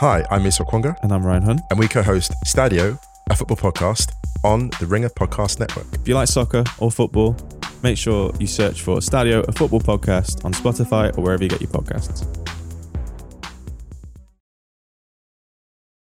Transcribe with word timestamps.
Hi, 0.00 0.24
I'm 0.30 0.40
Musa 0.44 0.64
Okwonga, 0.64 0.96
And 1.02 1.12
I'm 1.12 1.26
Ryan 1.26 1.42
Hunt. 1.42 1.60
and 1.68 1.78
we 1.78 1.86
co-host 1.86 2.32
Stadio, 2.46 2.98
a 3.28 3.36
football 3.36 3.58
podcast 3.58 4.10
on 4.42 4.70
the 4.80 4.86
Ringer 4.86 5.10
Podcast 5.10 5.60
Network. 5.60 5.84
If 5.92 6.08
you 6.08 6.14
like 6.14 6.26
soccer 6.26 6.64
or 6.78 6.90
football, 6.90 7.36
make 7.82 7.98
sure 7.98 8.32
you 8.40 8.46
search 8.46 8.80
for 8.80 9.00
Stadio, 9.00 9.46
a 9.46 9.52
football 9.52 9.78
podcast 9.78 10.42
on 10.42 10.54
Spotify 10.54 11.14
or 11.18 11.24
wherever 11.24 11.42
you 11.42 11.50
get 11.50 11.60
your 11.60 11.68
podcasts. 11.68 12.26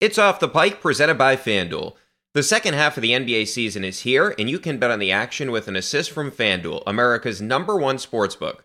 It's 0.03 0.19
Off 0.19 0.39
the 0.39 0.49
Pike, 0.49 0.83
presented 0.83 1.17
by 1.17 1.37
FanDuel. 1.37 1.95
The 2.35 2.43
second 2.43 2.75
half 2.75 2.99
of 2.99 3.03
the 3.03 3.13
NBA 3.13 3.49
season 3.49 3.85
is 3.85 4.01
here, 4.01 4.35
and 4.39 4.51
you 4.51 4.59
can 4.59 4.77
bet 4.77 4.91
on 4.91 4.99
the 4.99 5.13
action 5.13 5.51
with 5.51 5.67
an 5.67 5.77
assist 5.77 6.11
from 6.11 6.31
FanDuel, 6.31 6.83
America's 6.87 7.41
number 7.41 7.79
one 7.79 7.97
sportsbook. 7.97 8.59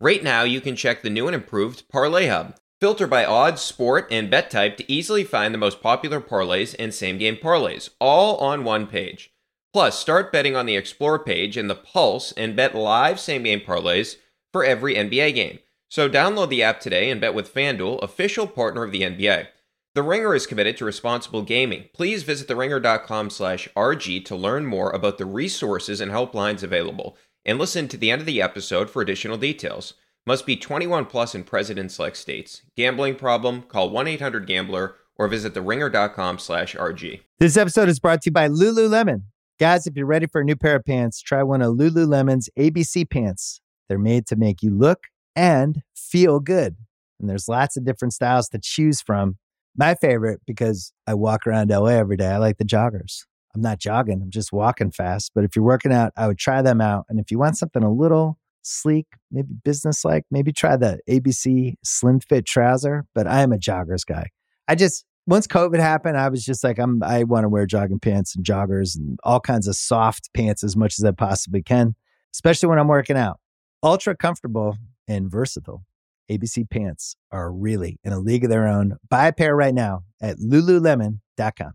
Right 0.00 0.24
now, 0.24 0.44
you 0.44 0.62
can 0.62 0.74
check 0.74 1.02
the 1.02 1.10
new 1.10 1.26
and 1.26 1.34
improved 1.34 1.86
Parlay 1.90 2.28
Hub. 2.28 2.56
Filter 2.80 3.06
by 3.06 3.26
odds, 3.26 3.60
sport, 3.60 4.08
and 4.10 4.30
bet 4.30 4.50
type 4.50 4.78
to 4.78 4.90
easily 4.90 5.22
find 5.22 5.52
the 5.52 5.58
most 5.58 5.82
popular 5.82 6.18
parlays 6.18 6.74
and 6.78 6.94
same 6.94 7.18
game 7.18 7.36
parlays, 7.36 7.90
all 8.00 8.38
on 8.38 8.64
one 8.64 8.86
page. 8.86 9.34
Plus, 9.74 9.98
start 9.98 10.32
betting 10.32 10.56
on 10.56 10.64
the 10.64 10.76
Explore 10.76 11.18
page 11.18 11.58
in 11.58 11.68
the 11.68 11.74
Pulse 11.74 12.32
and 12.32 12.56
bet 12.56 12.74
live 12.74 13.20
same 13.20 13.42
game 13.42 13.60
parlays 13.60 14.16
for 14.50 14.64
every 14.64 14.94
NBA 14.94 15.34
game. 15.34 15.58
So 15.90 16.08
download 16.08 16.48
the 16.48 16.62
app 16.62 16.80
today 16.80 17.10
and 17.10 17.20
bet 17.20 17.34
with 17.34 17.52
FanDuel, 17.52 18.02
official 18.02 18.46
partner 18.46 18.82
of 18.82 18.92
the 18.92 19.02
NBA. 19.02 19.48
The 19.94 20.02
Ringer 20.02 20.34
is 20.34 20.46
committed 20.46 20.78
to 20.78 20.86
responsible 20.86 21.42
gaming. 21.42 21.90
Please 21.92 22.22
visit 22.22 22.48
theringer.com 22.48 23.28
slash 23.28 23.68
RG 23.76 24.24
to 24.24 24.34
learn 24.36 24.64
more 24.64 24.90
about 24.90 25.18
the 25.18 25.26
resources 25.26 26.00
and 26.00 26.10
helplines 26.10 26.62
available, 26.62 27.18
and 27.44 27.58
listen 27.58 27.88
to 27.88 27.98
the 27.98 28.10
end 28.10 28.20
of 28.20 28.26
the 28.26 28.40
episode 28.40 28.88
for 28.88 29.02
additional 29.02 29.36
details. 29.36 29.94
Must 30.26 30.44
be 30.44 30.56
21 30.56 31.06
plus 31.06 31.34
in 31.34 31.44
present 31.44 31.90
select 31.90 32.16
states. 32.16 32.62
Gambling 32.76 33.14
problem? 33.16 33.62
Call 33.62 33.90
1-800-GAMBLER 33.90 34.94
or 35.16 35.28
visit 35.28 35.54
theringer.com 35.54 36.38
slash 36.38 36.74
RG. 36.76 37.22
This 37.38 37.56
episode 37.56 37.88
is 37.88 37.98
brought 37.98 38.22
to 38.22 38.28
you 38.28 38.32
by 38.32 38.48
Lululemon. 38.48 39.22
Guys, 39.58 39.86
if 39.86 39.96
you're 39.96 40.06
ready 40.06 40.26
for 40.26 40.42
a 40.42 40.44
new 40.44 40.56
pair 40.56 40.76
of 40.76 40.84
pants, 40.84 41.22
try 41.22 41.42
one 41.42 41.62
of 41.62 41.74
Lululemon's 41.74 42.50
ABC 42.58 43.08
pants. 43.08 43.62
They're 43.88 43.98
made 43.98 44.26
to 44.26 44.36
make 44.36 44.62
you 44.62 44.70
look 44.76 45.04
and 45.34 45.82
feel 45.96 46.38
good. 46.38 46.76
And 47.18 47.28
there's 47.28 47.48
lots 47.48 47.78
of 47.78 47.84
different 47.84 48.12
styles 48.12 48.48
to 48.50 48.58
choose 48.62 49.00
from. 49.00 49.38
My 49.74 49.94
favorite, 49.94 50.40
because 50.46 50.92
I 51.06 51.14
walk 51.14 51.46
around 51.46 51.70
LA 51.70 51.92
every 51.92 52.16
day, 52.16 52.28
I 52.28 52.36
like 52.36 52.58
the 52.58 52.64
joggers. 52.64 53.24
I'm 53.54 53.62
not 53.62 53.78
jogging, 53.78 54.20
I'm 54.22 54.30
just 54.30 54.52
walking 54.52 54.90
fast. 54.90 55.32
But 55.34 55.44
if 55.44 55.56
you're 55.56 55.64
working 55.64 55.92
out, 55.92 56.12
I 56.16 56.26
would 56.26 56.38
try 56.38 56.60
them 56.60 56.80
out. 56.80 57.06
And 57.08 57.18
if 57.18 57.30
you 57.30 57.38
want 57.38 57.56
something 57.56 57.82
a 57.82 57.90
little 57.92 58.38
sleek, 58.62 59.06
maybe 59.30 59.48
business 59.64 60.04
like, 60.04 60.24
maybe 60.30 60.52
try 60.52 60.76
the 60.76 61.00
ABC 61.08 61.74
Slim 61.84 62.20
Fit 62.20 62.46
trouser. 62.46 63.04
But 63.14 63.26
I 63.26 63.42
am 63.42 63.52
a 63.52 63.58
joggers 63.58 64.06
guy. 64.06 64.28
I 64.68 64.74
just, 64.74 65.04
once 65.26 65.46
COVID 65.46 65.78
happened, 65.78 66.16
I 66.16 66.28
was 66.28 66.44
just 66.44 66.64
like, 66.64 66.78
I'm, 66.78 67.02
I 67.02 67.24
want 67.24 67.44
to 67.44 67.48
wear 67.48 67.66
jogging 67.66 68.00
pants 68.00 68.34
and 68.34 68.44
joggers 68.44 68.96
and 68.96 69.18
all 69.22 69.40
kinds 69.40 69.66
of 69.68 69.76
soft 69.76 70.30
pants 70.34 70.64
as 70.64 70.76
much 70.76 70.98
as 70.98 71.04
I 71.04 71.12
possibly 71.12 71.62
can, 71.62 71.94
especially 72.34 72.68
when 72.68 72.78
I'm 72.78 72.88
working 72.88 73.16
out. 73.16 73.40
Ultra 73.82 74.16
comfortable 74.16 74.76
and 75.08 75.30
versatile. 75.30 75.84
ABC 76.30 76.70
pants 76.70 77.16
are 77.32 77.52
really 77.52 77.98
in 78.04 78.12
a 78.12 78.20
league 78.20 78.44
of 78.44 78.50
their 78.50 78.68
own. 78.68 78.96
Buy 79.08 79.26
a 79.26 79.32
pair 79.32 79.56
right 79.56 79.74
now 79.74 80.04
at 80.20 80.38
lululemon.com. 80.38 81.72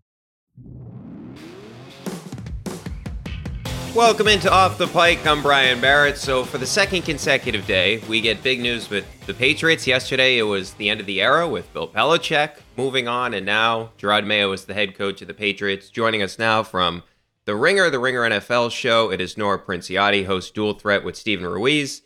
Welcome 3.96 4.28
into 4.28 4.52
Off 4.52 4.78
the 4.78 4.88
Pike. 4.88 5.26
I'm 5.26 5.42
Brian 5.42 5.80
Barrett. 5.80 6.18
So, 6.18 6.44
for 6.44 6.58
the 6.58 6.66
second 6.66 7.04
consecutive 7.04 7.66
day, 7.66 8.00
we 8.10 8.20
get 8.20 8.44
big 8.44 8.60
news 8.60 8.90
with 8.90 9.06
the 9.26 9.34
Patriots. 9.34 9.88
Yesterday, 9.88 10.38
it 10.38 10.44
was 10.44 10.74
the 10.74 10.90
end 10.90 11.00
of 11.00 11.06
the 11.06 11.22
era 11.22 11.48
with 11.48 11.72
Bill 11.72 11.88
Belichick 11.88 12.58
moving 12.76 13.08
on, 13.08 13.34
and 13.34 13.46
now 13.46 13.92
Jerod 13.98 14.26
Mayo 14.26 14.52
is 14.52 14.66
the 14.66 14.74
head 14.74 14.98
coach 14.98 15.22
of 15.22 15.30
the 15.30 15.34
Patriots. 15.34 15.90
Joining 15.90 16.22
us 16.22 16.38
now 16.38 16.62
from 16.62 17.04
the 17.46 17.56
Ringer, 17.56 17.90
the 17.90 18.00
Ringer 18.00 18.24
NFL 18.24 18.70
show, 18.74 19.12
it 19.12 19.22
is 19.22 19.38
Nora 19.38 19.58
Princiotti, 19.58 20.26
host 20.26 20.54
Dual 20.54 20.74
Threat 20.74 21.06
with 21.06 21.16
Steven 21.16 21.46
Ruiz. 21.46 22.02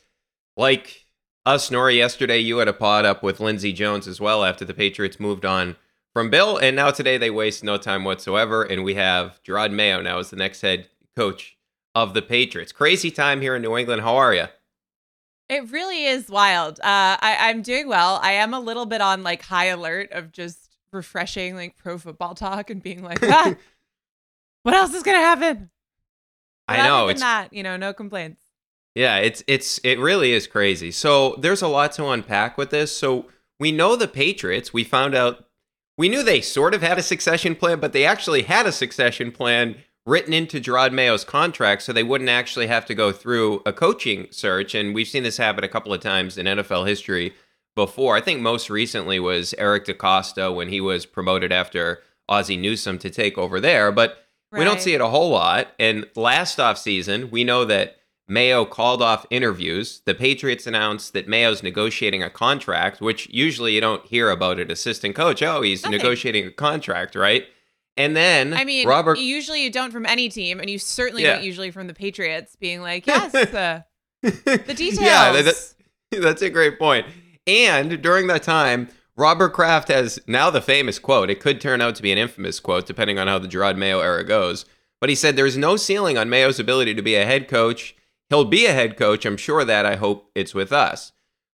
Like 0.56 1.08
us, 1.44 1.72
Nora, 1.72 1.92
yesterday, 1.92 2.38
you 2.38 2.60
had 2.60 2.68
a 2.68 2.74
pod 2.74 3.04
up 3.04 3.24
with 3.24 3.40
Lindsay 3.40 3.74
Jones 3.74 4.08
as 4.08 4.22
well 4.22 4.46
after 4.46 4.64
the 4.64 4.76
Patriots 4.76 5.20
moved 5.20 5.44
on 5.44 5.76
from 6.14 6.30
Bill, 6.30 6.56
and 6.56 6.76
now 6.76 6.92
today 6.92 7.18
they 7.18 7.32
waste 7.32 7.64
no 7.64 7.78
time 7.78 8.04
whatsoever, 8.04 8.62
and 8.62 8.84
we 8.84 8.94
have 8.94 9.42
Jerod 9.44 9.74
Mayo 9.74 10.04
now 10.04 10.20
as 10.20 10.30
the 10.30 10.36
next 10.36 10.62
head 10.62 10.88
coach 11.16 11.56
of 11.96 12.14
the 12.14 12.22
Patriots. 12.22 12.72
Crazy 12.72 13.12
time 13.12 13.42
here 13.42 13.56
in 13.56 13.62
New 13.62 13.78
England. 13.78 14.02
How 14.02 14.16
are 14.18 14.34
you? 14.34 14.46
It 15.50 15.72
really 15.72 16.06
is 16.06 16.30
wild. 16.30 16.80
Uh, 16.80 17.18
I, 17.20 17.38
I'm 17.50 17.62
doing 17.64 17.88
well. 17.88 18.20
I 18.22 18.34
am 18.34 18.54
a 18.54 18.60
little 18.60 18.86
bit 18.86 19.02
on 19.02 19.24
like 19.24 19.42
high 19.42 19.66
alert 19.66 20.12
of 20.12 20.32
just 20.32 20.70
refreshing 20.92 21.56
like 21.56 21.76
pro 21.76 21.98
football 21.98 22.36
talk 22.36 22.70
and 22.70 22.82
being 22.84 23.04
like, 23.04 23.20
ah, 23.24 23.56
what 24.64 24.76
else 24.76 24.94
is 24.94 25.04
gonna 25.04 25.18
happen? 25.18 25.70
But 26.68 26.80
I 26.80 26.88
know 26.88 27.08
it's 27.08 27.20
not. 27.20 27.52
you 27.52 27.64
know, 27.64 27.78
no 27.78 27.94
complaints. 27.94 28.42
yeah, 28.94 29.18
it's 29.18 29.44
it's 29.48 29.80
it 29.84 29.98
really 29.98 30.34
is 30.34 30.46
crazy. 30.46 30.92
So 30.92 31.36
there's 31.40 31.64
a 31.64 31.68
lot 31.68 31.94
to 31.94 32.08
unpack 32.08 32.58
with 32.58 32.70
this. 32.70 32.96
So 32.96 33.26
we 33.60 33.72
know 33.72 33.96
the 33.96 34.08
Patriots. 34.08 34.72
We 34.72 34.84
found 34.84 35.16
out 35.16 35.48
we 35.98 36.10
knew 36.10 36.22
they 36.22 36.42
sort 36.42 36.76
of 36.76 36.84
had 36.84 37.00
a 37.00 37.04
succession 37.04 37.56
plan, 37.56 37.80
but 37.80 37.92
they 37.92 38.06
actually 38.06 38.44
had 38.44 38.68
a 38.68 38.72
succession 38.72 39.32
plan 39.32 39.78
written 40.10 40.34
into 40.34 40.60
Jerod 40.60 40.92
Mayo's 40.92 41.24
contract 41.24 41.84
so 41.84 41.94
they 41.94 42.04
wouldn't 42.04 42.30
actually 42.30 42.68
have 42.68 42.86
to 42.88 42.96
go 42.96 43.12
through 43.12 43.62
a 43.66 43.72
coaching 43.72 44.28
search. 44.32 44.74
And 44.74 44.96
we've 44.96 45.08
seen 45.08 45.24
this 45.24 45.38
happen 45.38 45.64
a 45.64 45.70
couple 45.70 45.94
of 45.94 46.02
times 46.02 46.38
in 46.38 46.48
NFL 46.48 46.88
history 46.88 47.34
before. 47.76 48.18
I 48.18 48.22
think 48.22 48.42
most 48.42 48.70
recently 48.70 49.20
was 49.20 49.54
Eric 49.58 49.86
DeCosta 49.86 50.54
when 50.54 50.70
he 50.70 50.82
was 50.82 51.06
promoted 51.06 51.52
after 51.52 52.02
Ozzie 52.28 52.58
Newsome 52.58 52.98
to 53.00 53.10
take 53.10 53.38
over 53.38 53.60
there. 53.60 53.92
But 53.92 54.26
we 54.52 54.64
don't 54.64 54.82
see 54.82 54.96
it 54.96 55.02
a 55.02 55.10
whole 55.10 55.30
lot. 55.30 55.68
And 55.78 56.08
last 56.16 56.58
offseason, 56.58 57.30
we 57.30 57.44
know 57.44 57.66
that 57.66 57.98
Mayo 58.28 58.66
called 58.66 59.02
off 59.02 59.26
interviews. 59.30 60.02
The 60.06 60.16
Patriots 60.16 60.66
announced 60.66 61.14
that 61.14 61.28
Mayo's 61.28 61.62
negotiating 61.62 62.24
a 62.24 62.30
contract, 62.30 63.00
which 63.00 63.30
usually 63.30 63.76
you 63.76 63.82
don't 63.82 64.06
hear 64.06 64.32
about 64.32 64.60
an 64.60 64.72
assistant 64.72 65.16
coach. 65.16 65.44
Oh, 65.44 65.62
he's 65.62 65.86
negotiating 65.86 66.48
a 66.48 66.52
contract, 66.52 67.16
right? 67.16 67.46
And 68.00 68.16
then 68.16 68.54
I 68.54 68.64
mean, 68.66 68.88
Robert 68.88 69.20
usually 69.20 69.64
you 69.64 69.70
don't 69.72 69.92
from 69.92 70.06
any 70.06 70.30
team, 70.30 70.60
and 70.60 70.70
you 70.70 70.80
certainly 70.80 71.22
Yeah. 71.24 71.34
don't 71.36 71.44
usually 71.44 71.70
from 71.70 71.86
the 71.88 71.94
Patriots 71.94 72.56
being 72.56 72.82
like, 72.82 73.06
yes, 73.06 73.36
uh, 73.54 73.82
the 74.24 74.74
details. 74.76 75.00
Yeah, 75.02 75.32
that- 75.34 75.46
that- 75.46 75.74
that's 76.22 76.42
a 76.42 76.50
great 76.50 76.80
point. 76.80 77.06
And 77.46 78.02
during 78.02 78.26
that 78.28 78.42
time, 78.42 78.90
Robert 79.16 79.50
Kraft 79.50 79.90
has 79.90 80.18
now 80.28 80.50
the 80.50 80.62
famous 80.62 80.98
quote. 80.98 81.30
It 81.30 81.40
could 81.40 81.60
turn 81.62 81.82
out 81.82 81.96
to 81.96 82.02
be 82.02 82.12
an 82.12 82.18
infamous 82.18 82.60
quote, 82.60 82.86
depending 82.88 83.20
on 83.20 83.28
how 83.28 83.38
the 83.38 83.48
Jerod 83.48 83.78
Mayo 83.78 84.00
era 84.00 84.24
goes. 84.24 84.66
But 85.02 85.10
he 85.10 85.16
said, 85.16 85.36
There's 85.36 85.58
no 85.58 85.76
ceiling 85.76 86.18
on 86.18 86.30
Mayo's 86.30 86.60
ability 86.60 86.94
to 86.96 87.02
be 87.02 87.16
a 87.16 87.26
head 87.26 87.48
coach. 87.48 87.96
He'll 88.30 88.46
be 88.46 88.66
a 88.66 88.74
head 88.74 88.98
coach. 88.98 89.26
I'm 89.26 89.38
sure 89.38 89.64
that. 89.66 89.86
I 89.86 89.96
hope 89.98 90.30
it's 90.36 90.54
with 90.54 90.72
us. 90.72 91.12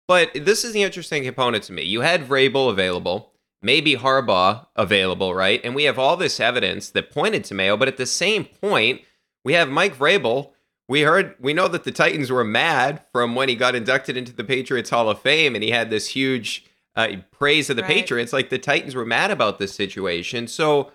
But 0.07 0.31
this 0.33 0.63
is 0.63 0.73
the 0.73 0.83
interesting 0.83 1.23
component 1.23 1.63
to 1.65 1.73
me. 1.73 1.83
You 1.83 2.01
had 2.01 2.27
Vrabel 2.27 2.69
available, 2.69 3.32
maybe 3.63 3.95
Harbaugh 3.95 4.67
available, 4.75 5.33
right? 5.33 5.61
And 5.63 5.73
we 5.73 5.85
have 5.85 5.97
all 5.97 6.17
this 6.17 6.39
evidence 6.39 6.89
that 6.91 7.11
pointed 7.11 7.43
to 7.45 7.53
Mayo. 7.53 7.77
But 7.77 7.87
at 7.87 7.97
the 7.97 8.05
same 8.05 8.45
point, 8.45 9.01
we 9.43 9.53
have 9.53 9.69
Mike 9.69 9.95
Vrabel. 9.97 10.51
We 10.87 11.01
heard, 11.01 11.35
we 11.39 11.53
know 11.53 11.67
that 11.69 11.85
the 11.85 11.91
Titans 11.91 12.29
were 12.31 12.43
mad 12.43 13.01
from 13.11 13.35
when 13.35 13.49
he 13.49 13.55
got 13.55 13.75
inducted 13.75 14.17
into 14.17 14.33
the 14.33 14.43
Patriots 14.43 14.89
Hall 14.89 15.09
of 15.09 15.19
Fame 15.21 15.55
and 15.55 15.63
he 15.63 15.71
had 15.71 15.89
this 15.89 16.09
huge 16.09 16.65
uh, 16.95 17.07
praise 17.31 17.69
of 17.69 17.77
the 17.77 17.81
Right. 17.83 17.91
Patriots. 17.91 18.33
Like 18.33 18.49
the 18.49 18.59
Titans 18.59 18.93
were 18.93 19.05
mad 19.05 19.31
about 19.31 19.59
this 19.59 19.73
situation. 19.73 20.47
So 20.47 20.91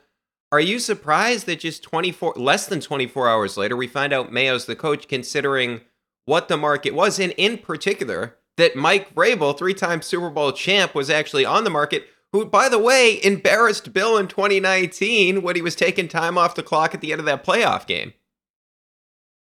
are 0.52 0.60
you 0.60 0.78
surprised 0.78 1.46
that 1.46 1.60
just 1.60 1.82
24, 1.82 2.34
less 2.36 2.66
than 2.66 2.80
24 2.80 3.28
hours 3.28 3.56
later, 3.56 3.76
we 3.76 3.86
find 3.86 4.12
out 4.12 4.32
Mayo's 4.32 4.66
the 4.66 4.76
coach, 4.76 5.08
considering 5.08 5.80
what 6.24 6.48
the 6.48 6.56
market 6.56 6.94
was, 6.94 7.18
and 7.18 7.32
in 7.32 7.58
particular, 7.58 8.36
that 8.56 8.76
Mike 8.76 9.14
Vrabel, 9.14 9.56
three 9.56 9.74
time 9.74 10.02
Super 10.02 10.30
Bowl 10.30 10.52
champ, 10.52 10.94
was 10.94 11.10
actually 11.10 11.44
on 11.44 11.64
the 11.64 11.70
market, 11.70 12.06
who, 12.32 12.44
by 12.44 12.68
the 12.68 12.78
way, 12.78 13.20
embarrassed 13.22 13.92
Bill 13.92 14.16
in 14.16 14.28
2019 14.28 15.42
when 15.42 15.56
he 15.56 15.62
was 15.62 15.74
taking 15.74 16.08
time 16.08 16.36
off 16.36 16.54
the 16.54 16.62
clock 16.62 16.94
at 16.94 17.00
the 17.00 17.12
end 17.12 17.20
of 17.20 17.26
that 17.26 17.44
playoff 17.44 17.86
game. 17.86 18.12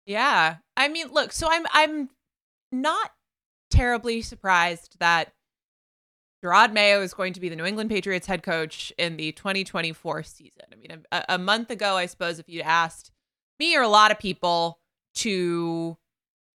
Yeah. 0.06 0.58
I 0.78 0.88
mean, 0.88 1.08
look, 1.12 1.32
so 1.32 1.48
I'm 1.50 1.66
I'm 1.72 2.10
not 2.72 3.12
terribly 3.70 4.22
surprised 4.22 4.98
that 5.00 5.34
Jerod 6.44 6.74
Mayo 6.74 7.02
is 7.02 7.14
going 7.14 7.34
to 7.34 7.40
be 7.40 7.50
the 7.50 7.56
New 7.56 7.66
England 7.66 7.90
Patriots 7.90 8.28
head 8.28 8.42
coach 8.42 8.92
in 8.98 9.18
the 9.18 9.32
2024 9.34 10.24
season. 10.24 10.64
I 10.72 10.76
mean, 10.76 11.04
a, 11.12 11.26
a 11.30 11.38
month 11.38 11.70
ago, 11.70 11.98
I 11.98 12.08
suppose 12.08 12.40
if 12.40 12.50
you'd 12.50 12.64
asked 12.64 13.12
me 13.60 13.76
or 13.76 13.84
a 13.84 13.88
lot 13.88 14.12
of 14.12 14.18
people 14.18 14.80
to 15.16 15.98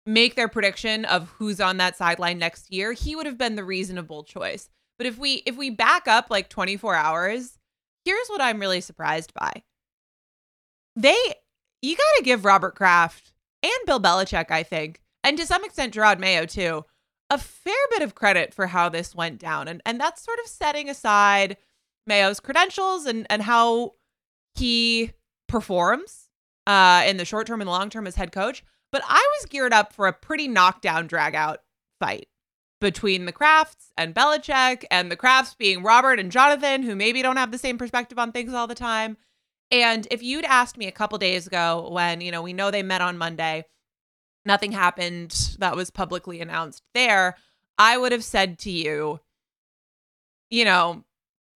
make 0.07 0.35
their 0.35 0.47
prediction 0.47 1.06
of 1.06 1.29
who's 1.29 1.59
on 1.59 1.77
that 1.77 1.97
sideline 1.97 2.39
next 2.39 2.71
year, 2.71 2.94
he 2.94 3.15
would 3.15 3.25
have 3.25 3.38
been 3.38 3.56
the 3.56 3.63
reasonable 3.63 4.23
choice. 4.23 4.69
But 4.97 5.07
if 5.07 5.18
we 5.18 5.44
if 5.45 5.57
we 5.57 5.69
back 5.69 6.07
up 6.07 6.27
like 6.30 6.50
24 6.50 6.95
hours, 6.95 7.57
here's 8.03 8.27
what 8.27 8.42
I'm 8.42 8.59
really 8.59 8.81
surprised 8.81 9.33
by. 9.33 9.63
They 10.95 11.18
you 11.81 11.95
got 11.95 12.18
to 12.18 12.24
give 12.24 12.45
Robert 12.45 12.75
Kraft 12.75 13.33
and 13.62 13.71
Bill 13.86 14.00
Belichick, 14.00 14.51
I 14.51 14.63
think, 14.63 15.01
and 15.24 15.38
to 15.38 15.45
some 15.45 15.63
extent 15.65 15.94
Jerod 15.94 16.19
Mayo 16.19 16.45
too, 16.45 16.86
a 17.30 17.38
fair 17.38 17.74
bit 17.92 18.01
of 18.01 18.15
credit 18.15 18.53
for 18.53 18.68
how 18.68 18.89
this 18.89 19.13
went 19.13 19.39
down. 19.39 19.68
And 19.68 19.81
and 19.86 20.00
that's 20.00 20.24
sort 20.24 20.39
of 20.39 20.47
setting 20.47 20.89
aside 20.89 21.57
Mayo's 22.07 22.39
credentials 22.39 23.06
and 23.06 23.27
and 23.30 23.41
how 23.41 23.94
he 24.56 25.12
performs 25.48 26.30
uh, 26.65 27.03
in 27.06 27.18
the 27.18 27.25
short 27.25 27.48
term 27.48 27.62
and 27.62 27.68
the 27.68 27.71
long 27.71 27.89
term 27.89 28.07
as 28.07 28.15
head 28.15 28.31
coach. 28.31 28.63
But 28.91 29.03
I 29.06 29.27
was 29.39 29.50
geared 29.50 29.74
up 29.74 29.91
for 29.91 30.07
a 30.07 30.13
pretty 30.13 30.48
knockdown, 30.48 31.07
drag 31.07 31.36
out 31.36 31.59
fight 32.00 32.27
between 32.81 33.25
the 33.25 33.33
Krafts 33.33 33.92
and 33.98 34.13
Belichick, 34.13 34.83
and 34.92 35.12
the 35.12 35.18
Krafts 35.18 35.57
being 35.57 35.83
Robert 35.83 36.19
and 36.19 36.31
Jonathan, 36.31 36.83
who 36.83 36.95
maybe 36.95 37.22
don't 37.22 37.38
have 37.38 37.51
the 37.51 37.57
same 37.57 37.77
perspective 37.77 38.19
on 38.19 38.31
things 38.31 38.54
all 38.54 38.68
the 38.68 38.75
time. 38.75 39.18
And 39.72 40.07
if 40.12 40.22
you'd 40.22 40.45
asked 40.45 40.77
me 40.77 40.88
a 40.88 40.92
couple 40.92 41.18
days 41.18 41.48
ago 41.48 41.89
when, 41.92 42.22
you 42.22 42.31
know, 42.31 42.42
we 42.42 42.54
know 42.54 42.69
they 42.72 42.83
met 42.83 43.01
on 43.01 43.18
Monday, 43.18 43.66
nothing 44.45 44.72
happened 44.72 45.56
that 45.60 45.75
was 45.75 45.89
publicly 45.89 46.42
announced 46.42 46.83
there, 46.94 47.36
I 47.77 47.98
would 47.98 48.12
have 48.12 48.24
said 48.24 48.60
to 48.60 48.72
you, 48.72 49.19
you 50.50 50.66
know, 50.66 51.04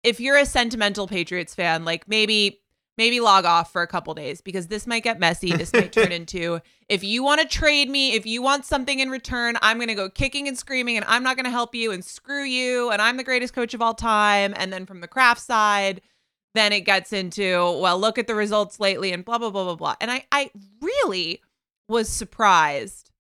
if 0.04 0.20
you're 0.20 0.38
a 0.38 0.46
sentimental 0.46 1.08
Patriots 1.08 1.54
fan, 1.54 1.84
like 1.84 2.08
maybe 2.08 2.62
maybe 2.98 3.20
log 3.20 3.46
off 3.46 3.72
for 3.72 3.82
a 3.82 3.88
couple 3.88 4.14
days 4.14 4.42
because 4.42 4.68
this 4.68 4.88
might 4.88 5.04
get 5.04 5.20
messy. 5.20 5.52
This 5.52 5.72
might 5.74 5.92
turn 5.92 6.12
into 6.12 6.60
if 6.90 7.04
you 7.04 7.24
want 7.24 7.42
to 7.42 7.48
trade 7.48 7.90
me, 7.90 8.14
if 8.14 8.26
you 8.26 8.42
want 8.42 8.66
something 8.66 9.00
in 9.00 9.10
return, 9.10 9.58
I'm 9.62 9.78
going 9.78 9.90
to 9.90 9.96
go 9.96 10.10
kicking 10.10 10.48
and 10.48 10.58
screaming 10.58 10.98
and 10.98 11.06
I'm 11.08 11.24
not 11.24 11.36
going 11.36 11.46
to 11.46 11.52
help 11.52 11.76
you 11.76 11.92
and 11.92 12.04
screw 12.04 12.44
you 12.44 12.90
and 12.92 13.02
I'm 13.02 13.18
the 13.18 13.24
greatest 13.24 13.54
coach 13.54 13.74
of 13.74 13.82
all 13.82 13.94
time. 13.94 14.54
And 14.58 14.72
then 14.72 14.86
from 14.86 15.02
the 15.02 15.08
Kraft 15.08 15.42
side, 15.42 16.02
then 16.56 16.74
it 16.74 16.82
gets 16.82 17.14
into, 17.14 17.80
well, 17.80 18.00
look 18.00 18.18
at 18.18 18.28
the 18.28 18.36
results 18.36 18.80
lately 18.80 19.12
and 19.12 19.24
blah, 19.24 19.38
blah, 19.38 19.52
blah, 19.52 19.66
blah, 19.66 19.76
blah. 19.76 19.96
And 20.02 20.10
I, 20.10 20.26
I 20.32 20.50
really 20.82 21.42
was 21.88 22.10
surprised, 22.10 23.12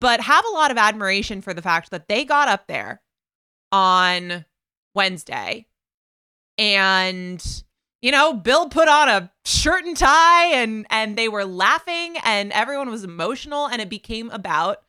but 0.00 0.20
have 0.20 0.44
a 0.44 0.54
lot 0.54 0.70
of 0.70 0.78
admiration 0.78 1.40
for 1.40 1.52
the 1.52 1.62
fact 1.62 1.90
that 1.90 2.08
they 2.08 2.24
got 2.24 2.48
up 2.48 2.66
there 2.66 3.02
on 3.72 4.44
Wednesday 4.94 5.66
and 6.58 7.64
you 8.04 8.10
know, 8.10 8.34
Bill 8.34 8.68
put 8.68 8.86
on 8.86 9.08
a 9.08 9.32
shirt 9.46 9.86
and 9.86 9.96
tie 9.96 10.48
and 10.48 10.86
and 10.90 11.16
they 11.16 11.26
were 11.26 11.46
laughing 11.46 12.16
and 12.22 12.52
everyone 12.52 12.90
was 12.90 13.02
emotional 13.02 13.66
and 13.66 13.80
it 13.80 13.88
became 13.88 14.28
about 14.28 14.82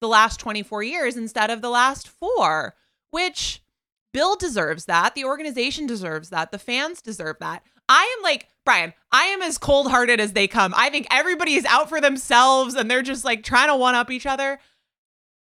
the 0.00 0.06
last 0.06 0.38
24 0.38 0.84
years 0.84 1.16
instead 1.16 1.50
of 1.50 1.62
the 1.62 1.68
last 1.68 2.06
4, 2.06 2.76
which 3.10 3.60
Bill 4.14 4.36
deserves 4.36 4.84
that, 4.84 5.16
the 5.16 5.24
organization 5.24 5.88
deserves 5.88 6.30
that, 6.30 6.52
the 6.52 6.60
fans 6.60 7.02
deserve 7.02 7.38
that. 7.40 7.64
I 7.88 8.14
am 8.16 8.22
like, 8.22 8.46
Brian, 8.64 8.94
I 9.10 9.24
am 9.24 9.42
as 9.42 9.58
cold-hearted 9.58 10.20
as 10.20 10.34
they 10.34 10.46
come. 10.46 10.72
I 10.76 10.90
think 10.90 11.08
everybody 11.10 11.54
is 11.54 11.64
out 11.64 11.88
for 11.88 12.00
themselves 12.00 12.76
and 12.76 12.88
they're 12.88 13.02
just 13.02 13.24
like 13.24 13.42
trying 13.42 13.66
to 13.66 13.74
one 13.74 13.96
up 13.96 14.12
each 14.12 14.26
other. 14.26 14.60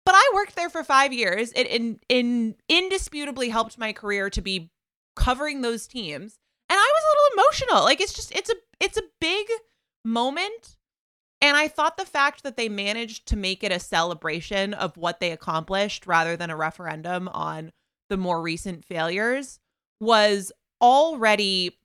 But 0.06 0.16
I 0.16 0.32
worked 0.34 0.56
there 0.56 0.70
for 0.70 0.82
5 0.82 1.12
years. 1.12 1.52
It 1.58 1.68
in, 1.68 2.00
in 2.08 2.56
indisputably 2.70 3.50
helped 3.50 3.78
my 3.78 3.92
career 3.92 4.30
to 4.30 4.42
be 4.42 4.72
covering 5.18 5.60
those 5.60 5.88
teams 5.88 6.40
and 6.70 6.78
I 6.78 6.94
was 6.94 7.04
a 7.04 7.10
little 7.10 7.44
emotional. 7.44 7.84
Like 7.84 8.02
it's 8.02 8.14
just 8.14 8.36
it's 8.36 8.50
a 8.50 8.56
it's 8.80 8.98
a 8.98 9.04
big 9.20 9.48
moment. 10.04 10.78
And 11.40 11.56
I 11.56 11.68
thought 11.68 11.98
the 11.98 12.06
fact 12.06 12.42
that 12.44 12.58
they 12.58 12.68
managed 12.68 13.28
to 13.28 13.36
make 13.36 13.64
it 13.64 13.72
a 13.72 13.80
celebration 13.80 14.74
of 14.74 14.98
what 14.98 15.20
they 15.20 15.32
accomplished 15.32 16.08
rather 16.08 16.36
than 16.36 16.50
a 16.50 16.56
referendum 16.56 17.28
on 17.28 17.72
the 18.10 18.18
more 18.18 18.42
recent 18.42 18.84
failures 18.84 19.60
was 20.00 20.52
already 20.82 21.78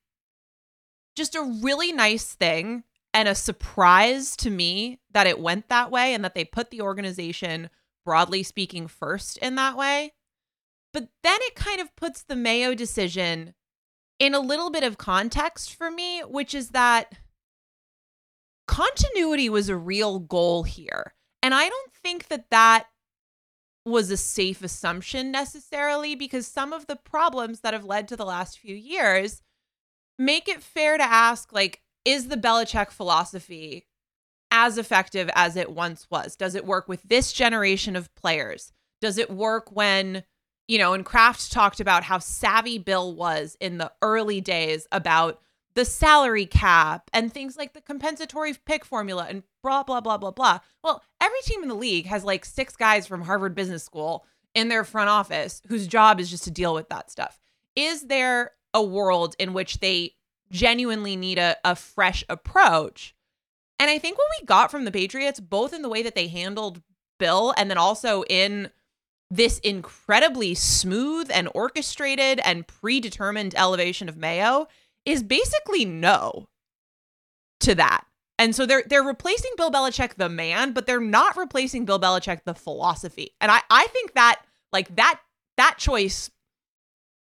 just 1.16 1.34
a 1.34 1.58
really 1.62 1.92
nice 1.92 2.32
thing 2.32 2.84
and 3.12 3.28
a 3.28 3.34
surprise 3.34 4.36
to 4.36 4.50
me 4.50 5.00
that 5.12 5.26
it 5.26 5.38
went 5.38 5.68
that 5.68 5.90
way 5.90 6.14
and 6.14 6.24
that 6.24 6.34
they 6.34 6.44
put 6.44 6.70
the 6.70 6.80
organization, 6.80 7.68
broadly 8.06 8.42
speaking, 8.42 8.86
first 8.86 9.36
in 9.38 9.54
that 9.56 9.76
way. 9.76 10.12
But 10.94 11.08
then 11.22 11.38
it 11.42 11.54
kind 11.54 11.80
of 11.80 11.94
puts 11.96 12.22
the 12.22 12.36
Mayo 12.36 12.74
decision 12.74 13.54
in 14.22 14.34
a 14.34 14.40
little 14.40 14.70
bit 14.70 14.84
of 14.84 14.98
context 14.98 15.74
for 15.74 15.90
me, 15.90 16.20
which 16.20 16.54
is 16.54 16.68
that 16.68 17.12
continuity 18.68 19.48
was 19.48 19.68
a 19.68 19.76
real 19.76 20.20
goal 20.20 20.62
here. 20.62 21.14
And 21.42 21.52
I 21.52 21.68
don't 21.68 21.92
think 21.92 22.28
that 22.28 22.48
that 22.50 22.86
was 23.84 24.12
a 24.12 24.16
safe 24.16 24.62
assumption 24.62 25.32
necessarily 25.32 26.14
because 26.14 26.46
some 26.46 26.72
of 26.72 26.86
the 26.86 26.94
problems 26.94 27.62
that 27.62 27.74
have 27.74 27.84
led 27.84 28.06
to 28.06 28.16
the 28.16 28.24
last 28.24 28.60
few 28.60 28.76
years 28.76 29.42
make 30.20 30.46
it 30.46 30.62
fair 30.62 30.96
to 30.96 31.02
ask 31.02 31.52
like 31.52 31.82
is 32.04 32.28
the 32.28 32.36
Belichick 32.36 32.92
philosophy 32.92 33.88
as 34.52 34.78
effective 34.78 35.30
as 35.34 35.56
it 35.56 35.72
once 35.72 36.06
was? 36.12 36.36
Does 36.36 36.54
it 36.54 36.64
work 36.64 36.86
with 36.86 37.02
this 37.02 37.32
generation 37.32 37.96
of 37.96 38.14
players? 38.14 38.70
Does 39.00 39.18
it 39.18 39.30
work 39.30 39.72
when 39.72 40.22
you 40.68 40.78
know, 40.78 40.92
and 40.92 41.04
Kraft 41.04 41.52
talked 41.52 41.80
about 41.80 42.04
how 42.04 42.18
savvy 42.18 42.78
Bill 42.78 43.14
was 43.14 43.56
in 43.60 43.78
the 43.78 43.92
early 44.00 44.40
days 44.40 44.86
about 44.92 45.40
the 45.74 45.84
salary 45.84 46.46
cap 46.46 47.10
and 47.12 47.32
things 47.32 47.56
like 47.56 47.72
the 47.72 47.80
compensatory 47.80 48.54
pick 48.66 48.84
formula 48.84 49.26
and 49.28 49.42
blah, 49.62 49.82
blah, 49.82 50.00
blah, 50.00 50.18
blah, 50.18 50.30
blah. 50.30 50.58
Well, 50.82 51.02
every 51.20 51.40
team 51.44 51.62
in 51.62 51.68
the 51.68 51.74
league 51.74 52.06
has 52.06 52.24
like 52.24 52.44
six 52.44 52.76
guys 52.76 53.06
from 53.06 53.22
Harvard 53.22 53.54
Business 53.54 53.82
School 53.82 54.24
in 54.54 54.68
their 54.68 54.84
front 54.84 55.08
office 55.08 55.62
whose 55.68 55.86
job 55.86 56.20
is 56.20 56.30
just 56.30 56.44
to 56.44 56.50
deal 56.50 56.74
with 56.74 56.88
that 56.90 57.10
stuff. 57.10 57.40
Is 57.74 58.02
there 58.02 58.52
a 58.74 58.82
world 58.82 59.34
in 59.38 59.54
which 59.54 59.80
they 59.80 60.14
genuinely 60.50 61.16
need 61.16 61.38
a, 61.38 61.56
a 61.64 61.74
fresh 61.74 62.22
approach? 62.28 63.14
And 63.78 63.90
I 63.90 63.98
think 63.98 64.18
what 64.18 64.28
we 64.40 64.46
got 64.46 64.70
from 64.70 64.84
the 64.84 64.92
Patriots, 64.92 65.40
both 65.40 65.72
in 65.72 65.82
the 65.82 65.88
way 65.88 66.02
that 66.02 66.14
they 66.14 66.28
handled 66.28 66.82
Bill 67.18 67.54
and 67.56 67.70
then 67.70 67.78
also 67.78 68.24
in 68.24 68.70
this 69.32 69.58
incredibly 69.60 70.54
smooth 70.54 71.30
and 71.32 71.48
orchestrated 71.54 72.38
and 72.44 72.66
predetermined 72.66 73.54
elevation 73.56 74.06
of 74.10 74.18
Mayo 74.18 74.68
is 75.06 75.22
basically 75.22 75.86
no 75.86 76.48
to 77.60 77.74
that. 77.74 78.04
And 78.38 78.54
so 78.54 78.66
they're 78.66 78.82
they're 78.86 79.02
replacing 79.02 79.52
Bill 79.56 79.70
Belichick 79.70 80.16
the 80.16 80.28
man, 80.28 80.72
but 80.72 80.86
they're 80.86 81.00
not 81.00 81.36
replacing 81.36 81.86
Bill 81.86 81.98
Belichick 81.98 82.44
the 82.44 82.54
philosophy. 82.54 83.34
And 83.40 83.50
I 83.50 83.62
I 83.70 83.86
think 83.86 84.12
that 84.14 84.42
like 84.70 84.94
that 84.96 85.20
that 85.56 85.76
choice 85.78 86.30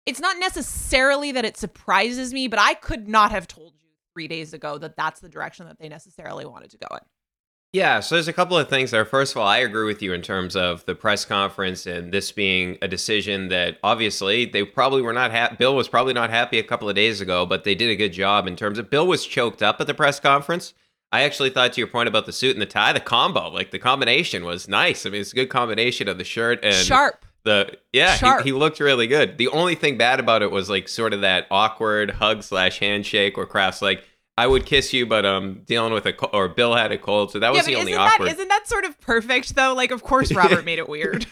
it's 0.05 0.21
not 0.21 0.39
necessarily 0.39 1.33
that 1.33 1.47
it 1.47 1.57
surprises 1.57 2.35
me, 2.35 2.49
but 2.49 2.59
I 2.59 2.75
could 2.75 3.09
not 3.09 3.31
have 3.31 3.49
told 3.49 3.73
you 3.81 3.89
3 4.13 4.29
days 4.29 4.53
ago 4.53 4.77
that 4.77 4.97
that's 4.97 5.21
the 5.21 5.31
direction 5.31 5.67
that 5.69 5.79
they 5.79 5.89
necessarily 5.89 6.45
wanted 6.45 6.71
to 6.73 6.77
go 6.77 6.89
in. 6.93 7.01
Yeah, 7.75 7.99
so 7.99 8.15
there's 8.15 8.29
a 8.29 8.33
couple 8.33 8.57
of 8.57 8.69
things 8.69 8.93
there. 8.93 9.05
First 9.05 9.33
of 9.33 9.39
all, 9.39 9.49
I 9.49 9.59
agree 9.59 9.85
with 9.85 10.01
you 10.01 10.13
in 10.13 10.23
terms 10.23 10.55
of 10.55 10.85
the 10.85 10.95
press 10.95 11.25
conference 11.25 11.87
and 11.87 12.13
this 12.13 12.31
being 12.31 12.79
a 12.81 12.87
decision 12.87 13.49
that 13.49 13.79
obviously 13.83 14.45
they 14.45 14.63
probably 14.63 15.03
were 15.03 15.13
not 15.13 15.33
happy. 15.33 15.57
Bill 15.57 15.75
was 15.75 15.89
probably 15.89 16.13
not 16.13 16.31
happy 16.31 16.61
a 16.61 16.63
couple 16.63 16.89
of 16.89 16.95
days 16.95 17.21
ago, 17.21 17.45
but 17.45 17.65
they 17.65 17.75
did 17.75 17.91
a 17.91 17.97
good 17.97 18.13
job 18.13 18.47
in 18.47 18.55
terms 18.55 18.79
of 18.79 18.91
Bill 18.91 19.09
was 19.09 19.27
choked 19.27 19.61
up 19.61 19.81
at 19.81 19.89
the 19.89 19.93
press 19.93 20.21
conference. 20.21 20.73
I 21.11 21.23
actually 21.23 21.51
thought 21.51 21.73
to 21.73 21.81
your 21.81 21.89
point 21.89 22.09
about 22.09 22.27
the 22.27 22.33
suit 22.33 22.55
and 22.55 22.63
the 22.63 22.67
tie, 22.67 22.93
the 22.93 23.01
combo, 23.01 23.51
like 23.51 23.73
the 23.73 23.81
combination 23.81 24.45
was 24.45 24.69
nice. 24.69 25.05
I 25.05 25.11
mean, 25.11 25.23
it's 25.23 25.33
a 25.33 25.35
good 25.35 25.51
combination 25.51 26.07
of 26.07 26.17
the 26.17 26.23
shirt 26.23 26.61
and 26.63 26.77
sharp. 26.77 27.25
The 27.43 27.77
yeah, 27.93 28.39
he, 28.39 28.51
he, 28.51 28.53
looked 28.53 28.79
really 28.79 29.09
good. 29.09 29.37
The 29.37 29.49
only 29.49 29.75
thing 29.75 29.99
bad 29.99 30.21
about 30.21 30.43
it 30.43 30.53
was 30.53 30.71
like 30.71 30.89
sort 30.89 31.13
of 31.13 31.23
that 31.23 31.49
awkward 31.51 32.13
hug 32.13 32.45
slash 32.45 32.79
handshake 32.79 33.37
where 33.37 33.47
Kraft's 33.47 33.83
like 33.83 34.05
I 34.37 34.47
would 34.47 34.67
kiss 34.67 34.93
you, 34.93 35.07
but 35.07 35.25
um, 35.25 35.63
dealing 35.65 35.93
with 35.93 36.07
a 36.07 36.27
or 36.27 36.49
Bill 36.49 36.75
had 36.75 36.91
a 36.91 36.99
cold, 36.99 37.31
so 37.31 37.39
that 37.39 37.53
was 37.53 37.67
the 37.67 37.77
only 37.77 37.93
isn't 37.93 38.03
awkward. 38.03 38.29
That, 38.29 38.35
isn't 38.35 38.49
that 38.49 38.67
sort 38.67 38.85
of 38.85 39.01
perfect 39.01 39.55
though? 39.55 39.75
Like, 39.75 39.91
of 39.93 40.03
course, 40.03 40.33
Robert 40.33 40.65
made 40.65 40.79
it 40.79 40.89
weird. 40.89 41.27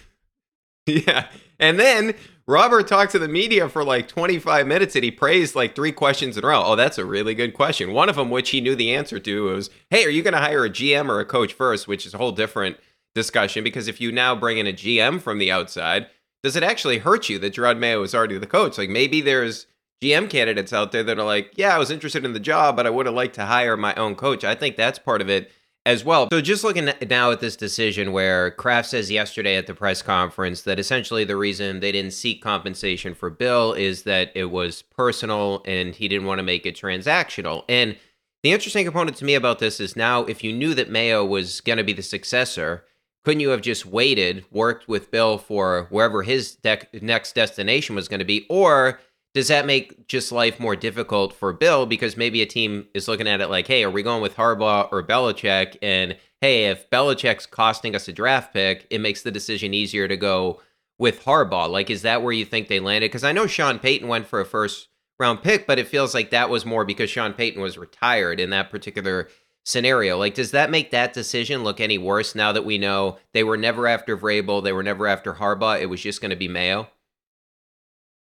yeah, 0.86 1.26
and 1.58 1.80
then 1.80 2.14
Robert 2.46 2.86
talked 2.86 3.12
to 3.12 3.18
the 3.18 3.28
media 3.28 3.68
for 3.68 3.82
like 3.82 4.06
25 4.06 4.66
minutes, 4.68 4.94
and 4.94 5.02
he 5.04 5.10
praised 5.10 5.56
like 5.56 5.74
three 5.74 5.90
questions 5.90 6.36
in 6.36 6.44
a 6.44 6.46
row. 6.46 6.62
Oh, 6.64 6.76
that's 6.76 6.98
a 6.98 7.04
really 7.04 7.34
good 7.34 7.54
question. 7.54 7.92
One 7.92 8.08
of 8.08 8.16
them, 8.16 8.30
which 8.30 8.50
he 8.50 8.60
knew 8.60 8.76
the 8.76 8.94
answer 8.94 9.18
to, 9.18 9.44
was, 9.44 9.68
"Hey, 9.90 10.04
are 10.04 10.10
you 10.10 10.22
going 10.22 10.34
to 10.34 10.40
hire 10.40 10.64
a 10.64 10.70
GM 10.70 11.08
or 11.08 11.18
a 11.18 11.24
coach 11.24 11.52
first? 11.52 11.88
Which 11.88 12.06
is 12.06 12.14
a 12.14 12.18
whole 12.18 12.32
different 12.32 12.76
discussion 13.14 13.62
because 13.64 13.88
if 13.88 14.00
you 14.00 14.12
now 14.12 14.34
bring 14.34 14.58
in 14.58 14.66
a 14.66 14.72
GM 14.72 15.20
from 15.20 15.38
the 15.38 15.50
outside, 15.50 16.06
does 16.42 16.56
it 16.56 16.62
actually 16.62 16.98
hurt 16.98 17.28
you 17.28 17.38
that 17.38 17.54
Jerod 17.54 17.78
Mayo 17.78 18.02
is 18.02 18.14
already 18.14 18.38
the 18.38 18.46
coach? 18.46 18.78
Like 18.78 18.90
maybe 18.90 19.20
there's 19.20 19.66
GM 20.02 20.28
candidates 20.28 20.72
out 20.72 20.90
there 20.90 21.04
that 21.04 21.18
are 21.18 21.24
like, 21.24 21.52
yeah, 21.54 21.74
I 21.74 21.78
was 21.78 21.90
interested 21.90 22.24
in 22.24 22.32
the 22.32 22.40
job, 22.40 22.74
but 22.76 22.86
I 22.86 22.90
would 22.90 23.06
have 23.06 23.14
liked 23.14 23.36
to 23.36 23.46
hire 23.46 23.76
my 23.76 23.94
own 23.94 24.16
coach. 24.16 24.42
I 24.42 24.56
think 24.56 24.76
that's 24.76 24.98
part 24.98 25.20
of 25.20 25.30
it 25.30 25.52
as 25.86 26.04
well. 26.04 26.28
So 26.30 26.40
just 26.40 26.64
looking 26.64 26.90
now 27.08 27.30
at 27.30 27.40
this 27.40 27.56
decision 27.56 28.12
where 28.12 28.50
Kraft 28.50 28.90
says 28.90 29.10
yesterday 29.10 29.56
at 29.56 29.66
the 29.66 29.74
press 29.74 30.02
conference 30.02 30.62
that 30.62 30.78
essentially 30.78 31.24
the 31.24 31.36
reason 31.36 31.80
they 31.80 31.92
didn't 31.92 32.12
seek 32.12 32.42
compensation 32.42 33.14
for 33.14 33.30
Bill 33.30 33.72
is 33.72 34.02
that 34.02 34.30
it 34.34 34.46
was 34.46 34.82
personal 34.82 35.62
and 35.66 35.94
he 35.94 36.08
didn't 36.08 36.26
want 36.26 36.38
to 36.38 36.44
make 36.44 36.66
it 36.66 36.76
transactional. 36.76 37.64
And 37.68 37.96
the 38.42 38.52
interesting 38.52 38.84
component 38.84 39.16
to 39.18 39.24
me 39.24 39.34
about 39.34 39.60
this 39.60 39.80
is 39.80 39.96
now 39.96 40.24
if 40.24 40.42
you 40.42 40.52
knew 40.52 40.74
that 40.74 40.90
Mayo 40.90 41.24
was 41.24 41.60
going 41.60 41.78
to 41.78 41.84
be 41.84 41.92
the 41.92 42.02
successor, 42.02 42.84
couldn't 43.24 43.40
you 43.40 43.50
have 43.50 43.60
just 43.60 43.86
waited, 43.86 44.44
worked 44.50 44.88
with 44.88 45.10
Bill 45.12 45.38
for 45.38 45.86
wherever 45.90 46.22
his 46.22 46.58
next 46.92 47.34
destination 47.34 47.94
was 47.94 48.08
going 48.08 48.18
to 48.18 48.24
be 48.24 48.46
or 48.48 49.00
does 49.34 49.48
that 49.48 49.66
make 49.66 50.06
just 50.08 50.30
life 50.30 50.60
more 50.60 50.76
difficult 50.76 51.32
for 51.34 51.52
Bill? 51.52 51.86
Because 51.86 52.16
maybe 52.16 52.42
a 52.42 52.46
team 52.46 52.86
is 52.94 53.08
looking 53.08 53.28
at 53.28 53.40
it 53.40 53.48
like, 53.48 53.66
hey, 53.66 53.82
are 53.84 53.90
we 53.90 54.02
going 54.02 54.22
with 54.22 54.36
Harbaugh 54.36 54.88
or 54.92 55.02
Belichick? 55.02 55.76
And 55.80 56.16
hey, 56.40 56.66
if 56.66 56.90
Belichick's 56.90 57.46
costing 57.46 57.94
us 57.94 58.08
a 58.08 58.12
draft 58.12 58.52
pick, 58.52 58.86
it 58.90 59.00
makes 59.00 59.22
the 59.22 59.30
decision 59.30 59.72
easier 59.72 60.06
to 60.06 60.16
go 60.16 60.60
with 60.98 61.24
Harbaugh. 61.24 61.70
Like, 61.70 61.88
is 61.88 62.02
that 62.02 62.22
where 62.22 62.32
you 62.32 62.44
think 62.44 62.68
they 62.68 62.80
landed? 62.80 63.10
Because 63.10 63.24
I 63.24 63.32
know 63.32 63.46
Sean 63.46 63.78
Payton 63.78 64.08
went 64.08 64.26
for 64.26 64.40
a 64.40 64.44
first 64.44 64.88
round 65.18 65.42
pick, 65.42 65.66
but 65.66 65.78
it 65.78 65.88
feels 65.88 66.14
like 66.14 66.30
that 66.30 66.50
was 66.50 66.66
more 66.66 66.84
because 66.84 67.08
Sean 67.08 67.32
Payton 67.32 67.62
was 67.62 67.78
retired 67.78 68.38
in 68.38 68.50
that 68.50 68.70
particular 68.70 69.28
scenario. 69.64 70.18
Like, 70.18 70.34
does 70.34 70.50
that 70.50 70.70
make 70.70 70.90
that 70.90 71.12
decision 71.12 71.64
look 71.64 71.80
any 71.80 71.96
worse 71.96 72.34
now 72.34 72.52
that 72.52 72.64
we 72.64 72.76
know 72.76 73.18
they 73.32 73.44
were 73.44 73.56
never 73.56 73.86
after 73.86 74.16
Vrabel, 74.16 74.62
they 74.62 74.72
were 74.72 74.82
never 74.82 75.06
after 75.06 75.34
Harbaugh, 75.34 75.80
it 75.80 75.86
was 75.86 76.02
just 76.02 76.20
going 76.20 76.30
to 76.30 76.36
be 76.36 76.48
Mayo? 76.48 76.88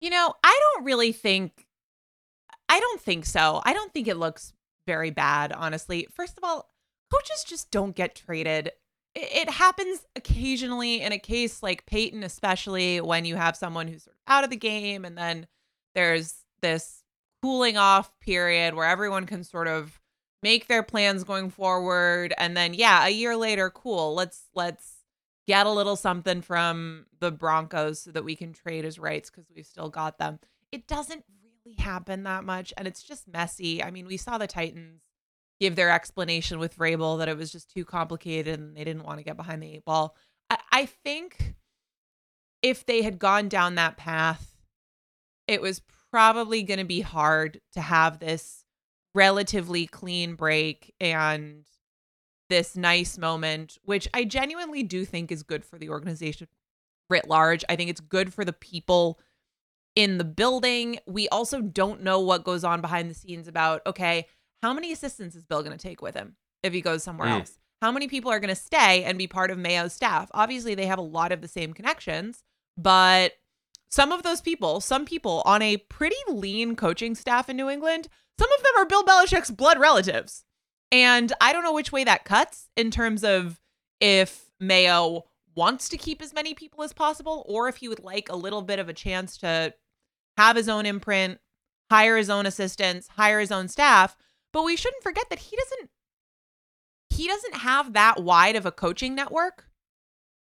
You 0.01 0.09
know, 0.09 0.33
I 0.43 0.59
don't 0.75 0.85
really 0.85 1.11
think 1.11 1.65
I 2.69 2.79
don't 2.79 3.01
think 3.01 3.25
so. 3.25 3.61
I 3.65 3.73
don't 3.73 3.91
think 3.91 4.07
it 4.07 4.17
looks 4.17 4.53
very 4.85 5.09
bad, 5.09 5.51
honestly. 5.51 6.07
First 6.13 6.37
of 6.37 6.43
all, 6.43 6.69
coaches 7.11 7.43
just 7.45 7.71
don't 7.71 7.95
get 7.95 8.15
traded. 8.15 8.71
It, 9.15 9.49
happens 9.49 10.05
occasionally 10.15 11.01
in 11.01 11.11
a 11.11 11.19
case 11.19 11.63
like 11.63 11.87
Peyton, 11.87 12.23
especially 12.23 13.01
when 13.01 13.25
you 13.25 13.35
have 13.35 13.57
someone 13.57 13.87
who's 13.87 14.03
sort 14.03 14.15
of 14.15 14.33
out 14.33 14.43
of 14.43 14.51
the 14.51 14.55
game 14.55 15.03
and 15.03 15.17
then 15.17 15.47
there's 15.95 16.35
this 16.61 17.03
cooling 17.41 17.75
off 17.75 18.11
period 18.19 18.75
where 18.75 18.87
everyone 18.87 19.25
can 19.25 19.43
sort 19.43 19.67
of 19.67 19.99
make 20.43 20.67
their 20.67 20.83
plans 20.83 21.23
going 21.23 21.49
forward 21.49 22.33
and 22.37 22.55
then 22.55 22.73
yeah, 22.75 23.05
a 23.05 23.09
year 23.09 23.35
later, 23.35 23.71
cool. 23.71 24.13
Let's 24.13 24.43
let's 24.53 24.98
get 25.49 25.65
a 25.65 25.71
little 25.71 25.95
something 25.95 26.43
from 26.43 27.07
the 27.19 27.31
Broncos 27.31 28.03
so 28.03 28.11
that 28.11 28.23
we 28.23 28.35
can 28.35 28.53
trade 28.53 28.85
his 28.85 28.99
rights 28.99 29.31
because 29.31 29.49
we've 29.53 29.65
still 29.65 29.89
got 29.89 30.19
them. 30.19 30.37
It 30.71 30.85
doesn't 30.85 31.23
really 31.43 31.75
happen 31.75 32.21
that 32.23 32.43
much 32.43 32.71
and 32.77 32.87
it's 32.87 33.01
just 33.01 33.27
messy. 33.27 33.83
I 33.83 33.89
mean, 33.89 34.05
we 34.05 34.15
saw 34.15 34.37
the 34.37 34.45
Titans 34.45 35.01
give 35.59 35.75
their 35.75 35.89
explanation 35.89 36.59
with 36.59 36.77
Vrabel 36.77 37.17
that 37.17 37.29
it 37.29 37.35
was 37.35 37.51
just 37.51 37.71
too 37.71 37.83
complicated 37.83 38.59
and 38.59 38.77
they 38.77 38.83
didn't 38.83 39.05
want 39.05 39.17
to 39.17 39.23
get 39.23 39.37
behind 39.37 39.63
the 39.63 39.73
eight 39.73 39.85
ball. 39.85 40.15
I, 40.51 40.59
I 40.71 40.85
think 40.85 41.55
if 42.61 42.85
they 42.85 43.01
had 43.01 43.17
gone 43.17 43.49
down 43.49 43.73
that 43.73 43.97
path, 43.97 44.55
it 45.47 45.63
was 45.63 45.81
probably 46.11 46.61
going 46.61 46.77
to 46.77 46.85
be 46.85 47.01
hard 47.01 47.59
to 47.73 47.81
have 47.81 48.19
this 48.19 48.63
relatively 49.15 49.87
clean 49.87 50.35
break 50.35 50.93
and 50.99 51.65
this 52.49 52.75
nice 52.75 53.17
moment, 53.17 53.77
which 53.83 54.07
I 54.13 54.25
genuinely 54.25 54.83
do 54.83 55.05
think 55.05 55.31
is 55.31 55.43
good 55.43 55.63
for 55.63 55.77
the 55.77 55.89
organization 55.89 56.47
writ 57.09 57.27
large. 57.27 57.63
I 57.69 57.75
think 57.75 57.89
it's 57.89 58.01
good 58.01 58.33
for 58.33 58.45
the 58.45 58.53
people 58.53 59.19
in 59.95 60.17
the 60.17 60.23
building. 60.23 60.99
We 61.07 61.27
also 61.29 61.61
don't 61.61 62.03
know 62.03 62.19
what 62.19 62.43
goes 62.43 62.63
on 62.63 62.81
behind 62.81 63.09
the 63.09 63.15
scenes 63.15 63.47
about, 63.47 63.81
okay, 63.85 64.27
how 64.61 64.73
many 64.73 64.91
assistants 64.91 65.35
is 65.35 65.43
Bill 65.43 65.63
going 65.63 65.77
to 65.77 65.81
take 65.81 66.01
with 66.01 66.15
him 66.15 66.35
if 66.63 66.73
he 66.73 66.81
goes 66.81 67.03
somewhere 67.03 67.27
mm. 67.27 67.39
else? 67.39 67.57
How 67.81 67.91
many 67.91 68.07
people 68.07 68.29
are 68.31 68.39
going 68.39 68.49
to 68.49 68.55
stay 68.55 69.03
and 69.05 69.17
be 69.17 69.27
part 69.27 69.51
of 69.51 69.57
Mayo's 69.57 69.93
staff? 69.93 70.29
Obviously, 70.33 70.75
they 70.75 70.87
have 70.87 70.99
a 70.99 71.03
lot 71.03 71.31
of 71.31 71.41
the 71.41 71.47
same 71.47 71.73
connections, 71.73 72.43
but 72.77 73.33
some 73.89 74.11
of 74.11 74.23
those 74.23 74.41
people, 74.41 74.81
some 74.81 75.05
people 75.05 75.41
on 75.45 75.61
a 75.61 75.77
pretty 75.77 76.17
lean 76.27 76.75
coaching 76.75 77.15
staff 77.15 77.49
in 77.49 77.55
New 77.55 77.69
England, 77.69 78.09
some 78.37 78.51
of 78.51 78.63
them 78.63 78.73
are 78.77 78.85
Bill 78.85 79.03
Belichick's 79.03 79.51
blood 79.51 79.79
relatives. 79.79 80.43
And 80.91 81.31
I 81.39 81.53
don't 81.53 81.63
know 81.63 81.73
which 81.73 81.91
way 81.91 82.03
that 82.03 82.25
cuts 82.25 82.69
in 82.75 82.91
terms 82.91 83.23
of 83.23 83.59
if 83.99 84.49
Mayo 84.59 85.25
wants 85.55 85.89
to 85.89 85.97
keep 85.97 86.21
as 86.21 86.33
many 86.33 86.53
people 86.53 86.83
as 86.83 86.93
possible 86.93 87.45
or 87.47 87.67
if 87.67 87.77
he 87.77 87.87
would 87.87 88.03
like 88.03 88.29
a 88.29 88.35
little 88.35 88.61
bit 88.61 88.79
of 88.79 88.89
a 88.89 88.93
chance 88.93 89.37
to 89.37 89.73
have 90.37 90.55
his 90.55 90.69
own 90.69 90.85
imprint, 90.85 91.39
hire 91.91 92.17
his 92.17 92.29
own 92.29 92.45
assistants, 92.45 93.09
hire 93.09 93.39
his 93.39 93.51
own 93.51 93.67
staff. 93.67 94.15
But 94.53 94.63
we 94.63 94.75
shouldn't 94.75 95.03
forget 95.03 95.29
that 95.29 95.39
he 95.39 95.55
doesn't 95.55 95.89
he 97.09 97.27
doesn't 97.27 97.55
have 97.55 97.93
that 97.93 98.23
wide 98.23 98.55
of 98.55 98.65
a 98.65 98.71
coaching 98.71 99.13
network. 99.13 99.65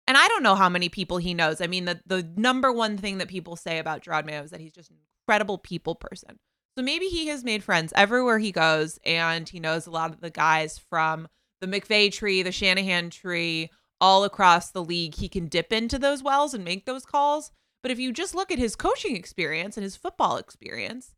And 0.08 0.16
I 0.16 0.26
don't 0.28 0.42
know 0.42 0.54
how 0.54 0.68
many 0.68 0.88
people 0.88 1.18
he 1.18 1.34
knows. 1.34 1.60
I 1.60 1.66
mean, 1.66 1.84
the 1.84 2.00
the 2.06 2.28
number 2.36 2.72
one 2.72 2.98
thing 2.98 3.18
that 3.18 3.28
people 3.28 3.56
say 3.56 3.78
about 3.78 4.02
Jerod 4.02 4.24
Mayo 4.26 4.42
is 4.42 4.50
that 4.50 4.60
he's 4.60 4.72
just 4.72 4.90
an 4.90 4.96
incredible 5.22 5.58
people 5.58 5.94
person. 5.94 6.38
So 6.76 6.84
maybe 6.84 7.06
he 7.06 7.28
has 7.28 7.42
made 7.42 7.64
friends 7.64 7.92
everywhere 7.96 8.38
he 8.38 8.52
goes, 8.52 8.98
and 9.04 9.48
he 9.48 9.60
knows 9.60 9.86
a 9.86 9.90
lot 9.90 10.12
of 10.12 10.20
the 10.20 10.30
guys 10.30 10.78
from 10.78 11.26
the 11.60 11.66
McVay 11.66 12.12
tree, 12.12 12.42
the 12.42 12.52
Shanahan 12.52 13.08
tree, 13.08 13.70
all 13.98 14.24
across 14.24 14.70
the 14.70 14.84
league. 14.84 15.14
He 15.14 15.28
can 15.28 15.46
dip 15.46 15.72
into 15.72 15.98
those 15.98 16.22
wells 16.22 16.52
and 16.52 16.64
make 16.64 16.84
those 16.84 17.06
calls. 17.06 17.50
But 17.82 17.92
if 17.92 17.98
you 17.98 18.12
just 18.12 18.34
look 18.34 18.50
at 18.50 18.58
his 18.58 18.76
coaching 18.76 19.16
experience 19.16 19.76
and 19.76 19.84
his 19.84 19.96
football 19.96 20.36
experience, 20.36 21.14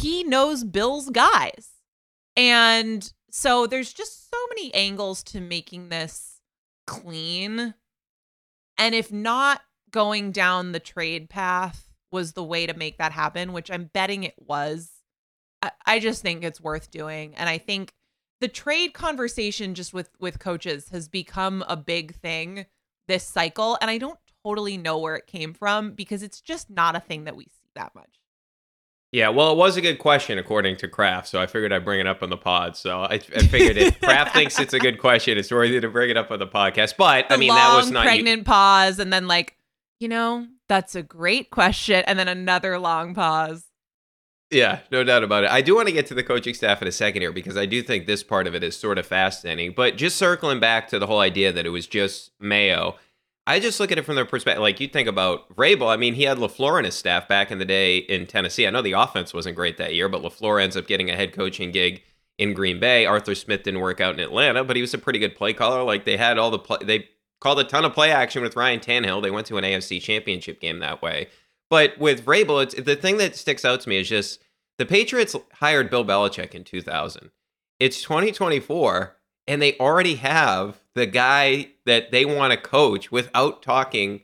he 0.00 0.24
knows 0.24 0.64
Bill's 0.64 1.10
guys. 1.10 1.70
And 2.36 3.12
so 3.30 3.66
there's 3.66 3.92
just 3.92 4.30
so 4.30 4.38
many 4.48 4.72
angles 4.72 5.22
to 5.24 5.40
making 5.40 5.88
this 5.88 6.40
clean. 6.86 7.74
And 8.78 8.94
if 8.94 9.12
not 9.12 9.60
going 9.90 10.32
down 10.32 10.72
the 10.72 10.80
trade 10.80 11.28
path 11.28 11.87
was 12.10 12.32
the 12.32 12.44
way 12.44 12.66
to 12.66 12.74
make 12.74 12.98
that 12.98 13.12
happen, 13.12 13.52
which 13.52 13.70
I'm 13.70 13.84
betting 13.92 14.24
it 14.24 14.34
was. 14.38 14.90
I, 15.62 15.70
I 15.86 15.98
just 16.00 16.22
think 16.22 16.44
it's 16.44 16.60
worth 16.60 16.90
doing. 16.90 17.34
And 17.34 17.48
I 17.48 17.58
think 17.58 17.92
the 18.40 18.48
trade 18.48 18.94
conversation 18.94 19.74
just 19.74 19.92
with 19.92 20.10
with 20.20 20.38
coaches 20.38 20.88
has 20.90 21.08
become 21.08 21.64
a 21.68 21.76
big 21.76 22.14
thing 22.14 22.66
this 23.08 23.24
cycle. 23.24 23.76
And 23.80 23.90
I 23.90 23.98
don't 23.98 24.18
totally 24.44 24.76
know 24.76 24.98
where 24.98 25.16
it 25.16 25.26
came 25.26 25.54
from 25.54 25.92
because 25.92 26.22
it's 26.22 26.40
just 26.40 26.70
not 26.70 26.94
a 26.94 27.00
thing 27.00 27.24
that 27.24 27.36
we 27.36 27.44
see 27.44 27.70
that 27.74 27.94
much. 27.94 28.20
Yeah, 29.10 29.30
well, 29.30 29.52
it 29.52 29.56
was 29.56 29.78
a 29.78 29.80
good 29.80 29.98
question 29.98 30.38
according 30.38 30.76
to 30.78 30.88
Kraft, 30.88 31.28
so 31.28 31.40
I 31.40 31.46
figured 31.46 31.72
I'd 31.72 31.84
bring 31.84 31.98
it 31.98 32.06
up 32.06 32.22
on 32.22 32.28
the 32.28 32.36
pod. 32.36 32.76
So 32.76 33.00
I, 33.00 33.14
I 33.14 33.18
figured 33.18 33.78
if 33.78 33.98
Kraft 34.00 34.34
thinks 34.34 34.60
it's 34.60 34.74
a 34.74 34.78
good 34.78 34.98
question, 35.00 35.38
it's 35.38 35.50
worthy 35.50 35.80
to 35.80 35.88
bring 35.88 36.10
it 36.10 36.18
up 36.18 36.30
on 36.30 36.38
the 36.38 36.46
podcast. 36.46 36.94
But 36.98 37.30
the 37.30 37.34
I 37.34 37.38
mean, 37.38 37.48
that 37.48 37.74
was 37.74 37.90
not 37.90 38.04
pregnant 38.04 38.44
pause, 38.44 38.98
and 38.98 39.10
then 39.10 39.26
like, 39.26 39.56
you 39.98 40.08
know, 40.08 40.46
that's 40.68 40.94
a 40.94 41.02
great 41.02 41.50
question. 41.50 42.04
And 42.06 42.18
then 42.18 42.28
another 42.28 42.78
long 42.78 43.14
pause. 43.14 43.64
Yeah, 44.50 44.80
no 44.90 45.04
doubt 45.04 45.24
about 45.24 45.44
it. 45.44 45.50
I 45.50 45.60
do 45.60 45.74
want 45.74 45.88
to 45.88 45.92
get 45.92 46.06
to 46.06 46.14
the 46.14 46.22
coaching 46.22 46.54
staff 46.54 46.80
in 46.80 46.88
a 46.88 46.92
second 46.92 47.20
here 47.20 47.32
because 47.32 47.56
I 47.56 47.66
do 47.66 47.82
think 47.82 48.06
this 48.06 48.22
part 48.22 48.46
of 48.46 48.54
it 48.54 48.62
is 48.62 48.76
sort 48.76 48.98
of 48.98 49.06
fascinating. 49.06 49.72
But 49.76 49.96
just 49.96 50.16
circling 50.16 50.58
back 50.58 50.88
to 50.88 50.98
the 50.98 51.06
whole 51.06 51.20
idea 51.20 51.52
that 51.52 51.66
it 51.66 51.70
was 51.70 51.86
just 51.86 52.30
Mayo, 52.40 52.96
I 53.46 53.60
just 53.60 53.78
look 53.78 53.92
at 53.92 53.98
it 53.98 54.04
from 54.04 54.16
the 54.16 54.24
perspective 54.24 54.62
like 54.62 54.80
you 54.80 54.88
think 54.88 55.08
about 55.08 55.54
Vrabel. 55.54 55.88
I 55.88 55.96
mean, 55.96 56.14
he 56.14 56.22
had 56.22 56.38
LaFleur 56.38 56.78
in 56.78 56.86
his 56.86 56.94
staff 56.94 57.28
back 57.28 57.50
in 57.50 57.58
the 57.58 57.64
day 57.66 57.98
in 57.98 58.26
Tennessee. 58.26 58.66
I 58.66 58.70
know 58.70 58.82
the 58.82 58.92
offense 58.92 59.34
wasn't 59.34 59.56
great 59.56 59.76
that 59.76 59.94
year, 59.94 60.08
but 60.08 60.22
LaFleur 60.22 60.62
ends 60.62 60.76
up 60.76 60.86
getting 60.86 61.10
a 61.10 61.16
head 61.16 61.34
coaching 61.34 61.70
gig 61.70 62.02
in 62.38 62.54
Green 62.54 62.80
Bay. 62.80 63.04
Arthur 63.04 63.34
Smith 63.34 63.62
didn't 63.64 63.80
work 63.80 64.00
out 64.00 64.14
in 64.14 64.20
Atlanta, 64.20 64.64
but 64.64 64.76
he 64.76 64.82
was 64.82 64.94
a 64.94 64.98
pretty 64.98 65.18
good 65.18 65.34
play 65.34 65.52
caller. 65.52 65.82
Like 65.82 66.04
they 66.04 66.16
had 66.16 66.38
all 66.38 66.50
the 66.50 66.58
play, 66.58 66.78
they 66.82 67.08
called 67.40 67.60
a 67.60 67.64
ton 67.64 67.84
of 67.84 67.92
play 67.92 68.10
action 68.10 68.42
with 68.42 68.56
Ryan 68.56 68.80
Tannehill. 68.80 69.22
They 69.22 69.30
went 69.30 69.46
to 69.48 69.56
an 69.56 69.64
AFC 69.64 70.00
championship 70.00 70.60
game 70.60 70.80
that 70.80 71.02
way. 71.02 71.28
But 71.70 71.98
with 71.98 72.24
Vrabel, 72.24 72.62
it's, 72.62 72.74
the 72.74 72.96
thing 72.96 73.18
that 73.18 73.36
sticks 73.36 73.64
out 73.64 73.80
to 73.82 73.88
me 73.88 73.98
is 73.98 74.08
just 74.08 74.40
the 74.78 74.86
Patriots 74.86 75.36
hired 75.54 75.90
Bill 75.90 76.04
Belichick 76.04 76.54
in 76.54 76.64
2000. 76.64 77.30
It's 77.78 78.02
2024, 78.02 79.16
and 79.46 79.62
they 79.62 79.76
already 79.78 80.16
have 80.16 80.78
the 80.94 81.06
guy 81.06 81.70
that 81.86 82.10
they 82.10 82.24
want 82.24 82.52
to 82.52 82.56
coach 82.58 83.12
without 83.12 83.62
talking 83.62 84.22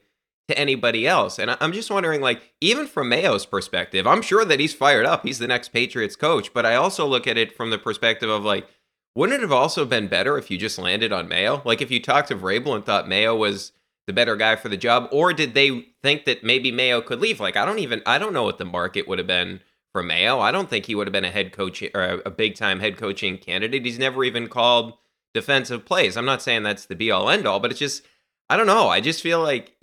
to 0.48 0.58
anybody 0.58 1.06
else. 1.06 1.38
And 1.38 1.56
I'm 1.60 1.72
just 1.72 1.90
wondering, 1.90 2.20
like, 2.20 2.42
even 2.60 2.86
from 2.86 3.08
Mayo's 3.08 3.46
perspective, 3.46 4.06
I'm 4.06 4.22
sure 4.22 4.44
that 4.44 4.60
he's 4.60 4.74
fired 4.74 5.06
up. 5.06 5.24
He's 5.24 5.38
the 5.38 5.46
next 5.46 5.68
Patriots 5.68 6.16
coach. 6.16 6.52
But 6.52 6.66
I 6.66 6.74
also 6.74 7.06
look 7.06 7.26
at 7.26 7.38
it 7.38 7.56
from 7.56 7.70
the 7.70 7.78
perspective 7.78 8.28
of, 8.28 8.44
like, 8.44 8.66
wouldn't 9.14 9.38
it 9.38 9.42
have 9.42 9.52
also 9.52 9.84
been 9.84 10.08
better 10.08 10.36
if 10.36 10.50
you 10.50 10.58
just 10.58 10.78
landed 10.78 11.12
on 11.12 11.28
Mayo? 11.28 11.62
Like 11.64 11.80
if 11.80 11.90
you 11.90 12.00
talked 12.00 12.28
to 12.28 12.36
Vrabel 12.36 12.74
and 12.74 12.84
thought 12.84 13.08
Mayo 13.08 13.34
was 13.34 13.72
the 14.06 14.12
better 14.12 14.36
guy 14.36 14.56
for 14.56 14.68
the 14.68 14.76
job, 14.76 15.08
or 15.12 15.32
did 15.32 15.54
they 15.54 15.86
think 16.02 16.24
that 16.24 16.44
maybe 16.44 16.70
Mayo 16.70 17.00
could 17.00 17.20
leave? 17.20 17.40
Like 17.40 17.56
I 17.56 17.64
don't 17.64 17.78
even 17.78 18.02
I 18.06 18.18
don't 18.18 18.32
know 18.32 18.44
what 18.44 18.58
the 18.58 18.64
market 18.64 19.08
would 19.08 19.18
have 19.18 19.26
been 19.26 19.60
for 19.92 20.02
Mayo. 20.02 20.40
I 20.40 20.50
don't 20.50 20.68
think 20.68 20.86
he 20.86 20.94
would 20.94 21.06
have 21.06 21.12
been 21.12 21.24
a 21.24 21.30
head 21.30 21.52
coach 21.52 21.82
or 21.94 22.22
a 22.24 22.30
big 22.30 22.56
time 22.56 22.80
head 22.80 22.96
coaching 22.96 23.38
candidate. 23.38 23.84
He's 23.84 23.98
never 23.98 24.24
even 24.24 24.48
called 24.48 24.94
defensive 25.32 25.84
plays. 25.84 26.16
I'm 26.16 26.24
not 26.24 26.42
saying 26.42 26.64
that's 26.64 26.86
the 26.86 26.96
be 26.96 27.10
all 27.10 27.30
end 27.30 27.46
all, 27.46 27.60
but 27.60 27.70
it's 27.70 27.80
just 27.80 28.02
I 28.50 28.56
don't 28.56 28.66
know. 28.66 28.88
I 28.88 29.00
just 29.00 29.22
feel 29.22 29.40
like 29.40 29.76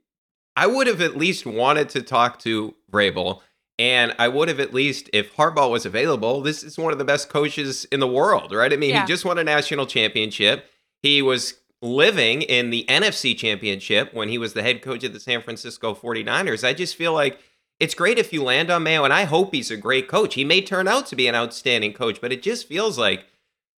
I 0.55 0.67
would 0.67 0.87
have 0.87 1.01
at 1.01 1.17
least 1.17 1.45
wanted 1.45 1.89
to 1.89 2.01
talk 2.01 2.39
to 2.39 2.75
Vrabel 2.91 3.41
and 3.79 4.13
I 4.19 4.27
would 4.27 4.47
have 4.47 4.59
at 4.59 4.73
least, 4.73 5.09
if 5.13 5.35
Harbaugh 5.35 5.71
was 5.71 5.85
available, 5.85 6.41
this 6.41 6.63
is 6.63 6.77
one 6.77 6.91
of 6.91 6.99
the 6.99 7.05
best 7.05 7.29
coaches 7.29 7.85
in 7.85 7.99
the 7.99 8.07
world, 8.07 8.53
right? 8.53 8.71
I 8.71 8.75
mean, 8.75 8.91
yeah. 8.91 9.01
he 9.01 9.07
just 9.07 9.25
won 9.25 9.37
a 9.37 9.43
national 9.43 9.85
championship. 9.87 10.65
He 11.01 11.21
was 11.21 11.55
living 11.81 12.43
in 12.43 12.69
the 12.69 12.85
NFC 12.87 13.35
championship 13.35 14.13
when 14.13 14.29
he 14.29 14.37
was 14.37 14.53
the 14.53 14.61
head 14.61 14.81
coach 14.81 15.03
of 15.03 15.13
the 15.13 15.19
San 15.19 15.41
Francisco 15.41 15.95
49ers. 15.95 16.67
I 16.67 16.73
just 16.73 16.95
feel 16.95 17.13
like 17.13 17.39
it's 17.79 17.95
great 17.95 18.19
if 18.19 18.31
you 18.31 18.43
land 18.43 18.69
on 18.69 18.83
Mayo, 18.83 19.03
and 19.03 19.11
I 19.11 19.23
hope 19.23 19.53
he's 19.53 19.71
a 19.71 19.77
great 19.77 20.07
coach. 20.07 20.35
He 20.35 20.43
may 20.43 20.61
turn 20.61 20.87
out 20.87 21.07
to 21.07 21.15
be 21.15 21.27
an 21.27 21.33
outstanding 21.33 21.93
coach, 21.93 22.21
but 22.21 22.31
it 22.31 22.43
just 22.43 22.67
feels 22.67 22.99
like 22.99 23.25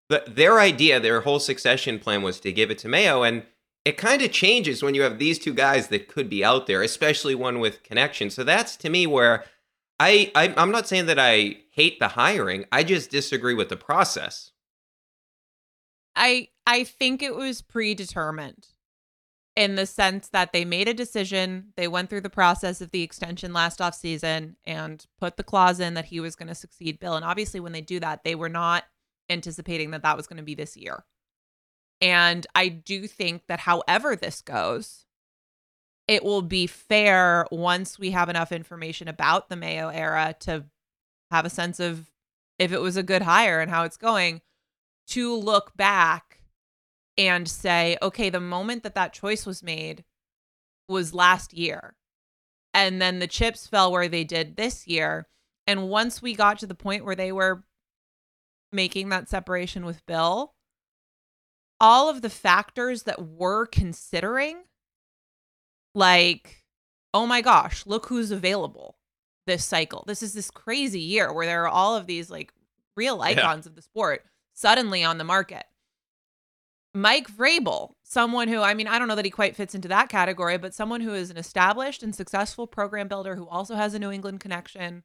the, 0.09 0.25
their 0.27 0.59
idea, 0.59 0.99
their 0.99 1.21
whole 1.21 1.39
succession 1.39 2.01
plan 2.01 2.23
was 2.23 2.41
to 2.41 2.53
give 2.53 2.73
it 2.73 2.79
to 2.79 2.89
Mayo. 2.89 3.23
And 3.23 3.45
it 3.85 3.97
kind 3.97 4.21
of 4.21 4.33
changes 4.33 4.83
when 4.83 4.95
you 4.95 5.03
have 5.03 5.19
these 5.19 5.39
two 5.39 5.55
guys 5.55 5.87
that 5.89 6.09
could 6.09 6.29
be 6.29 6.45
out 6.45 6.67
there, 6.67 6.83
especially 6.83 7.37
one 7.37 7.61
with 7.61 7.85
connection. 7.85 8.31
So 8.31 8.43
that's 8.43 8.77
to 8.79 8.91
me 8.91 9.07
where 9.07 9.45
I, 10.03 10.33
I 10.35 10.55
I'm 10.57 10.73
not 10.73 10.89
saying 10.89 11.07
that 11.07 11.19
I 11.19 11.57
hate 11.71 11.99
the 12.01 12.09
hiring. 12.09 12.65
I 12.73 12.83
just 12.85 13.11
disagree 13.11 13.55
with 13.55 13.69
the 13.69 13.77
process. 13.77 14.51
I 16.17 16.49
I 16.67 16.85
think 16.85 17.23
it 17.23 17.37
was 17.37 17.63
predetermined. 17.63 18.67
in 19.55 19.75
the 19.75 19.87
sense 19.87 20.29
that 20.29 20.53
they 20.53 20.65
made 20.65 20.89
a 20.89 20.95
decision. 20.95 21.73
They 21.77 21.89
went 21.89 22.09
through 22.11 22.23
the 22.23 22.31
process 22.31 22.81
of 22.81 22.91
the 22.91 23.03
extension 23.03 23.53
last 23.53 23.81
offseason 23.81 24.57
and 24.65 25.05
put 25.21 25.37
the 25.37 25.43
clause 25.45 25.79
in 25.81 25.95
that 25.95 26.07
he 26.07 26.21
was 26.21 26.37
going 26.37 26.49
to 26.49 26.55
succeed 26.55 26.99
Bill. 26.99 27.17
And 27.17 27.25
obviously, 27.25 27.61
when 27.61 27.73
they 27.73 27.83
do 27.83 28.01
that, 28.01 28.25
they 28.25 28.35
were 28.35 28.49
not 28.49 28.85
anticipating 29.29 29.91
that 29.91 30.03
that 30.03 30.17
was 30.17 30.27
going 30.27 30.39
to 30.39 30.43
be 30.43 30.55
this 30.55 30.77
year. 30.77 31.05
And 32.01 32.47
I 32.55 32.69
do 32.69 33.07
think 33.07 33.47
that 33.49 33.61
however 33.61 34.17
this 34.17 34.41
goes, 34.43 35.05
it 36.09 36.25
will 36.25 36.43
be 36.43 36.67
fair 36.67 37.47
once 37.51 37.99
we 37.99 38.11
have 38.11 38.29
enough 38.29 38.53
information 38.53 39.09
about 39.09 39.49
the 39.49 39.57
Mayo 39.57 39.89
era 39.89 40.35
to 40.41 40.65
have 41.31 41.45
a 41.45 41.51
sense 41.51 41.81
of 41.81 42.11
if 42.59 42.73
it 42.73 42.81
was 42.81 42.97
a 42.97 43.03
good 43.03 43.23
hire 43.23 43.61
and 43.61 43.71
how 43.71 43.85
it's 43.85 43.97
going 43.97 44.41
to 45.09 45.35
look 45.35 45.77
back 45.77 46.41
and 47.19 47.49
say, 47.49 47.97
okay, 48.01 48.31
the 48.31 48.41
moment 48.41 48.83
that 48.83 48.95
that 48.95 49.13
choice 49.13 49.47
was 49.47 49.63
made 49.63 50.05
was 50.89 51.15
last 51.15 51.53
year. 51.53 51.95
And 52.75 53.01
then 53.01 53.19
the 53.19 53.27
chips 53.27 53.67
fell 53.67 53.93
where 53.93 54.09
they 54.09 54.25
did 54.25 54.57
this 54.57 54.87
year. 54.87 55.29
And 55.67 55.89
once 55.89 56.23
we 56.23 56.35
got 56.35 56.59
to 56.61 56.67
the 56.67 56.75
point 56.75 57.05
where 57.05 57.15
they 57.17 57.33
were 57.33 57.65
making 58.73 59.11
that 59.11 59.29
separation 59.29 59.85
with 59.85 60.05
Bill, 60.07 60.55
all 61.81 62.09
of 62.09 62.23
the 62.23 62.31
factors 62.31 63.03
that 63.03 63.21
we're 63.21 63.67
considering, 63.67 64.63
like, 65.95 66.65
oh 67.15 67.27
my 67.27 67.41
gosh, 67.41 67.87
look 67.87 68.07
who's 68.07 68.31
available 68.31 68.97
this 69.47 69.65
cycle. 69.65 70.05
This 70.07 70.23
is 70.23 70.33
this 70.33 70.51
crazy 70.51 71.01
year 71.01 71.33
where 71.33 71.47
there 71.47 71.65
are 71.65 71.69
all 71.69 71.97
of 71.97 72.07
these 72.07 72.31
like 72.31 72.53
real 72.97 73.21
icons 73.21 73.67
yeah. 73.67 73.71
of 73.71 73.75
the 73.75 73.83
sport 73.83 74.25
suddenly 74.55 75.03
on 75.03 75.19
the 75.19 75.25
market. 75.25 75.65
Mike 76.95 77.29
Vrabel, 77.29 77.93
someone 78.03 78.49
who, 78.49 78.61
I 78.61 78.75
mean, 78.75 78.87
I 78.87 78.99
don't 78.99 79.09
know 79.09 79.15
that 79.15 79.25
he 79.25 79.31
quite 79.31 79.57
fits 79.57 79.75
into 79.75 79.89
that 79.89 80.11
category, 80.11 80.59
but 80.59 80.75
someone 80.75 81.01
who 81.01 81.15
is 81.15 81.31
an 81.31 81.39
established 81.39 82.03
and 82.03 82.15
successful 82.15 82.67
program 82.67 83.09
builder 83.09 83.35
who 83.35 83.49
also 83.49 83.77
has 83.77 83.95
a 83.95 83.99
New 83.99 84.11
England 84.11 84.41
connection, 84.41 85.03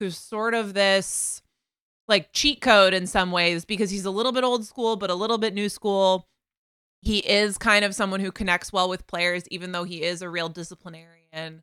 who's 0.00 0.18
sort 0.18 0.54
of 0.54 0.74
this 0.74 1.42
like 2.08 2.32
cheat 2.32 2.60
code 2.60 2.94
in 2.94 3.06
some 3.06 3.30
ways 3.30 3.64
because 3.64 3.90
he's 3.90 4.04
a 4.04 4.10
little 4.10 4.32
bit 4.32 4.42
old 4.42 4.64
school, 4.64 4.96
but 4.96 5.10
a 5.10 5.14
little 5.14 5.38
bit 5.38 5.54
new 5.54 5.68
school. 5.68 6.26
He 7.00 7.18
is 7.18 7.58
kind 7.58 7.84
of 7.84 7.94
someone 7.94 8.20
who 8.20 8.32
connects 8.32 8.72
well 8.72 8.88
with 8.88 9.06
players, 9.06 9.44
even 9.48 9.72
though 9.72 9.84
he 9.84 10.02
is 10.02 10.20
a 10.20 10.28
real 10.28 10.48
disciplinarian. 10.48 11.62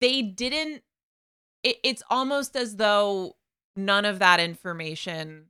They 0.00 0.22
didn't, 0.22 0.82
it, 1.62 1.76
it's 1.82 2.02
almost 2.08 2.56
as 2.56 2.76
though 2.76 3.36
none 3.76 4.04
of 4.04 4.18
that 4.20 4.40
information 4.40 5.46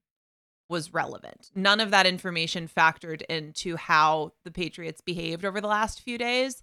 was 0.68 0.94
relevant. 0.94 1.50
None 1.54 1.80
of 1.80 1.90
that 1.90 2.06
information 2.06 2.68
factored 2.68 3.22
into 3.28 3.76
how 3.76 4.32
the 4.44 4.50
Patriots 4.50 5.02
behaved 5.02 5.44
over 5.44 5.60
the 5.60 5.68
last 5.68 6.00
few 6.00 6.16
days 6.16 6.62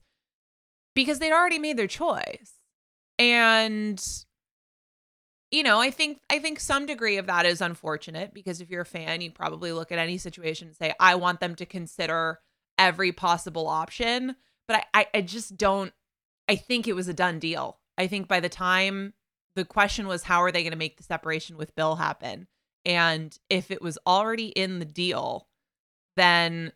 because 0.96 1.20
they'd 1.20 1.32
already 1.32 1.60
made 1.60 1.78
their 1.78 1.88
choice. 1.88 2.54
And 3.20 4.04
you 5.51 5.63
know, 5.63 5.79
I 5.79 5.89
think 5.89 6.20
I 6.29 6.39
think 6.39 6.60
some 6.60 6.86
degree 6.86 7.18
of 7.18 7.27
that 7.27 7.46
is 7.46 7.62
unfortunate 7.62 8.34
because 8.34 8.62
if 8.62 8.70
you're 8.70 8.82
a 8.82 8.86
fan, 8.86 9.22
you 9.22 9.32
probably 9.32 9.72
look 9.72 9.91
at 9.91 10.00
any 10.00 10.18
situation 10.18 10.68
and 10.68 10.77
say, 10.77 10.94
I 11.00 11.15
want 11.15 11.39
them 11.39 11.56
to 11.56 11.65
consider 11.65 12.39
every 12.77 13.12
possible 13.12 13.68
option. 13.68 14.36
But 14.68 14.86
I, 14.94 15.01
I, 15.01 15.08
I 15.15 15.22
just 15.22 15.58
don't 15.58 15.91
I 16.48 16.56
think 16.56 16.88
it 16.88 16.96
was 16.96 17.08
a 17.08 17.13
done 17.13 17.39
deal. 17.39 17.79
I 17.98 18.08
think 18.08 18.27
by 18.27 18.39
the 18.39 18.50
time 18.50 19.13
the 19.56 19.65
question 19.65 20.08
was 20.08 20.24
how 20.24 20.44
are 20.44 20.51
they 20.51 20.62
going 20.63 20.72
to 20.72 20.77
make 20.77 20.98
the 20.98 21.03
separation 21.03 21.58
with 21.58 21.75
Bill 21.75 21.96
happen? 21.96 22.48
And 22.86 23.38
if 23.50 23.72
it 23.72 23.82
was 23.82 23.98
already 24.06 24.48
in 24.48 24.79
the 24.79 24.86
deal, 24.86 25.48
then 26.15 26.74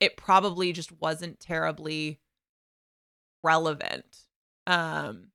it 0.00 0.16
probably 0.16 0.72
just 0.72 0.92
wasn't 0.92 1.40
terribly 1.40 2.20
relevant. 3.42 4.06
Um 4.66 5.31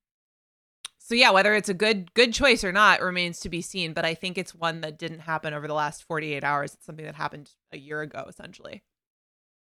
so 1.08 1.16
yeah, 1.16 1.32
whether 1.32 1.56
it's 1.56 1.70
a 1.70 1.74
good 1.74 2.14
good 2.16 2.34
choice 2.34 2.66
or 2.66 2.74
not 2.74 3.02
remains 3.02 3.40
to 3.40 3.50
be 3.50 3.62
seen, 3.62 3.94
but 3.94 4.04
I 4.04 4.14
think 4.14 4.38
it's 4.38 4.54
one 4.54 4.82
that 4.82 5.00
didn't 5.00 5.20
happen 5.20 5.54
over 5.54 5.66
the 5.66 5.74
last 5.74 6.04
48 6.04 6.44
hours. 6.44 6.74
It's 6.74 6.86
something 6.86 7.06
that 7.06 7.16
happened 7.16 7.50
a 7.72 7.78
year 7.78 8.02
ago 8.02 8.26
essentially. 8.28 8.84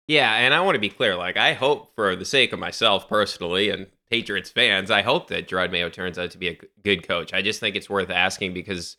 Yeah, 0.07 0.31
and 0.35 0.53
I 0.53 0.61
want 0.61 0.75
to 0.75 0.79
be 0.79 0.89
clear 0.89 1.15
like 1.15 1.35
I 1.35 1.53
hope 1.53 1.95
for 1.95 2.15
the 2.15 2.23
sake 2.23 2.53
of 2.53 2.59
myself 2.59 3.09
personally 3.09 3.71
and 3.71 3.87
Patriots 4.11 4.51
fans, 4.51 4.91
I 4.91 5.01
hope 5.01 5.29
that 5.29 5.47
Jerod 5.47 5.71
Mayo 5.71 5.89
turns 5.89 6.19
out 6.19 6.29
to 6.31 6.37
be 6.37 6.49
a 6.49 6.59
good 6.83 7.07
coach. 7.07 7.33
I 7.33 7.41
just 7.41 7.59
think 7.59 7.75
it's 7.75 7.89
worth 7.89 8.11
asking 8.11 8.53
because 8.53 8.95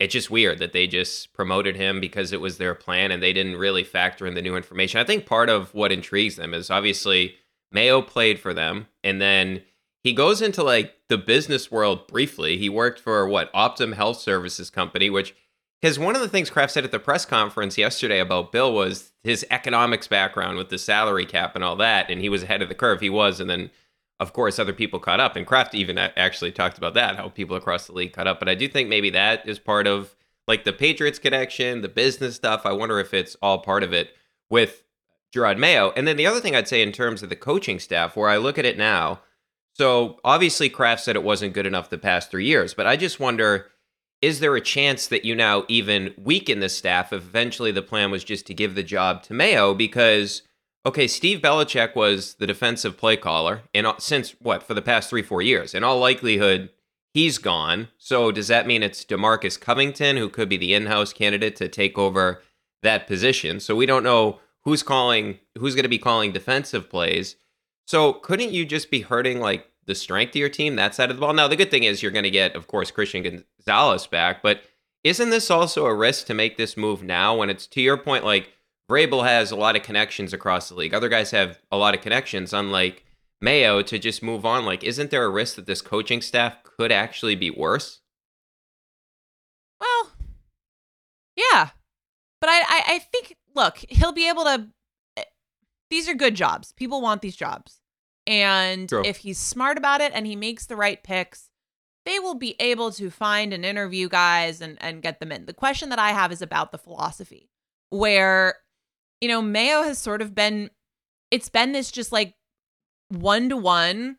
it's 0.00 0.12
just 0.12 0.28
weird 0.28 0.58
that 0.58 0.72
they 0.72 0.88
just 0.88 1.32
promoted 1.34 1.76
him 1.76 2.00
because 2.00 2.32
it 2.32 2.40
was 2.40 2.58
their 2.58 2.74
plan 2.74 3.12
and 3.12 3.22
they 3.22 3.32
didn't 3.32 3.58
really 3.58 3.84
factor 3.84 4.26
in 4.26 4.34
the 4.34 4.42
new 4.42 4.56
information. 4.56 5.00
I 5.00 5.04
think 5.04 5.24
part 5.24 5.50
of 5.50 5.72
what 5.72 5.92
intrigues 5.92 6.34
them 6.34 6.52
is 6.52 6.68
obviously 6.68 7.36
Mayo 7.70 8.02
played 8.02 8.40
for 8.40 8.52
them 8.52 8.88
and 9.04 9.20
then 9.20 9.62
he 10.06 10.12
goes 10.12 10.40
into 10.40 10.62
like 10.62 10.94
the 11.08 11.18
business 11.18 11.68
world 11.68 12.06
briefly. 12.06 12.56
He 12.58 12.68
worked 12.68 13.00
for 13.00 13.26
what 13.26 13.52
Optum 13.52 13.94
Health 13.94 14.20
Services 14.20 14.70
Company, 14.70 15.10
which 15.10 15.34
because 15.82 15.98
one 15.98 16.14
of 16.14 16.22
the 16.22 16.28
things 16.28 16.48
Kraft 16.48 16.72
said 16.72 16.84
at 16.84 16.92
the 16.92 17.00
press 17.00 17.24
conference 17.24 17.76
yesterday 17.76 18.20
about 18.20 18.52
Bill 18.52 18.72
was 18.72 19.10
his 19.24 19.44
economics 19.50 20.06
background 20.06 20.58
with 20.58 20.68
the 20.68 20.78
salary 20.78 21.26
cap 21.26 21.56
and 21.56 21.64
all 21.64 21.74
that, 21.74 22.08
and 22.08 22.20
he 22.20 22.28
was 22.28 22.44
ahead 22.44 22.62
of 22.62 22.68
the 22.68 22.74
curve. 22.76 23.00
He 23.00 23.10
was, 23.10 23.40
and 23.40 23.50
then 23.50 23.72
of 24.20 24.32
course, 24.32 24.60
other 24.60 24.72
people 24.72 25.00
caught 25.00 25.18
up, 25.18 25.34
and 25.34 25.44
Kraft 25.44 25.74
even 25.74 25.98
actually 25.98 26.52
talked 26.52 26.78
about 26.78 26.94
that, 26.94 27.16
how 27.16 27.28
people 27.28 27.56
across 27.56 27.88
the 27.88 27.92
league 27.92 28.12
caught 28.12 28.28
up. 28.28 28.38
But 28.38 28.48
I 28.48 28.54
do 28.54 28.68
think 28.68 28.88
maybe 28.88 29.10
that 29.10 29.48
is 29.48 29.58
part 29.58 29.88
of 29.88 30.14
like 30.46 30.62
the 30.62 30.72
Patriots 30.72 31.18
connection, 31.18 31.82
the 31.82 31.88
business 31.88 32.36
stuff. 32.36 32.64
I 32.64 32.70
wonder 32.70 33.00
if 33.00 33.12
it's 33.12 33.36
all 33.42 33.58
part 33.58 33.82
of 33.82 33.92
it 33.92 34.14
with 34.48 34.84
Jerod 35.34 35.58
Mayo. 35.58 35.92
And 35.96 36.06
then 36.06 36.16
the 36.16 36.28
other 36.28 36.38
thing 36.38 36.54
I'd 36.54 36.68
say 36.68 36.80
in 36.80 36.92
terms 36.92 37.24
of 37.24 37.28
the 37.28 37.34
coaching 37.34 37.80
staff, 37.80 38.16
where 38.16 38.28
I 38.28 38.36
look 38.36 38.56
at 38.56 38.64
it 38.64 38.78
now, 38.78 39.20
so 39.76 40.18
obviously 40.24 40.70
Kraft 40.70 41.04
said 41.04 41.16
it 41.16 41.22
wasn't 41.22 41.52
good 41.52 41.66
enough 41.66 41.90
the 41.90 41.98
past 41.98 42.30
three 42.30 42.46
years, 42.46 42.72
but 42.72 42.86
I 42.86 42.96
just 42.96 43.20
wonder 43.20 43.66
is 44.22 44.40
there 44.40 44.56
a 44.56 44.62
chance 44.62 45.08
that 45.08 45.26
you 45.26 45.34
now 45.34 45.64
even 45.68 46.14
weaken 46.16 46.60
the 46.60 46.70
staff 46.70 47.12
if 47.12 47.22
eventually 47.22 47.70
the 47.70 47.82
plan 47.82 48.10
was 48.10 48.24
just 48.24 48.46
to 48.46 48.54
give 48.54 48.74
the 48.74 48.82
job 48.82 49.22
to 49.24 49.34
Mayo? 49.34 49.74
Because 49.74 50.40
Okay, 50.86 51.08
Steve 51.08 51.40
Belichick 51.40 51.96
was 51.96 52.34
the 52.34 52.46
defensive 52.46 52.96
play 52.96 53.16
caller, 53.16 53.62
and 53.74 53.88
since 53.98 54.36
what 54.38 54.62
for 54.62 54.72
the 54.72 54.80
past 54.80 55.10
three 55.10 55.22
four 55.22 55.42
years. 55.42 55.74
In 55.74 55.82
all 55.82 55.98
likelihood, 55.98 56.70
he's 57.12 57.38
gone. 57.38 57.88
So 57.98 58.30
does 58.30 58.46
that 58.48 58.68
mean 58.68 58.84
it's 58.84 59.04
Demarcus 59.04 59.60
Covington 59.60 60.16
who 60.16 60.28
could 60.28 60.48
be 60.48 60.56
the 60.56 60.74
in-house 60.74 61.12
candidate 61.12 61.56
to 61.56 61.68
take 61.68 61.98
over 61.98 62.40
that 62.82 63.08
position? 63.08 63.58
So 63.58 63.74
we 63.74 63.84
don't 63.84 64.04
know 64.04 64.38
who's 64.62 64.84
calling, 64.84 65.40
who's 65.58 65.74
going 65.74 65.82
to 65.82 65.88
be 65.88 65.98
calling 65.98 66.30
defensive 66.30 66.88
plays. 66.88 67.34
So 67.86 68.12
couldn't 68.12 68.52
you 68.52 68.64
just 68.64 68.90
be 68.90 69.00
hurting 69.00 69.40
like 69.40 69.70
the 69.86 69.94
strength 69.94 70.30
of 70.30 70.36
your 70.36 70.48
team 70.48 70.76
that 70.76 70.94
side 70.94 71.10
of 71.10 71.16
the 71.16 71.20
ball? 71.20 71.32
Now 71.32 71.48
the 71.48 71.56
good 71.56 71.70
thing 71.70 71.84
is 71.84 72.02
you're 72.02 72.12
going 72.12 72.24
to 72.24 72.30
get, 72.30 72.54
of 72.54 72.66
course, 72.66 72.90
Christian 72.90 73.22
Gonzalez 73.22 74.06
back, 74.06 74.42
but 74.42 74.62
isn't 75.04 75.30
this 75.30 75.50
also 75.50 75.86
a 75.86 75.94
risk 75.94 76.26
to 76.26 76.34
make 76.34 76.56
this 76.56 76.76
move 76.76 77.02
now 77.02 77.36
when 77.36 77.48
it's 77.48 77.66
to 77.68 77.80
your 77.80 77.96
point 77.96 78.24
like 78.24 78.50
Vrabel 78.90 79.24
has 79.24 79.50
a 79.50 79.56
lot 79.56 79.76
of 79.76 79.82
connections 79.82 80.32
across 80.32 80.68
the 80.68 80.74
league. 80.74 80.94
Other 80.94 81.08
guys 81.08 81.30
have 81.32 81.58
a 81.72 81.76
lot 81.76 81.94
of 81.94 82.00
connections, 82.00 82.52
unlike 82.52 83.04
Mayo, 83.40 83.82
to 83.82 83.98
just 83.98 84.22
move 84.22 84.46
on. 84.46 84.64
Like, 84.64 84.84
isn't 84.84 85.10
there 85.10 85.24
a 85.24 85.28
risk 85.28 85.56
that 85.56 85.66
this 85.66 85.82
coaching 85.82 86.20
staff 86.20 86.62
could 86.62 86.92
actually 86.92 87.34
be 87.34 87.50
worse? 87.50 88.00
Well, 89.80 90.12
yeah. 91.36 91.70
But 92.40 92.50
I, 92.50 92.60
I, 92.60 92.82
I 92.86 92.98
think, 92.98 93.36
look, 93.54 93.78
he'll 93.88 94.12
be 94.12 94.28
able 94.28 94.44
to. 94.44 94.68
These 95.90 96.08
are 96.08 96.14
good 96.14 96.34
jobs. 96.34 96.72
People 96.72 97.00
want 97.00 97.22
these 97.22 97.36
jobs. 97.36 97.80
And 98.26 98.88
True. 98.88 99.04
if 99.04 99.18
he's 99.18 99.38
smart 99.38 99.78
about 99.78 100.00
it 100.00 100.12
and 100.14 100.26
he 100.26 100.34
makes 100.34 100.66
the 100.66 100.76
right 100.76 101.02
picks, 101.02 101.48
they 102.04 102.18
will 102.18 102.34
be 102.34 102.56
able 102.60 102.90
to 102.92 103.10
find 103.10 103.52
and 103.52 103.64
interview 103.64 104.08
guys 104.08 104.60
and, 104.60 104.78
and 104.80 105.02
get 105.02 105.20
them 105.20 105.30
in. 105.30 105.46
The 105.46 105.52
question 105.52 105.90
that 105.90 105.98
I 105.98 106.10
have 106.10 106.32
is 106.32 106.42
about 106.42 106.72
the 106.72 106.78
philosophy, 106.78 107.50
where 107.90 108.56
you 109.20 109.28
know, 109.28 109.42
Mayo 109.42 109.82
has 109.82 109.98
sort 109.98 110.22
of 110.22 110.34
been, 110.34 110.70
it's 111.30 111.48
been 111.48 111.72
this 111.72 111.90
just 111.90 112.12
like 112.12 112.34
one 113.08 113.48
to 113.48 113.56
one. 113.56 114.18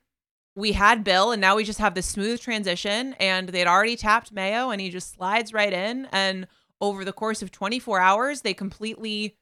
We 0.56 0.72
had 0.72 1.04
Bill, 1.04 1.32
and 1.32 1.40
now 1.40 1.56
we 1.56 1.64
just 1.64 1.80
have 1.80 1.94
this 1.94 2.08
smooth 2.08 2.42
transition. 2.42 3.14
And 3.20 3.50
they'd 3.50 3.68
already 3.68 3.96
tapped 3.96 4.32
Mayo, 4.32 4.72
and 4.72 4.82
he 4.82 4.90
just 4.90 5.14
slides 5.14 5.54
right 5.54 5.72
in. 5.72 6.08
And 6.12 6.48
over 6.82 7.06
the 7.06 7.14
course 7.14 7.42
of 7.42 7.52
24 7.52 8.00
hours, 8.00 8.42
they 8.42 8.54
completely 8.54 9.36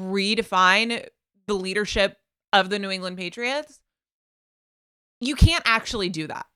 redefine 0.00 1.06
the 1.46 1.54
leadership 1.54 2.18
of 2.52 2.70
the 2.70 2.78
New 2.78 2.90
England 2.90 3.16
Patriots. 3.16 3.80
You 5.20 5.34
can't 5.34 5.64
actually 5.66 6.08
do 6.08 6.26
that. 6.26 6.46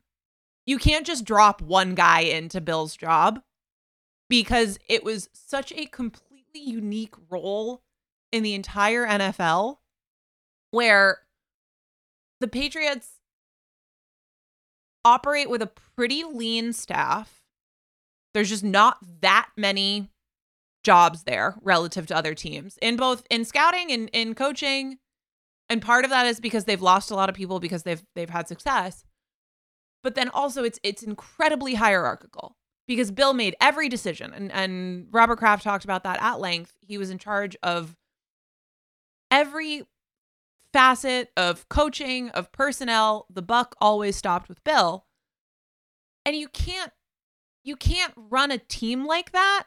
You 0.67 0.79
can't 0.79 1.07
just 1.07 1.25
drop 1.25 1.61
one 1.61 1.95
guy 1.95 2.21
into 2.21 2.61
Bill's 2.61 2.97
job 2.97 3.41
because 4.31 4.79
it 4.89 5.03
was 5.03 5.29
such 5.33 5.73
a 5.73 5.87
completely 5.87 6.61
unique 6.61 7.15
role 7.29 7.83
in 8.31 8.43
the 8.43 8.55
entire 8.55 9.07
NFL 9.07 9.79
where 10.71 11.19
the 12.41 12.49
Patriots 12.49 13.19
operate 15.05 15.51
with 15.51 15.63
a 15.63 15.71
pretty 15.97 16.23
lean 16.23 16.73
staff. 16.73 17.43
There's 18.35 18.49
just 18.49 18.65
not 18.65 18.99
that 19.21 19.49
many 19.57 20.12
jobs 20.85 21.25
there 21.25 21.57
relative 21.63 22.07
to 22.07 22.17
other 22.17 22.35
teams 22.35 22.79
in 22.83 22.97
both 22.97 23.27
in 23.31 23.45
scouting 23.45 23.93
and 23.93 24.11
in 24.13 24.35
coaching 24.35 24.99
And 25.69 25.83
part 25.83 26.05
of 26.05 26.11
that 26.11 26.27
is 26.27 26.41
because 26.41 26.65
they've 26.67 26.83
lost 26.83 27.11
a 27.11 27.15
lot 27.17 27.29
of 27.31 27.35
people 27.37 27.61
because 27.61 27.85
they've 27.85 28.03
they've 28.15 28.31
had 28.31 28.49
success. 28.49 29.05
But 30.03 30.15
then 30.15 30.29
also 30.31 30.65
it's 30.65 30.81
it's 30.83 31.03
incredibly 31.03 31.75
hierarchical 31.75 32.57
because 32.89 33.11
Bill 33.11 33.35
made 33.35 33.57
every 33.61 33.89
decision 33.89 34.33
and 34.35 34.53
and 34.53 35.09
Robert 35.13 35.39
Kraft 35.39 35.65
talked 35.65 35.85
about 35.85 36.05
that 36.05 36.23
at 36.23 36.41
length. 36.41 36.75
He 36.83 36.99
was 36.99 37.11
in 37.11 37.19
charge 37.19 37.57
of 37.63 37.97
every 39.31 39.85
facet 40.73 41.31
of 41.37 41.69
coaching, 41.69 42.31
of 42.31 42.53
personnel. 42.53 43.27
The 43.31 43.43
buck 43.43 43.75
always 43.81 44.17
stopped 44.17 44.49
with 44.49 44.65
Bill. 44.65 45.07
And 46.27 46.37
you 46.37 46.49
can't 46.49 46.93
you 47.65 47.77
can't 47.77 48.15
run 48.17 48.51
a 48.51 48.59
team 48.59 49.07
like 49.07 49.33
that 49.33 49.65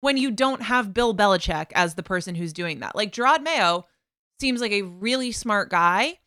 when 0.00 0.16
you 0.16 0.30
don't 0.30 0.62
have 0.62 0.94
Bill 0.94 1.14
Belichick 1.14 1.72
as 1.74 1.94
the 1.94 2.02
person 2.02 2.34
who's 2.34 2.52
doing 2.52 2.80
that. 2.80 2.96
Like 2.96 3.12
Jerod 3.12 3.42
Mayo 3.42 3.86
seems 4.38 4.60
like 4.60 4.72
a 4.72 4.82
really 4.82 5.32
smart 5.32 5.70
guy. 5.70 6.18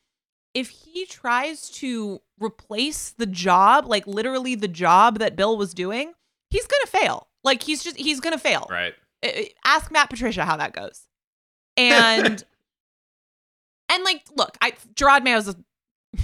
If 0.54 0.70
he 0.70 1.06
tries 1.06 1.70
to 1.72 2.22
replace 2.40 3.10
the 3.10 3.26
job, 3.26 3.88
like 3.88 4.06
literally 4.06 4.56
the 4.56 4.68
job 4.68 5.20
that 5.20 5.36
Bill 5.36 5.58
was 5.58 5.74
doing, 5.74 6.14
he's 6.52 6.68
going 6.68 6.82
to 6.84 6.92
fail. 6.92 7.28
Like 7.44 7.64
he's 7.64 7.84
just 7.84 7.98
he's 7.98 8.20
going 8.20 8.34
to 8.34 8.40
fail. 8.40 8.68
Right. 8.70 8.94
Ask 9.66 9.92
Matt 9.92 10.10
Patricia 10.10 10.46
how 10.46 10.58
that 10.58 10.74
goes. 10.74 11.08
And 11.76 12.44
and 13.92 14.04
like 14.04 14.24
look, 14.36 14.58
I 14.62 14.74
Jerod 14.94 15.24
Mayo's 15.24 15.48
a, 15.48 15.56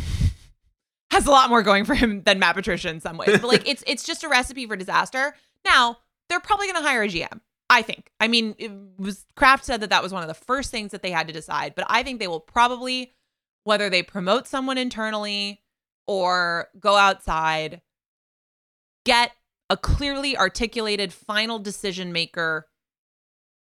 has 1.12 1.26
a 1.26 1.32
lot 1.32 1.50
more 1.50 1.64
going 1.64 1.86
for 1.86 1.96
him 1.96 2.22
than 2.22 2.38
Matt 2.38 2.56
Patricia 2.56 2.90
in 2.90 3.00
some 3.00 3.18
ways. 3.18 3.40
But 3.40 3.46
like 3.46 3.68
it's 3.68 3.84
it's 3.88 4.04
just 4.04 4.24
a 4.24 4.30
recipe 4.30 4.68
for 4.68 4.76
disaster. 4.76 5.36
Now, 5.66 5.98
they're 6.30 6.40
probably 6.40 6.68
going 6.68 6.82
to 6.82 6.88
hire 6.88 7.04
a 7.04 7.08
GM. 7.08 7.42
I 7.72 7.84
think. 7.84 8.12
I 8.20 8.28
mean, 8.28 8.56
it 8.58 8.72
was 8.98 9.26
Kraft 9.36 9.64
said 9.64 9.82
that 9.82 9.92
that 9.92 10.02
was 10.02 10.12
one 10.12 10.24
of 10.24 10.28
the 10.28 10.34
first 10.34 10.72
things 10.72 10.92
that 10.92 11.04
they 11.04 11.12
had 11.12 11.28
to 11.28 11.34
decide, 11.34 11.76
but 11.76 11.86
I 11.88 12.02
think 12.02 12.20
they 12.20 12.28
will 12.28 12.40
probably 12.40 13.14
whether 13.64 13.90
they 13.90 14.02
promote 14.02 14.48
someone 14.48 14.78
internally 14.78 15.62
or 16.08 16.70
go 16.80 16.96
outside 16.96 17.82
get 19.06 19.32
a 19.70 19.78
clearly 19.78 20.36
articulated 20.36 21.14
final 21.14 21.60
decision 21.60 22.12
maker 22.12 22.68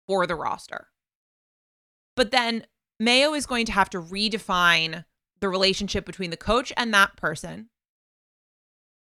for 0.06 0.26
the 0.26 0.34
roster. 0.34 0.88
But 2.14 2.30
then 2.30 2.66
Mayo 3.00 3.34
is 3.34 3.46
going 3.46 3.66
to 3.66 3.72
have 3.72 3.90
to 3.90 4.00
redefine 4.00 5.04
the 5.40 5.48
relationship 5.48 6.04
between 6.04 6.30
the 6.30 6.36
coach 6.36 6.72
and 6.76 6.92
that 6.94 7.16
person 7.16 7.68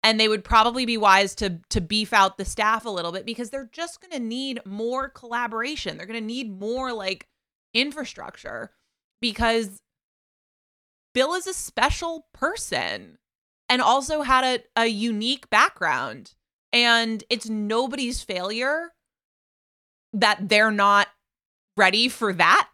and 0.03 0.19
they 0.19 0.29
would 0.29 0.45
probably 0.45 0.87
be 0.87 0.97
wise 0.97 1.35
to 1.37 1.61
to 1.71 1.81
beef 1.81 2.13
out 2.13 2.39
the 2.39 2.45
staff 2.45 2.85
a 2.85 2.91
little 2.91 3.13
bit 3.13 3.27
because 3.27 3.51
they're 3.51 3.71
just 3.73 4.01
going 4.01 4.13
to 4.13 4.21
need 4.21 4.61
more 4.65 5.09
collaboration. 5.09 5.97
They're 5.97 6.07
going 6.07 6.21
to 6.21 6.27
need 6.27 6.59
more 6.59 6.93
like 6.93 7.27
infrastructure 7.75 8.73
because 9.21 9.81
Bill 11.15 11.35
is 11.35 11.47
a 11.47 11.55
special 11.55 12.27
person 12.33 13.19
and 13.69 13.83
also 13.83 14.23
had 14.23 14.45
a, 14.77 14.83
a 14.83 14.87
unique 14.87 15.51
background. 15.51 16.35
And 16.73 17.23
it's 17.29 17.49
nobody's 17.49 18.23
failure 18.23 18.93
that 20.13 20.49
they're 20.49 20.71
not 20.71 21.09
ready 21.77 22.09
for 22.09 22.33
that, 22.33 22.69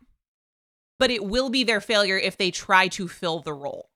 but 0.98 1.10
it 1.10 1.24
will 1.24 1.48
be 1.48 1.64
their 1.64 1.80
failure 1.80 2.18
if 2.18 2.36
they 2.36 2.50
try 2.50 2.88
to 2.88 3.08
fill 3.08 3.40
the 3.40 3.54
role. 3.54 3.88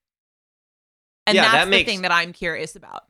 And 1.27 1.37
Yeah, 1.37 1.43
that's 1.43 1.65
that 1.67 1.71
the 1.71 1.85
thing 1.85 2.03
that 2.03 2.13
I'm 2.13 2.33
curious 2.33 2.77
about. 2.77 3.05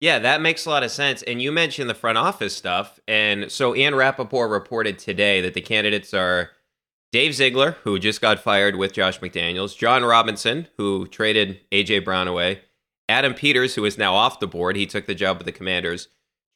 Yeah, 0.00 0.18
that 0.18 0.40
makes 0.40 0.64
a 0.64 0.70
lot 0.70 0.82
of 0.82 0.90
sense. 0.90 1.22
And 1.22 1.42
you 1.42 1.52
mentioned 1.52 1.90
the 1.90 1.94
front 1.94 2.16
office 2.16 2.56
stuff. 2.56 2.98
And 3.06 3.52
so 3.52 3.76
Ian 3.76 3.94
Rapoport 3.94 4.50
reported 4.50 4.98
today 4.98 5.40
that 5.42 5.52
the 5.52 5.60
candidates 5.60 6.14
are 6.14 6.50
Dave 7.12 7.34
Ziegler, 7.34 7.72
who 7.84 7.98
just 7.98 8.20
got 8.20 8.38
fired 8.38 8.76
with 8.76 8.92
Josh 8.92 9.20
McDaniels, 9.20 9.76
Jon 9.76 10.04
Robinson, 10.04 10.68
who 10.78 11.06
traded 11.08 11.60
AJ 11.70 12.04
Brown 12.04 12.28
away, 12.28 12.62
Adam 13.08 13.34
Peters, 13.34 13.74
who 13.74 13.84
is 13.84 13.98
now 13.98 14.14
off 14.14 14.40
the 14.40 14.46
board. 14.46 14.76
He 14.76 14.86
took 14.86 15.06
the 15.06 15.14
job 15.14 15.38
with 15.38 15.46
the 15.46 15.52
Commanders. 15.52 16.08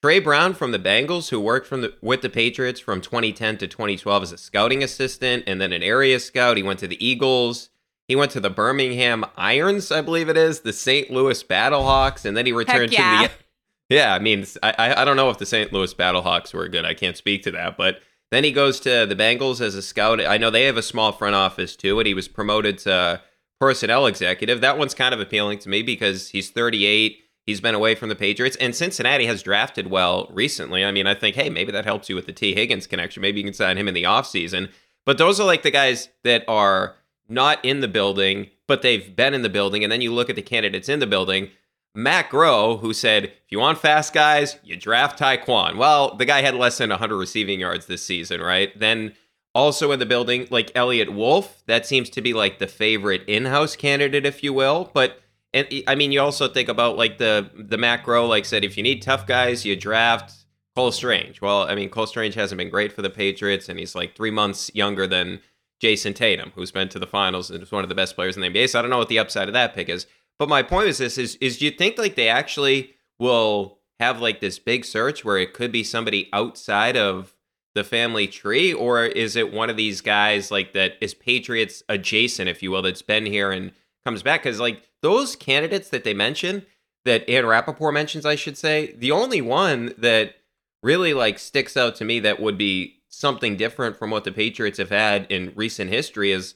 Trey 0.02 0.20
Brown 0.20 0.54
from 0.54 0.70
the 0.70 0.78
Bengals, 0.78 1.30
who 1.30 1.40
worked 1.40 1.66
from 1.66 1.80
the, 1.80 1.94
with 2.00 2.22
the 2.22 2.28
Patriots 2.28 2.78
from 2.78 3.00
2010 3.00 3.58
to 3.58 3.66
2012 3.66 4.22
as 4.22 4.32
a 4.32 4.38
scouting 4.38 4.82
assistant 4.82 5.44
and 5.46 5.60
then 5.60 5.72
an 5.72 5.82
area 5.82 6.20
scout. 6.20 6.56
He 6.56 6.62
went 6.62 6.78
to 6.80 6.86
the 6.86 7.04
Eagles. 7.04 7.70
He 8.08 8.16
went 8.16 8.32
to 8.32 8.40
the 8.40 8.50
Birmingham 8.50 9.24
Irons, 9.36 9.90
I 9.90 10.02
believe 10.02 10.28
it 10.28 10.36
is, 10.36 10.60
the 10.60 10.72
St. 10.72 11.10
Louis 11.10 11.42
Battlehawks, 11.42 12.24
and 12.24 12.36
then 12.36 12.46
he 12.46 12.52
returned 12.52 12.92
yeah. 12.92 13.22
to 13.22 13.28
the 13.28 13.34
yeah, 13.94 14.14
I 14.14 14.18
mean, 14.18 14.44
I 14.62 14.74
I 14.78 15.02
I 15.02 15.04
don't 15.04 15.16
know 15.16 15.30
if 15.30 15.38
the 15.38 15.46
St. 15.46 15.72
Louis 15.72 15.92
Battlehawks 15.94 16.52
were 16.52 16.68
good. 16.68 16.84
I 16.84 16.94
can't 16.94 17.16
speak 17.16 17.42
to 17.44 17.50
that, 17.52 17.76
but 17.76 18.00
then 18.30 18.44
he 18.44 18.52
goes 18.52 18.80
to 18.80 19.06
the 19.06 19.16
Bengals 19.16 19.60
as 19.60 19.74
a 19.74 19.82
scout. 19.82 20.20
I 20.20 20.38
know 20.38 20.50
they 20.50 20.64
have 20.64 20.76
a 20.76 20.82
small 20.82 21.12
front 21.12 21.34
office 21.34 21.76
too, 21.76 21.98
and 21.98 22.06
he 22.06 22.14
was 22.14 22.28
promoted 22.28 22.78
to 22.78 23.22
personnel 23.60 24.06
executive. 24.06 24.60
That 24.60 24.76
one's 24.76 24.94
kind 24.94 25.14
of 25.14 25.20
appealing 25.20 25.60
to 25.60 25.68
me 25.68 25.82
because 25.82 26.30
he's 26.30 26.50
38. 26.50 27.18
He's 27.46 27.60
been 27.60 27.74
away 27.74 27.94
from 27.94 28.08
the 28.08 28.16
Patriots, 28.16 28.56
and 28.56 28.74
Cincinnati 28.74 29.26
has 29.26 29.42
drafted 29.42 29.90
well 29.90 30.28
recently. 30.32 30.84
I 30.84 30.90
mean, 30.90 31.06
I 31.06 31.14
think, 31.14 31.36
hey, 31.36 31.50
maybe 31.50 31.72
that 31.72 31.84
helps 31.84 32.08
you 32.08 32.16
with 32.16 32.26
the 32.26 32.32
Tee 32.32 32.54
Higgins 32.54 32.86
connection. 32.86 33.20
Maybe 33.20 33.40
you 33.40 33.44
can 33.44 33.54
sign 33.54 33.76
him 33.76 33.86
in 33.86 33.94
the 33.94 34.04
offseason. 34.04 34.70
But 35.04 35.18
those 35.18 35.38
are 35.38 35.46
like 35.46 35.62
the 35.62 35.70
guys 35.70 36.08
that 36.24 36.42
are 36.48 36.96
not 37.28 37.64
in 37.64 37.80
the 37.80 37.88
building, 37.88 38.50
but 38.66 38.82
they've 38.82 39.14
been 39.14 39.34
in 39.34 39.42
the 39.42 39.48
building. 39.48 39.82
And 39.82 39.92
then 39.92 40.00
you 40.00 40.12
look 40.12 40.30
at 40.30 40.36
the 40.36 40.42
candidates 40.42 40.88
in 40.88 40.98
the 41.00 41.06
building. 41.06 41.50
Matt 41.94 42.28
Groh, 42.28 42.80
who 42.80 42.92
said, 42.92 43.24
if 43.24 43.50
you 43.50 43.60
want 43.60 43.78
fast 43.78 44.12
guys, 44.12 44.58
you 44.64 44.76
draft 44.76 45.18
Tyquan. 45.18 45.76
Well, 45.76 46.16
the 46.16 46.24
guy 46.24 46.42
had 46.42 46.54
less 46.54 46.78
than 46.78 46.90
100 46.90 47.16
receiving 47.16 47.60
yards 47.60 47.86
this 47.86 48.02
season, 48.02 48.40
right? 48.40 48.76
Then 48.78 49.14
also 49.54 49.92
in 49.92 50.00
the 50.00 50.06
building, 50.06 50.48
like 50.50 50.72
Eliot 50.74 51.12
Wolf, 51.12 51.62
that 51.66 51.86
seems 51.86 52.10
to 52.10 52.20
be 52.20 52.34
like 52.34 52.58
the 52.58 52.66
favorite 52.66 53.22
in-house 53.28 53.76
candidate, 53.76 54.26
if 54.26 54.42
you 54.42 54.52
will. 54.52 54.90
But 54.92 55.20
and 55.52 55.68
I 55.86 55.94
mean, 55.94 56.10
you 56.10 56.20
also 56.20 56.48
think 56.48 56.68
about 56.68 56.96
like 56.96 57.18
the 57.18 57.48
the 57.54 57.78
Matt 57.78 58.04
Groh, 58.04 58.28
like 58.28 58.44
said, 58.44 58.64
if 58.64 58.76
you 58.76 58.82
need 58.82 59.02
tough 59.02 59.24
guys, 59.24 59.64
you 59.64 59.76
draft 59.76 60.34
Cole 60.74 60.90
Strange. 60.90 61.40
Well, 61.40 61.62
I 61.62 61.76
mean, 61.76 61.88
Cole 61.88 62.08
Strange 62.08 62.34
hasn't 62.34 62.58
been 62.58 62.70
great 62.70 62.92
for 62.92 63.02
the 63.02 63.10
Patriots, 63.10 63.68
and 63.68 63.78
he's 63.78 63.94
like 63.94 64.16
three 64.16 64.32
months 64.32 64.70
younger 64.74 65.06
than 65.06 65.40
Jayson 65.82 66.14
Tatum, 66.14 66.52
who's 66.54 66.70
been 66.70 66.88
to 66.90 66.98
the 66.98 67.06
finals 67.06 67.50
and 67.50 67.62
is 67.62 67.72
one 67.72 67.82
of 67.82 67.88
the 67.88 67.94
best 67.94 68.14
players 68.14 68.36
in 68.36 68.42
the 68.42 68.48
NBA. 68.48 68.68
So 68.68 68.78
I 68.78 68.82
don't 68.82 68.90
know 68.90 68.98
what 68.98 69.08
the 69.08 69.18
upside 69.18 69.48
of 69.48 69.54
that 69.54 69.74
pick 69.74 69.88
is. 69.88 70.06
But 70.38 70.48
my 70.48 70.62
point 70.62 70.88
is 70.88 70.98
this: 70.98 71.18
is 71.18 71.36
is 71.36 71.58
do 71.58 71.66
you 71.66 71.70
think 71.70 71.98
like 71.98 72.14
they 72.14 72.28
actually 72.28 72.94
will 73.18 73.78
have 74.00 74.20
like 74.20 74.40
this 74.40 74.58
big 74.58 74.84
search 74.84 75.24
where 75.24 75.38
it 75.38 75.52
could 75.52 75.70
be 75.70 75.84
somebody 75.84 76.28
outside 76.32 76.96
of 76.96 77.34
the 77.74 77.84
family 77.84 78.26
tree, 78.26 78.72
or 78.72 79.04
is 79.04 79.36
it 79.36 79.52
one 79.52 79.70
of 79.70 79.76
these 79.76 80.00
guys 80.00 80.50
like 80.50 80.72
that 80.72 80.94
is 81.00 81.14
Patriots 81.14 81.82
adjacent, 81.88 82.48
if 82.48 82.62
you 82.62 82.70
will, 82.70 82.82
that's 82.82 83.02
been 83.02 83.26
here 83.26 83.50
and 83.50 83.72
comes 84.04 84.22
back? 84.22 84.42
Because 84.42 84.60
like 84.60 84.82
those 85.02 85.36
candidates 85.36 85.88
that 85.90 86.04
they 86.04 86.14
mention, 86.14 86.64
that 87.04 87.28
Ian 87.28 87.46
Rapoport 87.46 87.94
mentions, 87.94 88.24
I 88.24 88.34
should 88.34 88.56
say, 88.56 88.94
the 88.96 89.10
only 89.10 89.40
one 89.40 89.92
that 89.98 90.36
really 90.82 91.14
like 91.14 91.38
sticks 91.38 91.76
out 91.76 91.96
to 91.96 92.04
me 92.04 92.20
that 92.20 92.40
would 92.40 92.58
be 92.58 93.00
something 93.18 93.56
different 93.56 93.98
from 93.98 94.10
what 94.10 94.24
the 94.24 94.32
Patriots 94.32 94.78
have 94.78 94.90
had 94.90 95.26
in 95.30 95.52
recent 95.54 95.90
history 95.90 96.32
is 96.32 96.54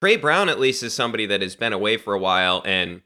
Trey 0.00 0.16
Brown. 0.16 0.48
At 0.48 0.60
least 0.60 0.82
is 0.82 0.94
somebody 0.94 1.26
that 1.26 1.42
has 1.42 1.56
been 1.56 1.72
away 1.72 1.96
for 1.96 2.14
a 2.14 2.18
while 2.18 2.62
and 2.64 3.02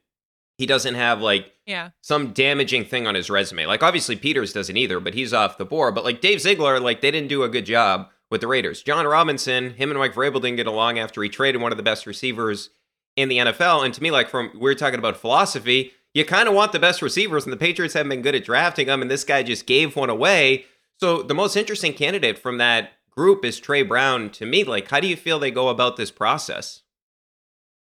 he 0.58 0.66
doesn't 0.66 0.94
have 0.94 1.20
like 1.20 1.52
Yeah. 1.66 1.90
some 2.02 2.32
damaging 2.32 2.84
thing 2.84 3.06
on 3.06 3.14
his 3.14 3.30
resume. 3.30 3.66
Like 3.66 3.82
obviously 3.82 4.16
Peters 4.16 4.52
doesn't 4.52 4.76
either, 4.76 5.00
but 5.00 5.14
he's 5.14 5.32
off 5.32 5.56
the 5.58 5.64
board. 5.64 5.94
But 5.94 6.04
like 6.04 6.20
Dave 6.20 6.40
Ziegler, 6.40 6.78
like 6.80 7.00
they 7.00 7.10
didn't 7.10 7.28
do 7.28 7.42
a 7.42 7.48
good 7.48 7.64
job 7.66 8.08
with 8.30 8.40
the 8.42 8.46
Raiders. 8.46 8.82
Jon 8.82 9.06
Robinson, 9.06 9.74
him 9.74 9.90
and 9.90 9.98
Mike 9.98 10.14
Vrabel 10.14 10.34
didn't 10.42 10.56
get 10.56 10.66
along 10.66 10.98
after 10.98 11.22
he 11.22 11.28
traded 11.28 11.60
one 11.62 11.72
of 11.72 11.78
the 11.78 11.82
best 11.82 12.06
receivers 12.06 12.70
in 13.16 13.28
the 13.28 13.38
NFL. 13.38 13.84
And 13.84 13.92
to 13.94 14.02
me, 14.02 14.10
like 14.10 14.28
from 14.28 14.50
we 14.58 14.70
are 14.70 14.74
talking 14.74 14.98
about 14.98 15.16
philosophy, 15.16 15.92
you 16.12 16.24
kind 16.24 16.48
of 16.48 16.54
want 16.54 16.72
the 16.72 16.78
best 16.80 17.02
receivers, 17.02 17.44
and 17.44 17.52
the 17.52 17.56
Patriots 17.56 17.94
haven't 17.94 18.10
been 18.10 18.22
good 18.22 18.34
at 18.34 18.44
drafting 18.44 18.88
them, 18.88 19.00
and 19.00 19.08
this 19.10 19.22
guy 19.24 19.42
just 19.44 19.64
gave 19.66 19.94
one 19.96 20.10
away. 20.10 20.66
So 21.00 21.22
the 21.22 21.34
most 21.34 21.56
interesting 21.56 21.94
candidate 21.94 22.38
from 22.38 22.58
that 22.58 22.92
group 23.10 23.42
is 23.42 23.58
Trey 23.58 23.82
Brown 23.82 24.28
to 24.30 24.44
me. 24.44 24.64
Like, 24.64 24.90
how 24.90 25.00
do 25.00 25.06
you 25.06 25.16
feel 25.16 25.38
they 25.38 25.50
go 25.50 25.68
about 25.68 25.96
this 25.96 26.10
process? 26.10 26.82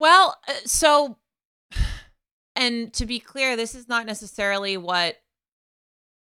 Well, 0.01 0.37
uh, 0.49 0.53
so, 0.65 1.17
and 2.57 2.91
to 2.93 3.05
be 3.05 3.19
clear, 3.19 3.55
this 3.55 3.73
is 3.73 3.87
not 3.87 4.05
necessarily 4.05 4.75
what 4.75 5.15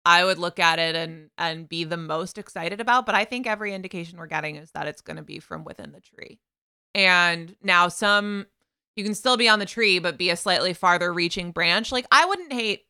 I 0.05 0.25
would 0.25 0.39
look 0.39 0.59
at 0.59 0.81
it 0.81 0.97
and 0.97 1.31
and 1.39 1.69
be 1.69 1.85
the 1.85 1.97
most 1.97 2.39
excited 2.39 2.81
about, 2.81 3.07
but 3.07 3.15
I 3.15 3.25
think 3.25 3.47
every 3.47 3.73
indication 3.73 4.19
we're 4.19 4.27
getting 4.27 4.57
is 4.57 4.73
that 4.73 4.89
it's 4.89 5.03
going 5.03 5.19
to 5.19 5.23
be 5.23 5.39
from 5.39 5.63
within 5.63 5.93
the 5.93 6.01
tree. 6.01 6.41
And 6.95 7.55
now 7.63 7.87
some 7.87 8.47
you 8.97 9.05
can 9.05 9.15
still 9.15 9.37
be 9.37 9.49
on 9.49 9.61
the 9.61 9.67
tree 9.67 10.01
but 10.01 10.19
be 10.19 10.31
a 10.31 10.37
slightly 10.37 10.73
farther 10.73 11.13
reaching 11.13 11.53
branch. 11.53 11.93
Like 11.93 12.07
I 12.11 12.25
wouldn't 12.27 12.53
hate 12.53 12.83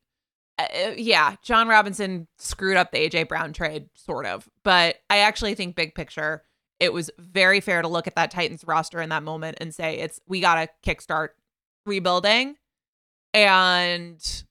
uh, 0.68 0.88
uh, 0.88 0.94
yeah, 0.96 1.36
Jon 1.42 1.68
Robinson 1.68 2.26
screwed 2.38 2.76
up 2.76 2.92
the 2.92 2.98
AJ 2.98 3.28
Brown 3.28 3.52
trade 3.52 3.88
sort 3.94 4.26
of, 4.26 4.48
but 4.62 4.96
I 5.08 5.18
actually 5.18 5.54
think 5.54 5.76
big 5.76 5.94
picture 5.94 6.42
it 6.78 6.92
was 6.94 7.10
very 7.18 7.60
fair 7.60 7.82
to 7.82 7.88
look 7.88 8.06
at 8.06 8.14
that 8.16 8.30
Titans 8.30 8.64
roster 8.66 9.00
in 9.02 9.10
that 9.10 9.22
moment 9.22 9.58
and 9.60 9.74
say 9.74 9.98
it's 9.98 10.18
we 10.26 10.40
got 10.40 10.54
to 10.54 10.94
kickstart 10.94 11.28
rebuilding 11.84 12.56
and 13.34 14.44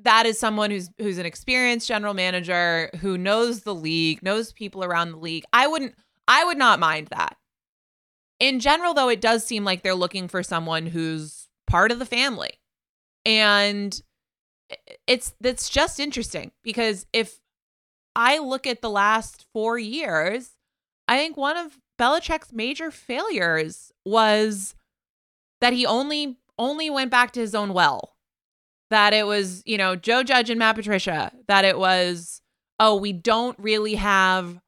that 0.00 0.26
is 0.26 0.38
someone 0.38 0.70
who's 0.70 0.90
who's 0.98 1.18
an 1.18 1.26
experienced 1.26 1.88
general 1.88 2.14
manager 2.14 2.90
who 3.00 3.18
knows 3.18 3.60
the 3.62 3.74
league, 3.74 4.22
knows 4.22 4.52
people 4.52 4.84
around 4.84 5.10
the 5.10 5.18
league. 5.18 5.44
I 5.52 5.66
wouldn't 5.66 5.94
I 6.28 6.44
would 6.44 6.58
not 6.58 6.80
mind 6.80 7.08
that. 7.08 7.36
in 8.40 8.60
general, 8.60 8.94
though, 8.94 9.08
it 9.08 9.20
does 9.20 9.44
seem 9.44 9.64
like 9.64 9.82
they're 9.82 9.94
looking 9.94 10.28
for 10.28 10.42
someone 10.42 10.86
who's 10.86 11.48
part 11.66 11.92
of 11.92 11.98
the 11.98 12.06
family. 12.06 12.60
And 13.24 14.00
it's 15.06 15.34
it's 15.42 15.68
just 15.68 16.00
interesting 16.00 16.52
because 16.62 17.06
if 17.12 17.40
I 18.16 18.38
look 18.38 18.66
at 18.66 18.82
the 18.82 18.90
last 18.90 19.46
four 19.52 19.78
years, 19.78 20.50
I 21.08 21.16
think 21.16 21.36
one 21.36 21.56
of 21.56 21.78
Belichick's 21.98 22.52
major 22.52 22.90
failures 22.90 23.92
was 24.04 24.74
that 25.60 25.72
he 25.72 25.86
only 25.86 26.38
only 26.58 26.90
went 26.90 27.10
back 27.10 27.32
to 27.32 27.40
his 27.40 27.54
own 27.54 27.72
well. 27.72 28.16
That 28.90 29.12
it 29.12 29.26
was, 29.26 29.62
you 29.66 29.78
know, 29.78 29.96
Joe 29.96 30.22
Judge 30.22 30.50
and 30.50 30.58
Matt 30.58 30.76
Patricia. 30.76 31.32
That 31.48 31.64
it 31.64 31.78
was, 31.78 32.40
oh, 32.78 32.96
we 32.96 33.12
don't 33.12 33.58
really 33.58 33.96
have 33.96 34.60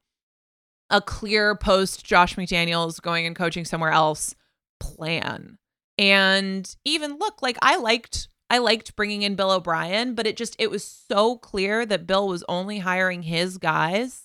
a 0.89 1.01
clear 1.01 1.55
post 1.55 2.05
Josh 2.05 2.35
McDaniels 2.35 3.01
going 3.01 3.25
and 3.25 3.35
coaching 3.35 3.65
somewhere 3.65 3.91
else 3.91 4.35
plan. 4.79 5.57
And 5.97 6.75
even 6.85 7.17
look, 7.17 7.41
like 7.41 7.57
I 7.61 7.77
liked 7.77 8.27
I 8.49 8.59
liked 8.59 8.95
bringing 8.95 9.23
in 9.23 9.35
Bill 9.35 9.51
O'Brien, 9.51 10.15
but 10.15 10.25
it 10.25 10.37
just 10.37 10.55
it 10.59 10.71
was 10.71 10.83
so 10.83 11.37
clear 11.37 11.85
that 11.85 12.07
Bill 12.07 12.27
was 12.27 12.43
only 12.47 12.79
hiring 12.79 13.23
his 13.23 13.57
guys. 13.57 14.23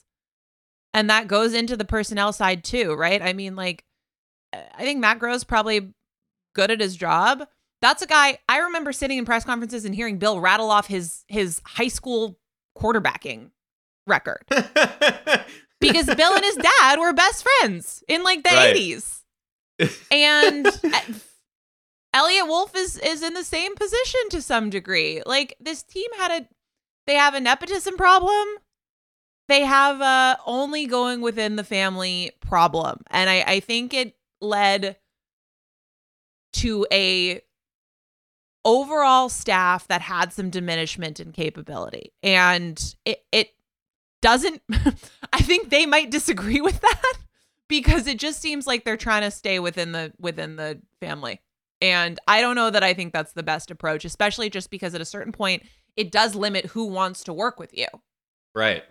And 0.95 1.09
that 1.09 1.27
goes 1.27 1.55
into 1.55 1.77
the 1.77 1.85
personnel 1.85 2.33
side 2.33 2.65
too, 2.65 2.95
right? 2.95 3.21
I 3.23 3.33
mean, 3.33 3.57
like 3.57 3.85
I 4.53 4.83
think 4.83 5.01
Matt 5.01 5.19
Groh's 5.19 5.45
probably 5.45 5.93
good 6.55 6.71
at 6.71 6.81
his 6.81 6.97
job. 6.97 7.47
That's 7.81 8.03
a 8.03 8.07
guy 8.07 8.39
I 8.49 8.59
remember 8.59 8.93
sitting 8.93 9.19
in 9.19 9.25
press 9.25 9.45
conferences 9.45 9.85
and 9.85 9.95
hearing 9.95 10.19
Bill 10.19 10.39
rattle 10.41 10.71
off 10.71 10.87
his 10.87 11.25
his 11.29 11.61
high 11.65 11.89
school 11.89 12.39
quarterbacking 12.79 13.51
record. 14.07 14.45
because 15.81 16.07
Bill 16.07 16.35
and 16.35 16.45
his 16.45 16.57
dad 16.57 16.99
were 16.99 17.13
best 17.13 17.45
friends 17.59 18.05
in 18.07 18.23
like 18.23 18.45
the 18.45 18.51
right. 18.51 18.77
80s. 18.77 19.23
And 20.11 20.67
Eliot 22.15 22.47
Wolf 22.47 22.77
is 22.77 22.99
is 22.99 23.23
in 23.23 23.35
the 23.35 23.45
same 23.45 23.75
position 23.75 24.21
to 24.31 24.43
some 24.43 24.71
degree. 24.71 25.23
Like 25.25 25.57
this 25.61 25.83
team 25.83 26.11
had 26.19 26.43
a 26.43 26.49
they 27.07 27.15
have 27.15 27.35
a 27.35 27.41
nepotism 27.41 27.97
problem. 27.97 28.47
They 29.49 29.65
have 29.65 30.01
a 30.01 30.39
only 30.47 30.87
going 30.87 31.21
within 31.21 31.57
the 31.57 31.65
family 31.65 32.33
problem. 32.41 33.01
And 33.11 33.29
I, 33.29 33.45
I 33.47 33.61
think 33.61 33.93
it 33.93 34.17
led 34.41 34.97
to 36.55 36.87
a 36.93 37.41
overall 38.65 39.29
staff 39.29 39.89
that 39.89 40.01
had 40.01 40.33
some 40.33 40.51
diminishment 40.51 41.19
in 41.19 41.33
capability. 41.33 42.13
And 42.23 42.95
it 43.05 43.25
it 43.33 43.55
doesn't 44.21 44.63
I 45.33 45.41
think 45.41 45.71
they 45.71 45.87
might 45.87 46.11
disagree 46.11 46.61
with 46.61 46.81
that 46.81 47.13
because 47.69 48.07
it 48.07 48.19
just 48.19 48.41
seems 48.41 48.67
like 48.67 48.85
they're 48.85 48.97
trying 48.97 49.23
to 49.23 49.31
stay 49.31 49.59
within 49.59 49.93
the 49.93 50.13
within 50.19 50.57
the 50.57 50.81
family. 51.01 51.41
And 51.83 52.21
I 52.29 52.41
don't 52.41 52.55
know 52.55 52.71
that 52.71 52.85
I 52.85 52.95
think 52.95 53.13
that's 53.13 53.33
the 53.33 53.43
best 53.43 53.73
approach, 53.73 54.05
especially 54.05 54.49
just 54.49 54.71
because 54.71 54.95
at 54.95 55.01
a 55.01 55.05
certain 55.05 55.33
point, 55.33 55.65
it 55.97 56.13
does 56.13 56.37
limit 56.37 56.67
who 56.67 56.85
wants 56.87 57.25
to 57.25 57.33
work 57.33 57.59
with 57.59 57.77
you. 57.77 57.89
Right. 58.55 58.85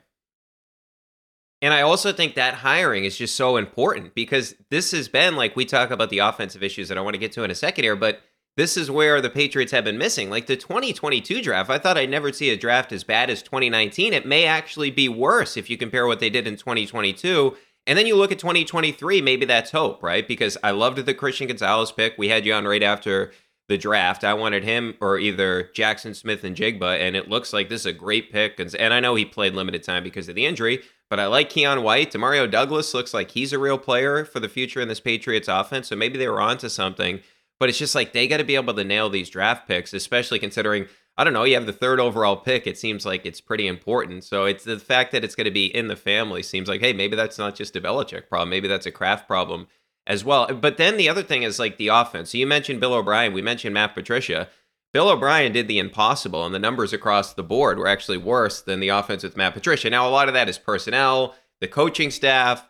And 1.61 1.73
I 1.73 1.83
also 1.83 2.11
think 2.11 2.35
that 2.35 2.55
hiring 2.55 3.05
is 3.05 3.17
just 3.17 3.37
so 3.37 3.55
important 3.55 4.13
because 4.13 4.55
this 4.71 4.91
has 4.91 5.07
been 5.07 5.37
like 5.37 5.55
we 5.55 5.63
talk 5.63 5.89
about 5.89 6.09
the 6.09 6.19
offensive 6.19 6.63
issues 6.63 6.89
that 6.89 6.97
I 6.97 7.01
want 7.01 7.13
to 7.13 7.19
get 7.19 7.31
to 7.33 7.43
in 7.45 7.51
a 7.51 7.55
second 7.55 7.85
here, 7.85 7.95
but 7.95 8.19
this 8.57 8.75
is 8.75 8.91
where 8.91 9.21
the 9.21 9.29
Patriots 9.29 9.71
have 9.71 9.85
been 9.85 9.97
missing. 9.97 10.29
Like 10.29 10.47
the 10.47 10.57
2022 10.57 11.41
draft, 11.41 11.69
I 11.69 11.77
thought 11.77 11.97
I'd 11.97 12.09
never 12.09 12.33
see 12.33 12.49
a 12.49 12.57
draft 12.57 12.91
as 12.91 13.05
bad 13.05 13.29
as 13.29 13.41
2019. 13.41 14.11
It 14.11 14.25
may 14.25 14.45
actually 14.45 14.91
be 14.91 15.07
worse 15.07 15.55
if 15.55 15.69
you 15.69 15.77
compare 15.77 16.07
what 16.07 16.19
they 16.19 16.29
did 16.29 16.45
in 16.45 16.57
2022 16.57 17.55
and 17.87 17.97
then 17.97 18.05
you 18.05 18.15
look 18.15 18.31
at 18.31 18.39
2023, 18.39 19.21
maybe 19.21 19.45
that's 19.45 19.71
hope, 19.71 20.03
right? 20.03 20.27
Because 20.27 20.57
I 20.63 20.71
loved 20.71 21.05
the 21.05 21.13
Christian 21.13 21.47
Gonzalez 21.47 21.91
pick. 21.91 22.17
We 22.17 22.29
had 22.29 22.45
you 22.45 22.53
on 22.53 22.65
right 22.65 22.83
after 22.83 23.31
the 23.69 23.77
draft. 23.77 24.23
I 24.23 24.33
wanted 24.33 24.63
him 24.63 24.95
or 24.99 25.17
either 25.17 25.69
Jaxon 25.75 26.15
Smith-Njigba, 26.15 26.99
and 26.99 27.15
it 27.15 27.29
looks 27.29 27.53
like 27.53 27.69
this 27.69 27.81
is 27.81 27.85
a 27.85 27.93
great 27.93 28.31
pick. 28.31 28.59
And 28.59 28.93
I 28.93 28.99
know 28.99 29.15
he 29.15 29.25
played 29.25 29.53
limited 29.53 29.83
time 29.83 30.03
because 30.03 30.27
of 30.29 30.35
the 30.35 30.45
injury, 30.45 30.83
but 31.09 31.19
I 31.19 31.27
like 31.27 31.49
Keion 31.49 31.81
White. 31.81 32.11
Demario 32.11 32.49
Douglas 32.49 32.93
looks 32.93 33.13
like 33.13 33.31
he's 33.31 33.53
a 33.53 33.59
real 33.59 33.77
player 33.77 34.25
for 34.25 34.39
the 34.39 34.49
future 34.49 34.81
in 34.81 34.87
this 34.87 34.99
Patriots 34.99 35.47
offense. 35.47 35.87
So 35.87 35.95
maybe 35.95 36.17
they 36.17 36.27
were 36.27 36.41
onto 36.41 36.69
something. 36.69 37.21
But 37.59 37.69
it's 37.69 37.77
just 37.77 37.93
like 37.93 38.11
they 38.11 38.27
got 38.27 38.37
to 38.37 38.43
be 38.43 38.55
able 38.55 38.73
to 38.73 38.83
nail 38.83 39.07
these 39.09 39.29
draft 39.29 39.67
picks, 39.67 39.93
especially 39.93 40.39
considering 40.39 40.87
I 41.17 41.23
don't 41.23 41.33
know, 41.33 41.43
you 41.43 41.55
have 41.55 41.65
the 41.65 41.73
third 41.73 41.99
overall 41.99 42.37
pick. 42.37 42.65
It 42.65 42.77
seems 42.77 43.05
like 43.05 43.25
it's 43.25 43.41
pretty 43.41 43.67
important. 43.67 44.23
So 44.23 44.45
it's 44.45 44.63
the 44.63 44.79
fact 44.79 45.11
that 45.11 45.23
it's 45.23 45.35
going 45.35 45.45
to 45.45 45.51
be 45.51 45.65
in 45.65 45.87
the 45.87 45.95
family 45.95 46.41
seems 46.41 46.69
like, 46.69 46.81
hey, 46.81 46.93
maybe 46.93 47.15
that's 47.15 47.37
not 47.37 47.55
just 47.55 47.75
a 47.75 47.81
Belichick 47.81 48.27
problem. 48.29 48.49
Maybe 48.49 48.67
that's 48.67 48.85
a 48.85 48.91
Kraft 48.91 49.27
problem 49.27 49.67
as 50.07 50.23
well. 50.23 50.47
But 50.47 50.77
then 50.77 50.97
the 50.97 51.09
other 51.09 51.23
thing 51.23 51.43
is 51.43 51.59
like 51.59 51.77
the 51.77 51.89
offense. 51.89 52.31
So 52.31 52.37
you 52.37 52.47
mentioned 52.47 52.79
Bill 52.79 52.93
O'Brien. 52.93 53.33
We 53.33 53.41
mentioned 53.41 53.73
Matt 53.73 53.93
Patricia. 53.93 54.47
Bill 54.93 55.09
O'Brien 55.09 55.53
did 55.53 55.67
the 55.67 55.79
impossible, 55.79 56.45
and 56.45 56.53
the 56.53 56.59
numbers 56.59 56.91
across 56.91 57.33
the 57.33 57.43
board 57.43 57.77
were 57.77 57.87
actually 57.87 58.17
worse 58.17 58.61
than 58.61 58.81
the 58.81 58.89
offense 58.89 59.23
with 59.23 59.37
Matt 59.37 59.53
Patricia. 59.53 59.89
Now, 59.89 60.07
a 60.07 60.11
lot 60.11 60.27
of 60.27 60.33
that 60.33 60.49
is 60.49 60.57
personnel, 60.57 61.35
the 61.61 61.67
coaching 61.67 62.11
staff. 62.11 62.67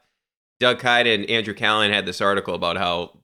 Doug 0.60 0.78
Kyed 0.78 1.08
and 1.08 1.26
Andrew 1.26 1.56
Callahan 1.56 1.92
had 1.92 2.06
this 2.06 2.22
article 2.22 2.54
about 2.54 2.78
how 2.78 3.18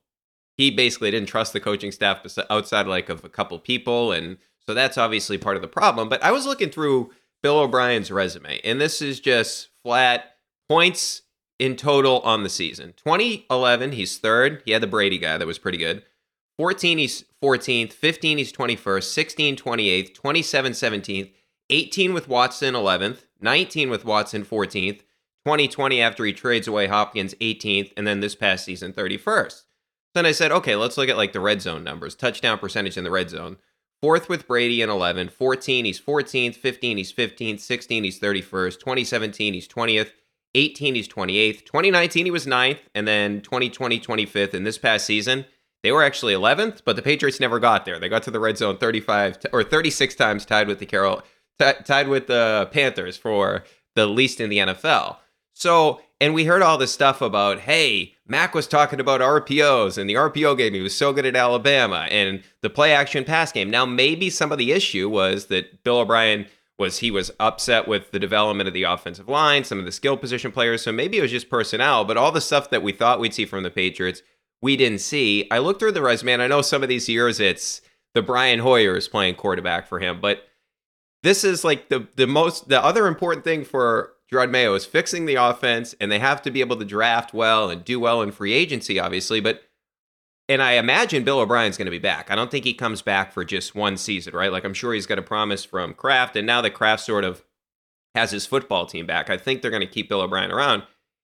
he 0.58 0.72
basically 0.72 1.12
didn't 1.12 1.30
trust 1.30 1.54
the 1.54 1.60
coaching 1.60 1.92
staff 1.92 2.26
outside 2.50 2.88
like 2.88 3.10
of 3.10 3.24
a 3.24 3.30
couple 3.30 3.60
people 3.60 4.12
and 4.12 4.38
so 4.68 4.74
that's 4.74 4.98
obviously 4.98 5.38
part 5.38 5.56
of 5.56 5.62
the 5.62 5.68
problem. 5.68 6.10
But 6.10 6.22
I 6.24 6.32
was 6.32 6.46
looking 6.46 6.70
through 6.70 7.12
Bill 7.42 7.60
O'Brien's 7.60 8.12
resume, 8.12 8.60
and 8.64 8.82
this 8.82 9.02
is 9.02 9.20
just 9.20 9.70
flat 9.84 10.36
points 10.70 11.22
in 11.60 11.76
total 11.76 12.20
on 12.20 12.44
the 12.44 12.50
season. 12.50 12.94
2011, 12.98 13.94
he's 13.94 14.18
third. 14.18 14.62
He 14.66 14.72
had 14.72 14.84
the 14.84 14.88
Brady 14.88 15.18
guy 15.18 15.38
that 15.38 15.48
was 15.48 15.58
pretty 15.58 15.78
good. 15.78 16.04
14, 16.58 16.98
he's 16.98 17.24
14th. 17.44 17.94
15, 17.94 18.38
he's 18.38 18.52
21st. 18.52 19.04
16, 19.04 19.56
28th. 19.56 20.14
27, 20.14 20.72
17th. 20.74 21.32
18 21.70 22.14
with 22.14 22.28
Watson, 22.28 22.74
11th. 22.74 23.20
19 23.42 23.90
with 23.90 24.06
Watson, 24.06 24.44
14th. 24.44 25.02
2020 25.46 26.02
after 26.02 26.26
he 26.26 26.34
trades 26.34 26.68
away 26.68 26.88
Hopkins, 26.88 27.36
18th. 27.36 27.94
And 27.96 28.06
then 28.06 28.20
this 28.20 28.36
past 28.36 28.66
season, 28.66 28.92
31st. 28.92 29.64
Then 30.14 30.26
I 30.26 30.32
said, 30.32 30.52
okay, 30.52 30.76
let's 30.76 30.98
look 30.98 31.10
at 31.10 31.18
like 31.18 31.32
the 31.32 31.40
red 31.40 31.62
zone 31.62 31.84
numbers, 31.84 32.16
touchdown 32.16 32.58
percentage 32.58 32.98
in 32.98 33.04
the 33.04 33.12
red 33.12 33.30
zone. 33.30 33.58
Fourth 34.02 34.30
with 34.30 34.48
Brady 34.48 34.82
in 34.82 34.90
11. 34.90 35.30
14, 35.30 35.86
he's 35.86 36.00
14th. 36.00 36.56
15, 36.56 36.98
he's 36.98 37.12
15th. 37.12 37.60
16, 37.60 38.04
he's 38.04 38.20
31st. 38.20 38.80
2017, 38.80 39.54
he's 39.54 39.68
20th. 39.68 40.12
18, 40.56 40.96
he's 40.96 41.08
28th. 41.08 41.66
2019, 41.66 42.26
he 42.26 42.32
was 42.32 42.46
9th. 42.46 42.80
And 42.94 43.08
then 43.08 43.42
2020, 43.42 44.00
25th. 44.00 44.54
And 44.54 44.66
this 44.66 44.78
past 44.78 45.06
season, 45.06 45.46
they 45.84 45.92
were 45.92 46.04
actually 46.04 46.34
11th, 46.34 46.82
but 46.86 46.96
the 46.96 47.02
Patriots 47.02 47.40
never 47.40 47.60
got 47.60 47.86
there. 47.86 48.00
They 48.00 48.10
got 48.10 48.24
to 48.24 48.32
the 48.32 48.40
red 48.40 48.58
zone 48.58 48.78
35 48.78 49.38
or 49.54 49.64
36 49.64 50.16
times, 50.16 50.46
tied 50.46 50.68
with 50.68 50.80
the 50.80 50.86
Carol, 50.86 51.22
t- 51.60 51.72
tied 51.86 52.08
with 52.08 52.28
the 52.28 52.70
Panthers 52.72 53.18
for 53.18 53.64
the 53.96 54.08
least 54.08 54.40
in 54.40 54.50
the 54.50 54.58
NFL. 54.58 55.18
So, 55.58 56.02
and 56.22 56.36
we 56.36 56.46
heard 56.46 56.62
all 56.62 56.78
this 56.78 56.94
stuff 56.94 57.20
about, 57.20 57.62
hey, 57.62 58.14
Mac 58.28 58.54
was 58.54 58.68
talking 58.68 59.00
about 59.00 59.22
RPOs 59.22 59.98
and 59.98 60.08
the 60.08 60.14
RPO 60.14 60.56
game. 60.56 60.76
He 60.76 60.82
was 60.82 60.96
so 60.96 61.12
good 61.12 61.26
at 61.26 61.36
Alabama 61.36 62.08
and 62.12 62.44
the 62.62 62.70
play 62.70 62.94
action 62.94 63.24
pass 63.24 63.52
game. 63.52 63.72
Now, 63.72 63.84
maybe 63.84 64.30
some 64.30 64.52
of 64.52 64.60
the 64.60 64.72
issue 64.72 65.10
was 65.10 65.48
that 65.48 65.84
Bill 65.84 65.98
O'Brien 65.98 66.46
was 66.78 67.00
he 67.00 67.10
was 67.10 67.32
upset 67.40 67.88
with 67.88 68.12
the 68.12 68.20
development 68.20 68.68
of 68.68 68.76
the 68.76 68.84
offensive 68.84 69.28
line, 69.28 69.64
some 69.64 69.80
of 69.80 69.86
the 69.86 69.92
skill 69.92 70.16
position 70.16 70.52
players. 70.52 70.84
So 70.84 70.92
maybe 70.92 71.18
it 71.18 71.24
was 71.24 71.32
just 71.32 71.50
personnel, 71.50 72.06
but 72.06 72.18
all 72.18 72.32
the 72.32 72.40
stuff 72.40 72.70
that 72.70 72.84
we 72.84 72.92
thought 72.92 73.20
we'd 73.20 73.34
see 73.34 73.46
from 73.46 73.64
the 73.64 73.72
Patriots, 73.72 74.22
we 74.62 74.78
didn't 74.78 75.00
see. 75.00 75.48
I 75.50 75.58
looked 75.58 75.80
through 75.80 75.94
the 75.94 76.04
resume 76.04 76.34
and 76.34 76.44
I 76.44 76.48
know 76.48 76.62
some 76.62 76.84
of 76.84 76.90
these 76.90 77.10
years 77.10 77.40
it's 77.40 77.82
the 78.14 78.22
Brian 78.22 78.60
Hoyer 78.60 78.96
is 78.96 79.08
playing 79.08 79.34
quarterback 79.34 79.88
for 79.88 79.98
him, 79.98 80.22
but 80.22 80.44
this 81.24 81.44
is 81.44 81.64
like 81.64 81.90
the 81.90 82.08
the 82.16 82.28
most 82.28 82.70
the 82.70 82.84
other 82.84 83.08
important 83.08 83.44
thing 83.44 83.66
for 83.66 84.14
Jerod 84.32 84.50
Mayo 84.50 84.74
is 84.74 84.86
fixing 84.86 85.26
the 85.26 85.36
offense, 85.36 85.96
and 86.02 86.12
they 86.12 86.20
have 86.20 86.42
to 86.42 86.52
be 86.52 86.60
able 86.60 86.76
to 86.76 86.86
draft 86.86 87.34
well 87.34 87.70
and 87.70 87.84
do 87.84 88.00
well 88.00 88.22
in 88.22 88.32
free 88.32 88.54
agency, 88.54 89.00
obviously. 89.00 89.40
But 89.40 89.64
and 90.50 90.62
I 90.62 90.74
imagine 90.74 91.24
Bill 91.24 91.40
O'Brien's 91.40 91.78
going 91.78 91.88
to 91.88 91.92
be 91.92 92.00
back. 92.00 92.32
I 92.32 92.36
don't 92.36 92.50
think 92.50 92.64
he 92.64 92.74
comes 92.74 93.02
back 93.02 93.34
for 93.34 93.44
just 93.44 93.76
one 93.76 93.98
season, 93.98 94.34
right? 94.34 94.52
Like 94.52 94.66
I'm 94.66 94.74
sure 94.74 94.94
he's 94.94 95.06
got 95.06 95.20
a 95.20 95.24
promise 95.24 95.64
from 95.64 95.94
Kraft, 95.94 96.36
and 96.36 96.48
now 96.48 96.62
that 96.62 96.74
Kraft 96.74 97.04
sort 97.04 97.24
of 97.24 97.44
has 98.16 98.32
his 98.32 98.46
football 98.46 98.86
team 98.86 99.06
back, 99.06 99.30
I 99.30 99.38
think 99.38 99.62
they're 99.62 99.72
going 99.72 99.82
to 99.82 99.88
keep 99.88 100.10
Bill 100.10 100.22
O'Brien 100.22 100.52
around. 100.52 100.84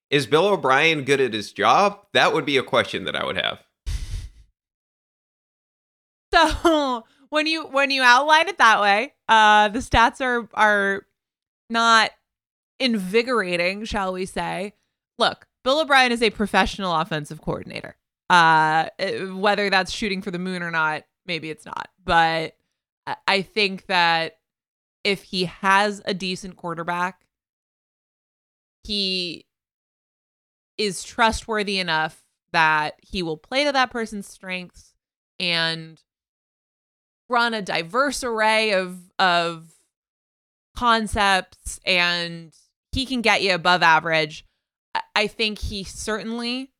Is 0.09 0.27
Bill 0.27 0.47
O'Brien 0.47 1.03
good 1.03 1.19
at 1.19 1.33
his 1.33 1.51
job? 1.51 1.99
That 2.13 2.33
would 2.33 2.45
be 2.45 2.57
a 2.57 2.63
question 2.63 3.05
that 3.05 3.15
I 3.15 3.25
would 3.25 3.37
have. 3.37 3.59
So 6.33 7.03
when 7.29 7.47
you 7.47 7.65
when 7.65 7.91
you 7.91 8.01
outline 8.01 8.47
it 8.47 8.57
that 8.57 8.81
way, 8.81 9.13
uh, 9.27 9.69
the 9.69 9.79
stats 9.79 10.21
are 10.21 10.47
are 10.53 11.05
not 11.69 12.11
invigorating, 12.83 13.85
shall 13.85 14.13
we 14.13 14.25
say. 14.25 14.73
Look, 15.17 15.47
Bill 15.63 15.81
O'Brien 15.81 16.11
is 16.11 16.21
a 16.21 16.29
professional 16.29 16.93
offensive 16.93 17.41
coordinator. 17.41 17.95
Uh, 18.29 18.89
whether 19.31 19.69
that's 19.69 19.91
shooting 19.91 20.21
for 20.21 20.31
the 20.31 20.39
moon 20.39 20.63
or 20.63 20.71
not, 20.71 21.03
maybe 21.25 21.49
it's 21.49 21.65
not. 21.65 21.89
But 22.03 22.55
I 23.27 23.41
think 23.41 23.85
that 23.87 24.37
if 25.03 25.23
he 25.23 25.45
has 25.45 26.01
a 26.05 26.13
decent 26.13 26.55
quarterback, 26.55 27.25
he 28.83 29.45
is 30.77 31.03
trustworthy 31.03 31.79
enough 31.79 32.23
that 32.51 32.95
he 33.01 33.21
will 33.23 33.37
play 33.37 33.63
to 33.65 33.71
that 33.71 33.91
person's 33.91 34.27
strengths 34.27 34.93
and 35.39 36.01
run 37.29 37.53
a 37.53 37.61
diverse 37.61 38.23
array 38.23 38.73
of 38.73 39.11
of 39.19 39.69
concepts 40.75 41.79
and 41.85 42.53
he 42.93 43.05
can 43.05 43.21
get 43.21 43.41
you 43.41 43.53
above 43.53 43.81
average. 43.81 44.45
I 45.15 45.27
think 45.27 45.59
he 45.59 45.83
certainly 45.83 46.71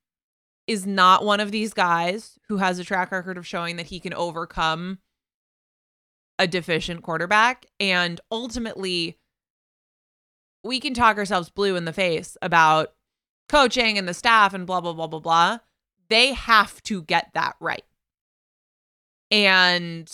is 0.67 0.85
not 0.85 1.25
one 1.25 1.39
of 1.39 1.51
these 1.51 1.73
guys 1.73 2.39
who 2.47 2.57
has 2.57 2.79
a 2.79 2.83
track 2.83 3.11
record 3.11 3.37
of 3.37 3.47
showing 3.47 3.75
that 3.77 3.87
he 3.87 3.99
can 3.99 4.13
overcome 4.13 4.99
a 6.39 6.47
deficient 6.47 7.01
quarterback. 7.01 7.65
And 7.79 8.21
ultimately, 8.31 9.17
we 10.63 10.79
can 10.79 10.93
talk 10.93 11.17
ourselves 11.17 11.49
blue 11.49 11.75
in 11.75 11.85
the 11.85 11.93
face 11.93 12.37
about 12.41 12.93
coaching 13.49 13.97
and 13.97 14.07
the 14.07 14.13
staff 14.13 14.53
and 14.53 14.65
blah, 14.65 14.81
blah, 14.81 14.93
blah, 14.93 15.07
blah, 15.07 15.19
blah. 15.19 15.57
They 16.09 16.33
have 16.33 16.81
to 16.83 17.01
get 17.03 17.31
that 17.33 17.55
right. 17.59 17.83
And 19.31 20.09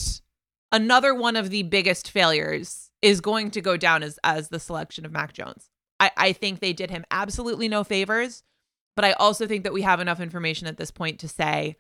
another 0.71 1.13
one 1.13 1.35
of 1.35 1.49
the 1.49 1.63
biggest 1.63 2.09
failures 2.09 2.89
is 3.01 3.21
going 3.21 3.51
to 3.51 3.61
go 3.61 3.77
down 3.77 4.03
as, 4.03 4.19
as 4.23 4.49
the 4.49 4.59
selection 4.59 5.05
of 5.05 5.11
Mac 5.11 5.33
Jones. 5.33 5.69
I, 5.99 6.11
I 6.15 6.33
think 6.33 6.59
they 6.59 6.73
did 6.73 6.89
him 6.89 7.05
absolutely 7.11 7.67
no 7.67 7.83
favors, 7.83 8.43
but 8.95 9.05
I 9.05 9.13
also 9.13 9.47
think 9.47 9.63
that 9.63 9.73
we 9.73 9.81
have 9.81 9.99
enough 9.99 10.19
information 10.19 10.67
at 10.67 10.77
this 10.77 10.91
point 10.91 11.19
to 11.19 11.27
say 11.27 11.75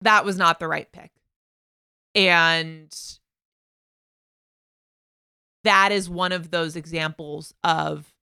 that 0.00 0.24
was 0.24 0.36
not 0.36 0.58
the 0.58 0.68
right 0.68 0.90
pick. 0.90 1.10
And 2.14 2.94
that 5.64 5.92
is 5.92 6.08
one 6.08 6.32
of 6.32 6.50
those 6.50 6.76
examples 6.76 7.54
of 7.62 8.12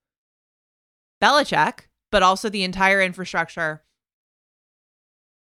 Belichick, 1.22 1.80
but 2.10 2.22
also 2.22 2.48
the 2.48 2.64
entire 2.64 3.00
infrastructure 3.00 3.82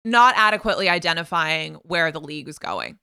not 0.04 0.34
adequately 0.37 0.88
identifying 0.88 1.74
where 1.82 2.11
the 2.11 2.20
league 2.20 2.48
is 2.48 2.58
going. 2.58 2.98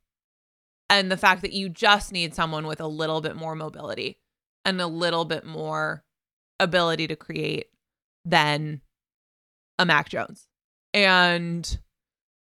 And 0.90 1.12
the 1.12 1.18
fact 1.18 1.42
that 1.42 1.54
you 1.54 1.70
just 1.70 2.12
need 2.12 2.34
someone 2.34 2.68
with 2.68 2.80
a 2.80 2.88
little 2.88 3.22
bit 3.22 3.36
more 3.36 3.56
mobility 3.56 4.18
and 4.66 4.82
a 4.82 4.88
little 4.88 5.24
bit 5.26 5.46
more 5.46 6.04
ability 6.60 7.08
to 7.08 7.16
create 7.16 7.68
than 8.26 8.82
a 9.80 9.86
Mac 9.86 10.10
Jones. 10.10 10.48
And 10.94 11.78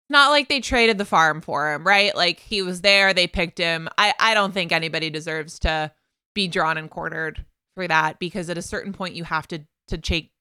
not 0.10 0.29
like 0.29 0.49
they 0.49 0.60
traded 0.60 0.97
the 0.97 1.05
farm 1.05 1.41
for 1.41 1.73
him, 1.73 1.86
right? 1.86 2.15
Like 2.15 2.39
he 2.39 2.62
was 2.62 2.81
there, 2.81 3.13
they 3.13 3.27
picked 3.27 3.57
him. 3.57 3.89
I, 3.97 4.13
I 4.19 4.34
don't 4.34 4.53
think 4.53 4.71
anybody 4.71 5.10
deserves 5.10 5.57
to 5.60 5.91
be 6.36 6.47
drawn 6.47 6.77
and 6.77 6.89
quartered 6.89 7.45
for 7.75 7.88
that 7.88 8.19
because 8.19 8.49
at 8.49 8.57
a 8.57 8.62
certain 8.62 8.93
point 8.93 9.15
you 9.15 9.23
have 9.23 9.47
to 9.47 9.62
to 9.88 9.97
take 9.97 10.31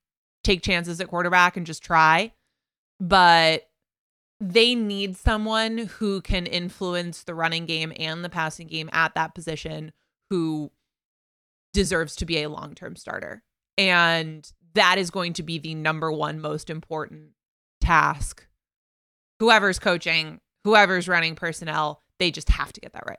take 0.42 0.62
chances 0.62 1.00
at 1.00 1.08
quarterback 1.08 1.56
and 1.56 1.66
just 1.66 1.82
try. 1.82 2.32
But 2.98 3.68
they 4.40 4.74
need 4.74 5.16
someone 5.16 5.78
who 5.78 6.20
can 6.20 6.46
influence 6.46 7.22
the 7.22 7.34
running 7.34 7.66
game 7.66 7.92
and 7.98 8.24
the 8.24 8.28
passing 8.28 8.66
game 8.66 8.90
at 8.92 9.14
that 9.14 9.34
position 9.34 9.92
who 10.30 10.72
deserves 11.72 12.16
to 12.16 12.26
be 12.26 12.42
a 12.42 12.48
long-term 12.48 12.96
starter. 12.96 13.42
And 13.78 14.50
that 14.74 14.98
is 14.98 15.10
going 15.10 15.32
to 15.34 15.42
be 15.42 15.58
the 15.58 15.74
number 15.74 16.12
one 16.12 16.40
most 16.40 16.70
important 16.70 17.30
task. 17.80 18.46
Whoever's 19.38 19.78
coaching, 19.78 20.40
whoever's 20.64 21.08
running 21.08 21.34
personnel, 21.34 22.02
they 22.18 22.30
just 22.30 22.50
have 22.50 22.72
to 22.72 22.80
get 22.80 22.92
that 22.92 23.04
right. 23.08 23.18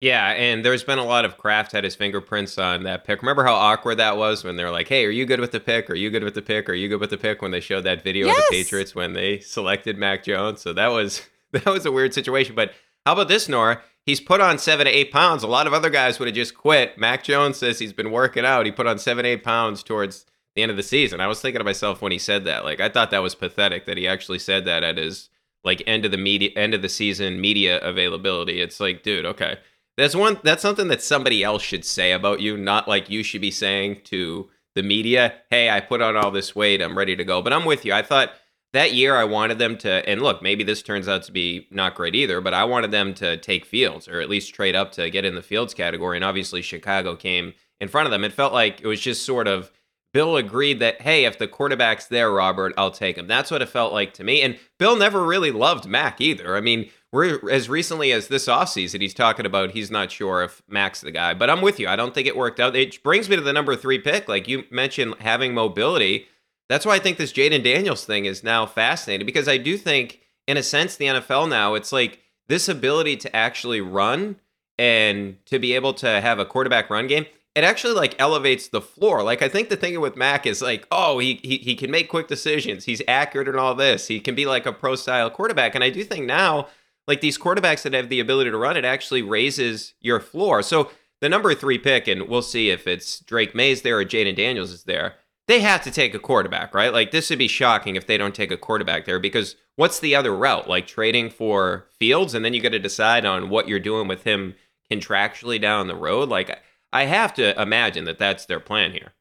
Yeah, 0.00 0.28
and 0.32 0.62
there's 0.62 0.84
been 0.84 0.98
a 0.98 1.04
lot 1.04 1.24
of 1.24 1.38
Kraft 1.38 1.72
had 1.72 1.82
his 1.82 1.94
fingerprints 1.94 2.58
on 2.58 2.82
that 2.82 3.04
pick. 3.04 3.22
Remember 3.22 3.44
how 3.44 3.54
awkward 3.54 3.96
that 3.96 4.18
was 4.18 4.44
when 4.44 4.56
they're 4.56 4.70
like, 4.70 4.88
"Hey, 4.88 5.06
are 5.06 5.10
you 5.10 5.24
good 5.24 5.40
with 5.40 5.52
the 5.52 5.60
pick? 5.60 5.88
Are 5.88 5.94
you 5.94 6.10
good 6.10 6.22
with 6.22 6.34
the 6.34 6.42
pick? 6.42 6.68
Are 6.68 6.74
you 6.74 6.88
good 6.88 7.00
with 7.00 7.08
the 7.08 7.16
pick?" 7.16 7.40
When 7.40 7.50
they 7.50 7.60
showed 7.60 7.84
that 7.84 8.04
video 8.04 8.26
yes. 8.26 8.38
of 8.38 8.44
the 8.50 8.62
Patriots 8.62 8.94
when 8.94 9.14
they 9.14 9.38
selected 9.40 9.96
Mac 9.96 10.22
Jones. 10.22 10.60
So 10.60 10.74
that 10.74 10.88
was 10.88 11.22
that 11.52 11.64
was 11.64 11.86
a 11.86 11.92
weird 11.92 12.12
situation. 12.12 12.54
But 12.54 12.74
how 13.06 13.14
about 13.14 13.28
this, 13.28 13.48
Nora? 13.48 13.80
He's 14.06 14.20
put 14.20 14.40
on 14.40 14.58
seven 14.58 14.86
to 14.86 14.90
eight 14.92 15.12
pounds. 15.12 15.42
A 15.42 15.48
lot 15.48 15.66
of 15.66 15.74
other 15.74 15.90
guys 15.90 16.18
would 16.18 16.28
have 16.28 16.34
just 16.34 16.56
quit. 16.56 16.96
Mac 16.96 17.24
Jones 17.24 17.58
says 17.58 17.78
he's 17.78 17.92
been 17.92 18.12
working 18.12 18.46
out. 18.46 18.64
He 18.64 18.72
put 18.72 18.86
on 18.86 18.98
seven, 18.98 19.26
eight 19.26 19.44
pounds 19.44 19.82
towards 19.82 20.24
the 20.54 20.62
end 20.62 20.70
of 20.70 20.76
the 20.76 20.82
season. 20.82 21.20
I 21.20 21.26
was 21.26 21.40
thinking 21.40 21.58
to 21.58 21.64
myself 21.64 22.00
when 22.00 22.12
he 22.12 22.18
said 22.18 22.44
that, 22.44 22.64
like 22.64 22.80
I 22.80 22.88
thought 22.88 23.10
that 23.10 23.22
was 23.22 23.34
pathetic 23.34 23.84
that 23.84 23.98
he 23.98 24.08
actually 24.08 24.38
said 24.38 24.64
that 24.64 24.82
at 24.82 24.96
his 24.96 25.28
like 25.64 25.82
end 25.86 26.04
of 26.04 26.12
the 26.12 26.16
media 26.16 26.50
end 26.56 26.72
of 26.72 26.80
the 26.80 26.88
season 26.88 27.40
media 27.40 27.80
availability. 27.80 28.60
It's 28.60 28.80
like, 28.80 29.02
dude, 29.02 29.26
okay 29.26 29.58
that's 29.96 30.14
one. 30.14 30.38
That's 30.42 30.62
something 30.62 30.88
that 30.88 31.02
somebody 31.02 31.42
else 31.42 31.62
should 31.62 31.84
say 31.84 32.12
about 32.12 32.40
you, 32.40 32.56
not 32.56 32.86
like 32.86 33.08
you 33.08 33.22
should 33.22 33.40
be 33.40 33.50
saying 33.50 34.02
to 34.04 34.50
the 34.74 34.82
media. 34.82 35.34
Hey, 35.50 35.70
I 35.70 35.80
put 35.80 36.02
on 36.02 36.16
all 36.16 36.30
this 36.30 36.54
weight. 36.54 36.82
I'm 36.82 36.98
ready 36.98 37.16
to 37.16 37.24
go. 37.24 37.40
But 37.40 37.54
I'm 37.54 37.64
with 37.64 37.84
you. 37.84 37.94
I 37.94 38.02
thought 38.02 38.32
that 38.72 38.92
year 38.92 39.16
I 39.16 39.24
wanted 39.24 39.58
them 39.58 39.78
to, 39.78 40.08
and 40.08 40.22
look, 40.22 40.42
maybe 40.42 40.64
this 40.64 40.82
turns 40.82 41.08
out 41.08 41.22
to 41.24 41.32
be 41.32 41.66
not 41.70 41.94
great 41.94 42.14
either, 42.14 42.40
but 42.40 42.54
I 42.54 42.64
wanted 42.64 42.90
them 42.90 43.14
to 43.14 43.36
take 43.36 43.64
Fields 43.64 44.08
or 44.08 44.20
at 44.20 44.28
least 44.28 44.54
trade 44.54 44.74
up 44.74 44.92
to 44.92 45.10
get 45.10 45.24
in 45.24 45.34
the 45.34 45.42
Fields 45.42 45.74
category. 45.74 46.16
And 46.16 46.24
obviously, 46.24 46.62
Chicago 46.62 47.16
came 47.16 47.54
in 47.80 47.88
front 47.88 48.06
of 48.06 48.12
them. 48.12 48.24
It 48.24 48.32
felt 48.32 48.52
like 48.52 48.80
it 48.80 48.86
was 48.86 49.00
just 49.00 49.24
sort 49.24 49.48
of 49.48 49.70
Bill 50.16 50.36
agreed 50.36 50.78
that, 50.80 51.02
hey, 51.02 51.26
if 51.26 51.36
the 51.36 51.46
quarterback's 51.46 52.06
there, 52.06 52.30
Robert, 52.30 52.72
I'll 52.78 52.90
take 52.90 53.18
him. 53.18 53.26
That's 53.26 53.50
what 53.50 53.60
it 53.60 53.68
felt 53.68 53.92
like 53.92 54.14
to 54.14 54.24
me. 54.24 54.40
And 54.40 54.58
Bill 54.78 54.96
never 54.96 55.22
really 55.22 55.50
loved 55.50 55.86
Mac 55.86 56.22
either. 56.22 56.56
I 56.56 56.62
mean, 56.62 56.88
we're 57.12 57.50
as 57.50 57.68
recently 57.68 58.12
as 58.12 58.28
this 58.28 58.46
offseason, 58.46 59.02
he's 59.02 59.12
talking 59.12 59.44
about 59.44 59.72
he's 59.72 59.90
not 59.90 60.10
sure 60.10 60.42
if 60.42 60.62
Mac's 60.68 61.02
the 61.02 61.10
guy. 61.10 61.34
But 61.34 61.50
I'm 61.50 61.60
with 61.60 61.78
you. 61.78 61.86
I 61.86 61.96
don't 61.96 62.14
think 62.14 62.26
it 62.26 62.36
worked 62.36 62.60
out. 62.60 62.74
It 62.74 63.02
brings 63.02 63.28
me 63.28 63.36
to 63.36 63.42
the 63.42 63.52
number 63.52 63.76
three 63.76 63.98
pick. 63.98 64.26
Like 64.26 64.48
you 64.48 64.64
mentioned, 64.70 65.16
having 65.20 65.52
mobility. 65.52 66.28
That's 66.68 66.84
why 66.84 66.96
I 66.96 66.98
think 66.98 67.18
this 67.18 67.32
Jayden 67.32 67.62
Daniels 67.62 68.04
thing 68.04 68.24
is 68.24 68.42
now 68.42 68.66
fascinating 68.66 69.26
because 69.26 69.48
I 69.48 69.56
do 69.56 69.76
think, 69.76 70.20
in 70.46 70.56
a 70.56 70.62
sense, 70.62 70.96
the 70.96 71.06
NFL 71.06 71.48
now, 71.48 71.74
it's 71.74 71.92
like 71.92 72.20
this 72.48 72.68
ability 72.68 73.16
to 73.18 73.34
actually 73.34 73.80
run 73.80 74.36
and 74.78 75.38
to 75.46 75.58
be 75.58 75.74
able 75.74 75.94
to 75.94 76.20
have 76.20 76.38
a 76.38 76.44
quarterback 76.44 76.90
run 76.90 77.06
game 77.06 77.26
it 77.56 77.64
actually 77.64 77.94
like 77.94 78.14
elevates 78.18 78.68
the 78.68 78.82
floor. 78.82 79.22
Like 79.22 79.40
I 79.40 79.48
think 79.48 79.70
the 79.70 79.76
thing 79.76 79.98
with 79.98 80.14
Mac 80.14 80.46
is 80.46 80.60
like, 80.60 80.86
oh, 80.90 81.18
he, 81.18 81.40
he 81.42 81.56
he 81.56 81.74
can 81.74 81.90
make 81.90 82.10
quick 82.10 82.28
decisions. 82.28 82.84
He's 82.84 83.00
accurate 83.08 83.48
and 83.48 83.58
all 83.58 83.74
this. 83.74 84.08
He 84.08 84.20
can 84.20 84.34
be 84.34 84.44
like 84.44 84.66
a 84.66 84.74
pro 84.74 84.94
style 84.94 85.30
quarterback. 85.30 85.74
And 85.74 85.82
I 85.82 85.88
do 85.88 86.04
think 86.04 86.26
now 86.26 86.68
like 87.08 87.22
these 87.22 87.38
quarterbacks 87.38 87.82
that 87.82 87.94
have 87.94 88.10
the 88.10 88.20
ability 88.20 88.50
to 88.50 88.58
run, 88.58 88.76
it 88.76 88.84
actually 88.84 89.22
raises 89.22 89.94
your 90.00 90.20
floor. 90.20 90.62
So 90.62 90.90
the 91.22 91.30
number 91.30 91.54
three 91.54 91.78
pick, 91.78 92.06
and 92.06 92.28
we'll 92.28 92.42
see 92.42 92.68
if 92.68 92.86
it's 92.86 93.20
Drake 93.20 93.54
Maye's 93.54 93.80
there 93.80 93.98
or 93.98 94.04
Jayden 94.04 94.36
Daniels 94.36 94.70
is 94.70 94.84
there. 94.84 95.14
They 95.48 95.60
have 95.60 95.82
to 95.82 95.90
take 95.90 96.12
a 96.12 96.18
quarterback, 96.18 96.74
right? 96.74 96.92
Like 96.92 97.12
this 97.12 97.30
would 97.30 97.38
be 97.38 97.48
shocking 97.48 97.94
if 97.94 98.06
they 98.06 98.18
don't 98.18 98.34
take 98.34 98.50
a 98.50 98.56
quarterback 98.56 99.04
there 99.04 99.20
because 99.20 99.54
what's 99.76 100.00
the 100.00 100.16
other 100.16 100.34
route? 100.36 100.68
Like 100.68 100.86
trading 100.86 101.30
for 101.30 101.86
Fields, 101.98 102.34
and 102.34 102.44
then 102.44 102.52
you 102.52 102.60
got 102.60 102.72
to 102.72 102.78
decide 102.78 103.24
on 103.24 103.48
what 103.48 103.68
you're 103.68 103.78
doing 103.78 104.08
with 104.08 104.24
him 104.24 104.54
contractually 104.90 105.60
down 105.60 105.86
the 105.86 105.94
road. 105.94 106.28
Like 106.28 106.60
I 106.92 107.04
have 107.04 107.34
to 107.34 107.60
imagine 107.60 108.04
that 108.04 108.18
that's 108.18 108.46
their 108.46 108.60
plan 108.60 108.92
here. 108.92 109.12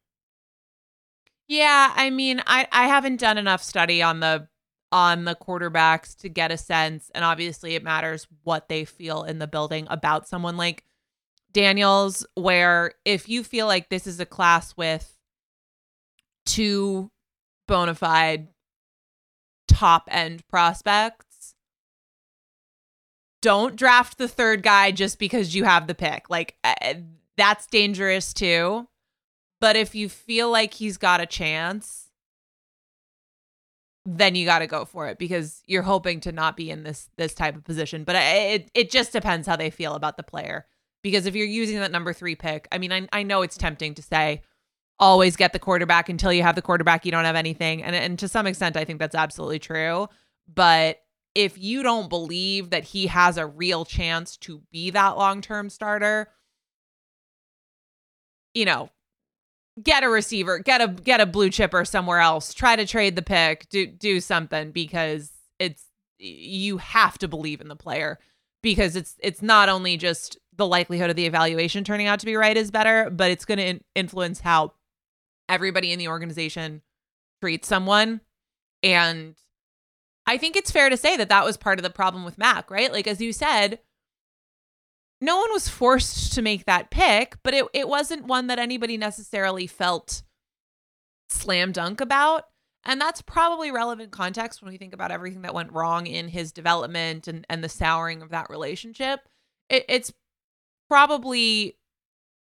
Yeah, 1.47 1.93
I 1.95 2.09
mean, 2.09 2.41
I 2.47 2.67
I 2.71 2.87
haven't 2.87 3.19
done 3.19 3.37
enough 3.37 3.61
study 3.61 4.01
on 4.01 4.19
the 4.19 4.47
on 4.91 5.25
the 5.25 5.35
quarterbacks 5.35 6.15
to 6.17 6.29
get 6.29 6.51
a 6.51 6.57
sense. 6.57 7.11
And 7.13 7.23
obviously, 7.23 7.75
it 7.75 7.83
matters 7.83 8.27
what 8.43 8.69
they 8.69 8.85
feel 8.85 9.23
in 9.23 9.39
the 9.39 9.47
building 9.47 9.87
about 9.89 10.27
someone 10.27 10.57
like 10.57 10.83
Daniels, 11.51 12.25
where 12.35 12.93
if 13.03 13.29
you 13.29 13.43
feel 13.43 13.67
like 13.67 13.89
this 13.89 14.07
is 14.07 14.19
a 14.19 14.25
class 14.25 14.75
with 14.75 15.14
two 16.45 17.11
bona 17.67 17.95
fide 17.95 18.47
top 19.67 20.07
end 20.11 20.47
prospects, 20.47 21.55
don't 23.41 23.75
draft 23.75 24.17
the 24.17 24.27
third 24.27 24.63
guy 24.63 24.91
just 24.91 25.19
because 25.19 25.53
you 25.53 25.65
have 25.65 25.87
the 25.87 25.95
pick. 25.95 26.29
Like, 26.29 26.55
uh, 26.63 26.95
that's 27.37 27.67
dangerous 27.67 28.33
too. 28.33 28.87
But 29.61 29.75
if 29.75 29.95
you 29.95 30.09
feel 30.09 30.49
like 30.51 30.73
he's 30.73 30.97
got 30.97 31.21
a 31.21 31.25
chance, 31.25 32.09
then 34.05 34.35
you 34.35 34.45
got 34.45 34.59
to 34.59 34.67
go 34.67 34.85
for 34.85 35.07
it 35.07 35.17
because 35.17 35.63
you're 35.65 35.81
hoping 35.81 36.19
to 36.21 36.31
not 36.31 36.55
be 36.55 36.69
in 36.69 36.83
this 36.83 37.09
this 37.17 37.33
type 37.33 37.55
of 37.55 37.63
position. 37.63 38.03
But 38.03 38.15
it 38.17 38.69
it 38.73 38.91
just 38.91 39.11
depends 39.11 39.47
how 39.47 39.55
they 39.55 39.69
feel 39.69 39.93
about 39.93 40.17
the 40.17 40.23
player. 40.23 40.65
Because 41.01 41.25
if 41.25 41.35
you're 41.35 41.45
using 41.45 41.79
that 41.79 41.91
number 41.91 42.13
three 42.13 42.35
pick, 42.35 42.67
I 42.71 42.77
mean, 42.77 42.91
I 42.91 43.07
I 43.11 43.23
know 43.23 43.41
it's 43.41 43.57
tempting 43.57 43.95
to 43.95 44.01
say 44.01 44.41
always 44.99 45.35
get 45.35 45.53
the 45.53 45.59
quarterback 45.59 46.09
until 46.09 46.31
you 46.31 46.43
have 46.43 46.55
the 46.55 46.61
quarterback, 46.61 47.05
you 47.05 47.11
don't 47.11 47.25
have 47.25 47.35
anything, 47.35 47.83
and 47.83 47.95
and 47.95 48.19
to 48.19 48.27
some 48.27 48.47
extent, 48.47 48.77
I 48.77 48.85
think 48.85 48.99
that's 48.99 49.15
absolutely 49.15 49.59
true. 49.59 50.07
But 50.53 51.01
if 51.33 51.57
you 51.57 51.83
don't 51.83 52.09
believe 52.09 52.69
that 52.69 52.85
he 52.85 53.07
has 53.07 53.37
a 53.37 53.45
real 53.45 53.83
chance 53.85 54.37
to 54.37 54.61
be 54.71 54.89
that 54.91 55.17
long 55.17 55.41
term 55.41 55.69
starter, 55.69 56.29
you 58.53 58.65
know, 58.65 58.89
get 59.83 60.03
a 60.03 60.09
receiver, 60.09 60.59
get 60.59 60.81
a 60.81 60.87
get 60.87 61.19
a 61.21 61.25
blue 61.25 61.49
chipper 61.49 61.85
somewhere 61.85 62.19
else, 62.19 62.53
try 62.53 62.75
to 62.75 62.85
trade 62.85 63.15
the 63.15 63.21
pick, 63.21 63.67
do 63.69 63.85
do 63.85 64.19
something 64.21 64.71
because 64.71 65.31
it's 65.59 65.83
you 66.17 66.77
have 66.77 67.17
to 67.17 67.27
believe 67.27 67.59
in 67.61 67.67
the 67.67 67.75
player 67.75 68.17
because 68.61 68.95
it's 68.95 69.15
it's 69.21 69.41
not 69.41 69.67
only 69.69 69.97
just 69.97 70.37
the 70.55 70.65
likelihood 70.65 71.09
of 71.09 71.17
the 71.17 71.25
evaluation 71.25 71.83
turning 71.83 72.07
out 72.07 72.19
to 72.19 72.25
be 72.25 72.35
right 72.35 72.55
is 72.55 72.71
better, 72.71 73.09
but 73.09 73.29
it's 73.29 73.43
going 73.43 73.57
to 73.57 73.65
in- 73.65 73.83
influence 73.93 74.39
how 74.39 74.71
everybody 75.49 75.91
in 75.91 75.99
the 75.99 76.07
organization 76.07 76.81
treats 77.41 77.67
someone 77.67 78.21
And 78.83 79.35
I 80.27 80.37
think 80.37 80.55
it's 80.55 80.71
fair 80.71 80.89
to 80.89 80.97
say 80.97 81.17
that 81.17 81.29
that 81.29 81.43
was 81.43 81.57
part 81.57 81.79
of 81.79 81.83
the 81.83 81.89
problem 81.89 82.23
with 82.23 82.37
Mac, 82.37 82.69
right? 82.69 82.91
Like, 82.91 83.07
as 83.07 83.19
you 83.19 83.33
said, 83.33 83.79
no 85.21 85.37
one 85.37 85.51
was 85.51 85.67
forced 85.67 86.33
to 86.33 86.41
make 86.41 86.65
that 86.65 86.91
pick, 86.91 87.37
but 87.43 87.53
it, 87.53 87.65
it 87.73 87.87
wasn't 87.87 88.27
one 88.27 88.47
that 88.47 88.59
anybody 88.59 88.97
necessarily 88.97 89.65
felt 89.65 90.21
slam 91.29 91.71
dunk 91.71 91.99
about. 91.99 92.43
And 92.83 93.01
that's 93.01 93.23
probably 93.23 93.71
relevant 93.71 94.11
context 94.11 94.61
when 94.61 94.71
we 94.71 94.77
think 94.77 94.93
about 94.93 95.11
everything 95.11 95.41
that 95.41 95.55
went 95.55 95.73
wrong 95.73 96.05
in 96.05 96.27
his 96.27 96.51
development 96.51 97.27
and, 97.27 97.43
and 97.49 97.63
the 97.63 97.69
souring 97.69 98.21
of 98.21 98.29
that 98.29 98.49
relationship. 98.51 99.21
It, 99.69 99.85
it's 99.89 100.13
probably 100.87 101.77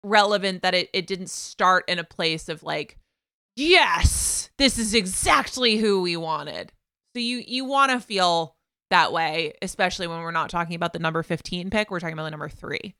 relevant 0.03 0.61
that 0.61 0.73
it, 0.73 0.89
it 0.93 1.07
didn't 1.07 1.29
start 1.29 1.85
in 1.87 1.99
a 1.99 2.03
place 2.03 2.49
of 2.49 2.63
like, 2.63 2.97
yes, 3.55 4.49
this 4.57 4.77
is 4.77 4.93
exactly 4.93 5.77
who 5.77 6.01
we 6.01 6.17
wanted. 6.17 6.71
So 7.15 7.19
you 7.19 7.43
you 7.45 7.65
want 7.65 7.91
to 7.91 7.99
feel 7.99 8.55
that 8.89 9.11
way, 9.11 9.53
especially 9.61 10.07
when 10.07 10.19
we're 10.19 10.31
not 10.31 10.49
talking 10.49 10.75
about 10.75 10.93
the 10.93 10.99
number 10.99 11.23
15 11.23 11.69
pick, 11.69 11.89
we're 11.89 11.99
talking 11.99 12.13
about 12.13 12.25
the 12.25 12.31
number 12.31 12.49
three. 12.49 12.95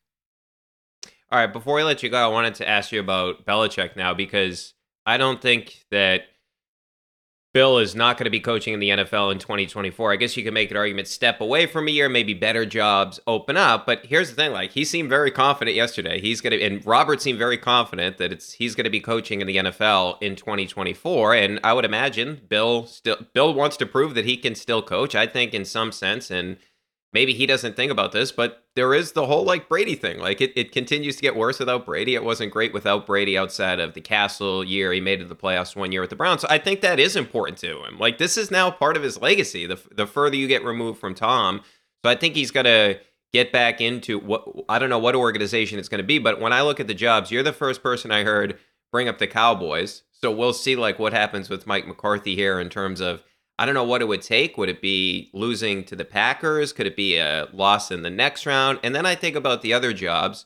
All 1.32 1.40
right, 1.40 1.52
before 1.52 1.80
I 1.80 1.84
let 1.84 2.04
you 2.04 2.10
go, 2.10 2.18
I 2.18 2.28
wanted 2.28 2.56
to 2.56 2.68
ask 2.68 2.92
you 2.92 3.00
about 3.00 3.46
Belichick 3.46 3.96
now 3.96 4.14
because 4.14 4.74
I 5.06 5.18
don't 5.18 5.42
think 5.42 5.84
that 5.90 6.22
Bill 7.54 7.78
is 7.78 7.94
not 7.94 8.18
going 8.18 8.26
to 8.26 8.32
be 8.32 8.40
coaching 8.40 8.74
in 8.74 8.80
the 8.80 8.90
NFL 8.90 9.32
in 9.32 9.38
2024. 9.38 10.12
I 10.12 10.16
guess 10.16 10.36
you 10.36 10.44
could 10.44 10.56
make 10.56 10.72
an 10.72 10.78
argument 10.78 11.08
step 11.08 11.40
away 11.40 11.68
from 11.68 11.88
a 11.88 11.92
year, 11.92 12.10
maybe 12.10 12.34
better 12.34 12.66
jobs 12.66 13.20
open 13.28 13.58
up. 13.58 13.86
But 13.86 14.08
here's 14.08 14.30
the 14.32 14.36
thing: 14.36 14.52
like 14.52 14.72
he 14.72 14.84
seemed 14.84 15.10
very 15.10 15.30
confident 15.30 15.76
yesterday. 15.76 16.20
He's 16.20 16.42
going 16.42 16.52
to, 16.52 16.62
and 16.64 16.84
Robert 16.84 17.22
seemed 17.22 17.38
very 17.38 17.60
confident 17.60 18.18
that 18.18 18.32
it's 18.32 18.54
he's 18.54 18.74
going 18.74 18.86
to 18.86 18.90
be 18.90 19.00
coaching 19.00 19.40
in 19.40 19.46
the 19.46 19.58
NFL 19.58 20.18
in 20.22 20.36
2024. 20.36 21.36
And 21.36 21.60
I 21.64 21.74
would 21.74 21.86
imagine 21.86 22.42
Bill 22.50 22.88
still 22.88 23.18
Bill 23.34 23.54
wants 23.54 23.78
to 23.78 23.86
prove 23.86 24.16
that 24.16 24.26
he 24.26 24.36
can 24.36 24.56
still 24.56 24.82
coach. 24.82 25.14
I 25.14 25.28
think 25.28 25.54
in 25.54 25.64
some 25.64 25.92
sense, 25.92 26.32
and 26.32 26.58
maybe 27.14 27.34
he 27.34 27.46
doesn't 27.46 27.76
think 27.76 27.92
about 27.92 28.12
this, 28.12 28.32
but 28.32 28.66
there 28.76 28.94
is 28.94 29.12
the 29.12 29.26
whole 29.26 29.44
like 29.44 29.70
Brady 29.70 29.96
thing. 29.96 30.20
Like 30.20 30.42
it, 30.42 30.52
it 30.56 30.72
continues 30.72 31.16
to 31.16 31.22
get 31.22 31.36
worse 31.36 31.60
without 31.60 31.86
Brady. 31.86 32.16
It 32.16 32.24
wasn't 32.24 32.52
great 32.52 32.74
without 32.74 33.06
Brady 33.06 33.38
outside 33.38 33.80
of 33.80 33.94
the 33.94 34.02
Cassel 34.02 34.64
year. 34.64 34.92
He 34.92 35.02
made 35.02 35.20
it 35.20 35.24
to 35.24 35.30
the 35.30 35.36
playoffs 35.36 35.76
one 35.76 35.92
year 35.92 36.02
with 36.02 36.10
the 36.10 36.16
Browns. 36.16 36.42
So 36.42 36.48
I 36.50 36.58
think 36.58 36.82
that 36.82 37.00
is 37.00 37.16
important 37.16 37.58
to 37.60 37.84
him. 37.84 38.00
Like 38.00 38.18
this 38.18 38.38
is 38.38 38.52
now 38.52 38.72
part 38.72 38.98
of 38.98 39.04
his 39.04 39.22
legacy. 39.22 39.66
The 39.68 39.80
the 39.92 40.08
further 40.08 40.36
you 40.36 40.48
get 40.48 40.66
removed 40.66 41.00
from 41.00 41.16
Tom, 41.16 41.62
so 42.04 42.12
I 42.12 42.16
think 42.16 42.36
he's 42.36 42.52
gonna 42.52 42.96
get 43.34 43.52
back 43.52 43.82
into 43.82 44.20
what 44.20 44.48
I 44.70 44.80
don't 44.80 44.90
know 44.90 45.00
what 45.00 45.16
organization 45.16 45.80
it's 45.80 45.90
going 45.90 46.00
to 46.00 46.08
be, 46.08 46.20
but 46.20 46.40
when 46.40 46.54
I 46.54 46.62
look 46.62 46.80
at 46.80 46.88
the 46.88 46.94
jobs, 46.94 47.32
you're 47.32 47.44
the 47.44 47.52
first 47.52 47.82
person 47.82 48.12
I 48.12 48.24
heard 48.24 48.60
bring 48.92 49.10
up 49.10 49.18
the 49.18 49.28
Cowboys. 49.28 50.04
So 50.12 50.32
we'll 50.32 50.54
see 50.54 50.76
like 50.76 51.00
what 51.00 51.12
happens 51.12 51.50
with 51.50 51.68
Mike 51.68 51.88
McCarthy 51.88 52.36
here 52.36 52.60
in 52.60 52.70
terms 52.70 53.02
of 53.02 53.24
I 53.60 53.66
don't 53.66 53.76
know 53.76 53.84
what 53.84 54.02
it 54.02 54.08
would 54.08 54.22
take. 54.22 54.58
Would 54.58 54.70
it 54.70 54.82
be 54.82 55.30
losing 55.34 55.84
to 55.86 55.96
the 55.96 56.06
Packers? 56.06 56.74
Could 56.74 56.88
it 56.88 56.96
be 56.96 57.18
a 57.18 57.48
loss 57.54 57.92
in 57.92 58.02
the 58.02 58.10
next 58.10 58.46
round? 58.46 58.80
And 58.84 58.96
then 58.96 59.06
I 59.06 59.16
think 59.16 59.36
about 59.36 59.62
the 59.62 59.74
other 59.74 59.94
jobs. 59.94 60.46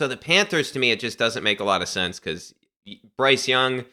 So 0.00 0.08
the 0.08 0.16
Panthers, 0.16 0.72
to 0.72 0.78
me, 0.78 0.90
it 0.90 1.00
just 1.00 1.18
doesn't 1.18 1.42
make 1.42 1.60
a 1.60 1.64
lot 1.64 1.82
of 1.82 1.88
sense 1.88 2.18
because 2.18 2.54
Bryce 3.16 3.48
Young, 3.48 3.84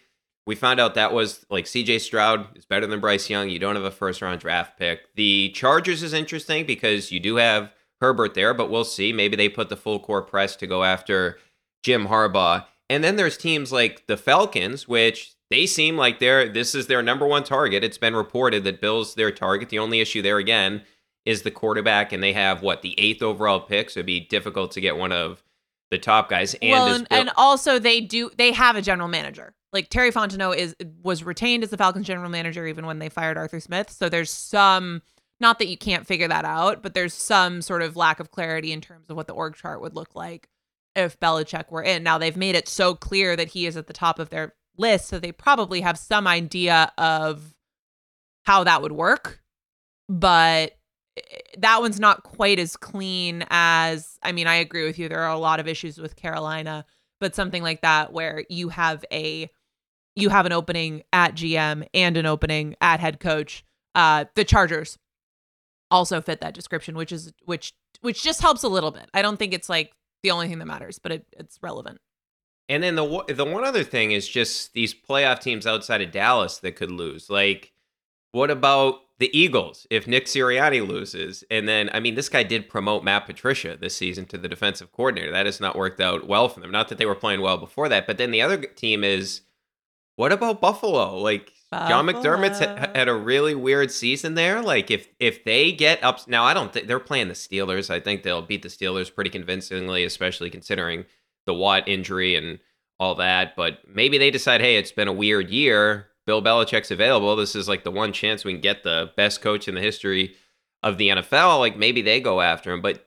we 0.46 0.56
found 0.56 0.80
out 0.80 0.96
that 0.96 1.14
was 1.14 1.46
like 1.50 1.66
CJ 1.66 2.02
Stroud 2.02 2.58
is 2.58 2.66
better 2.66 2.88
than 2.88 3.00
Bryce 3.00 3.30
Young. 3.30 3.50
You 3.50 3.60
don't 3.60 3.76
have 3.76 3.86
a 3.86 3.92
first 3.92 4.22
round 4.22 4.40
draft 4.40 4.78
pick. 4.78 5.14
The 5.16 5.50
Chargers 5.52 6.04
is 6.04 6.14
interesting 6.14 6.66
because 6.66 7.12
you 7.12 7.20
do 7.20 7.38
have 7.38 7.72
Herbert 8.02 8.34
there, 8.34 8.54
but 8.54 8.70
we'll 8.70 8.84
see. 8.84 9.14
Maybe 9.14 9.36
they 9.36 9.50
put 9.50 9.70
the 9.70 9.78
full 9.78 10.00
court 10.00 10.28
press 10.28 10.56
to 10.58 10.68
go 10.68 10.84
after 10.84 11.38
Jim 11.84 12.08
Harbaugh. 12.08 12.66
And 12.90 13.04
then 13.04 13.16
there's 13.16 13.38
teams 13.38 13.72
like 13.72 14.08
the 14.08 14.18
Falcons, 14.18 14.88
which 14.88 15.36
they 15.54 15.68
seem 15.68 15.98
like 15.98 16.18
they're 16.18 16.50
this 16.50 16.74
is 16.74 16.88
their 16.88 17.04
number 17.04 17.28
one 17.28 17.44
target. 17.44 17.84
It's 17.84 18.00
been 18.00 18.16
reported 18.16 18.64
that 18.64 18.82
Bill's 18.82 19.14
their 19.14 19.32
target. 19.32 19.70
The 19.70 19.78
only 19.78 20.02
issue 20.02 20.24
there 20.24 20.40
again 20.40 20.82
is 21.26 21.44
the 21.44 21.52
quarterback, 21.52 22.12
and 22.12 22.24
they 22.24 22.34
have 22.34 22.64
what 22.64 22.82
the 22.82 23.00
eighth 23.00 23.22
overall 23.22 23.60
pick, 23.60 23.92
so 23.92 24.00
it'd 24.00 24.08
be 24.08 24.20
difficult 24.20 24.72
to 24.72 24.82
get 24.82 24.98
one 24.98 25.12
of 25.12 25.44
the 25.92 26.00
top 26.00 26.28
guys. 26.28 26.56
And 26.56 26.72
well, 26.72 26.96
and, 26.96 27.08
Bill- 27.08 27.20
and 27.20 27.32
also 27.38 27.78
they 27.78 28.02
do 28.02 28.32
they 28.36 28.52
have 28.52 28.76
a 28.76 28.82
general 28.82 29.08
manager. 29.08 29.54
Like 29.72 29.90
Terry 29.90 30.12
Fontenot 30.12 30.58
is 30.58 30.76
was 31.04 31.24
retained 31.24 31.64
as 31.64 31.70
the 31.70 31.78
Falcons 31.78 32.08
general 32.08 32.32
manager 32.32 32.66
even 32.66 32.88
when 32.88 32.98
they 32.98 33.10
fired 33.10 33.38
Arthur 33.38 33.60
Smith. 33.60 33.92
So 33.92 34.10
there's 34.10 34.32
some 34.32 35.04
not 35.40 35.60
that 35.60 35.68
you 35.68 35.78
can't 35.78 36.08
figure 36.08 36.28
that 36.28 36.46
out, 36.46 36.82
but 36.82 36.96
there's 36.96 37.14
some 37.14 37.62
sort 37.62 37.84
of 37.84 37.96
lack 37.96 38.20
of 38.20 38.32
clarity 38.32 38.72
in 38.72 38.82
terms 38.82 39.08
of 39.12 39.16
what 39.16 39.28
the 39.28 39.34
org 39.34 39.56
chart 39.56 39.82
would 39.82 39.94
look 39.94 40.16
like 40.16 40.50
if 40.96 41.20
Belichick 41.20 41.70
were 41.70 41.84
in. 41.84 42.02
Now 42.02 42.18
they've 42.18 42.36
made 42.36 42.56
it 42.56 42.68
so 42.68 42.96
clear 42.96 43.36
that 43.36 43.50
he 43.50 43.68
is 43.68 43.78
at 43.78 43.86
the 43.86 43.94
top 43.94 44.18
of 44.18 44.30
their 44.30 44.56
list, 44.78 45.08
so 45.08 45.20
they 45.20 45.32
probably 45.32 45.82
have 45.82 45.98
some 45.98 46.28
idea 46.28 46.92
of 46.98 47.54
how 48.44 48.64
that 48.64 48.82
would 48.82 48.92
work. 48.92 49.42
But 50.10 50.74
eh, 51.18 51.22
that 51.58 51.82
one's 51.82 52.00
not 52.00 52.24
quite 52.24 52.60
as 52.60 52.76
clean 52.76 53.46
as 53.50 54.18
I 54.22 54.32
mean, 54.32 54.48
I 54.48 54.56
agree 54.56 54.86
with 54.86 55.00
you. 55.00 55.10
There 55.10 55.22
are 55.22 55.34
a 55.34 55.38
lot 55.38 55.60
of 55.60 55.68
issues 55.68 55.98
with 55.98 56.16
Carolina, 56.16 56.86
but 57.20 57.36
something 57.36 57.64
like 57.64 57.82
that 57.82 58.14
where 58.14 58.44
you 58.50 58.70
have 58.70 59.06
a 59.12 59.50
you 60.16 60.30
have 60.30 60.46
an 60.46 60.52
opening 60.52 61.04
at 61.12 61.36
GM 61.36 61.88
and 61.94 62.18
an 62.18 62.26
opening 62.26 62.76
at 62.82 63.00
head 63.00 63.20
coach. 63.20 63.64
Uh, 63.96 64.26
the 64.36 64.44
Chargers 64.44 64.98
also 65.90 66.22
fit 66.22 66.42
that 66.42 66.54
description, 66.54 66.96
which 66.96 67.12
is 67.12 67.34
which 67.46 67.74
which 68.02 68.22
just 68.24 68.42
helps 68.42 68.64
a 68.64 68.68
little 68.68 68.92
bit. 68.92 69.10
I 69.14 69.22
don't 69.22 69.38
think 69.38 69.54
it's 69.54 69.70
like 69.70 69.94
the 70.24 70.32
only 70.32 70.48
thing 70.48 70.60
that 70.60 70.66
matters, 70.66 71.00
but 71.00 71.12
it, 71.12 71.26
it's 71.32 71.60
relevant. 71.62 72.00
And 72.70 72.82
then 72.82 72.96
the 72.96 73.26
the 73.28 73.46
one 73.46 73.66
other 73.66 73.84
thing 73.84 74.12
is 74.12 74.28
just 74.28 74.74
these 74.74 74.94
playoff 74.94 75.40
teams 75.40 75.68
outside 75.68 76.02
of 76.02 76.12
Dallas 76.12 76.60
that 76.60 76.76
could 76.76 76.92
lose. 76.92 77.30
Like, 77.30 77.74
what 78.32 78.50
about 78.50 79.02
the 79.20 79.38
Eagles 79.38 79.86
if 79.90 80.08
Nick 80.08 80.26
Sirianni 80.26 80.86
loses? 80.86 81.44
And 81.52 81.68
then, 81.68 81.90
I 81.94 82.00
mean, 82.00 82.16
this 82.16 82.30
guy 82.30 82.44
did 82.44 82.70
promote 82.70 83.04
Matt 83.04 83.26
Patricia 83.26 83.78
this 83.80 83.96
season 83.96 84.26
to 84.28 84.38
the 84.38 84.48
defensive 84.48 84.92
coordinator. 84.92 85.32
That 85.32 85.46
has 85.46 85.60
not 85.60 85.76
worked 85.76 86.00
out 86.00 86.28
well 86.28 86.50
for 86.50 86.62
them. 86.62 86.72
Not 86.72 86.88
that 86.88 86.98
they 86.98 87.06
were 87.06 87.16
playing 87.16 87.42
well 87.42 87.58
before 87.58 87.90
that, 87.90 88.08
but 88.08 88.18
then 88.18 88.32
the 88.32 88.42
other 88.42 88.58
team 88.58 89.04
is 89.04 89.42
what 90.16 90.32
about 90.32 90.62
Buffalo? 90.62 91.18
Like 91.18 91.52
Buffalo. 91.70 91.90
John 91.90 92.06
McDermott's 92.08 92.60
had 92.60 93.08
a 93.08 93.16
really 93.16 93.56
weird 93.56 93.92
season 93.92 94.36
there. 94.36 94.62
Like 94.62 94.90
if 94.92 95.10
if 95.20 95.44
they 95.44 95.72
get 95.72 96.04
up 96.04 96.28
now, 96.28 96.44
I 96.44 96.54
don't 96.54 96.72
think 96.72 96.88
they're 96.88 97.00
playing 97.00 97.28
the 97.28 97.34
Steelers. 97.34 97.90
I 97.90 98.00
think 98.00 98.24
they'll 98.24 98.42
beat 98.42 98.62
the 98.62 98.70
Steelers 98.70 99.14
pretty 99.14 99.30
convincingly, 99.30 100.04
especially 100.04 100.50
considering 100.50 101.06
the 101.46 101.54
Watt 101.54 101.88
injury 101.88 102.36
and 102.36 102.60
all 103.00 103.16
that. 103.16 103.56
But 103.56 103.80
maybe 103.88 104.18
they 104.18 104.32
decide, 104.32 104.62
hey, 104.62 104.78
it's 104.78 104.92
been 104.92 105.08
a 105.08 105.14
weird 105.14 105.50
year. 105.50 106.08
Bill 106.26 106.42
Belichick's 106.42 106.92
available. 106.92 107.36
This 107.36 107.56
is 107.56 107.68
like 107.68 107.84
the 107.84 107.92
one 107.92 108.14
chance 108.14 108.46
we 108.46 108.54
can 108.54 108.62
get 108.62 108.84
the 108.84 109.12
best 109.18 109.42
coach 109.42 109.68
in 109.68 109.76
the 109.76 109.82
history 109.82 110.36
of 110.82 110.98
the 110.98 111.10
NFL. 111.10 111.60
Like 111.60 111.78
maybe 111.78 112.02
they 112.02 112.22
go 112.22 112.42
after 112.42 112.72
him. 112.72 112.82
But 112.82 113.04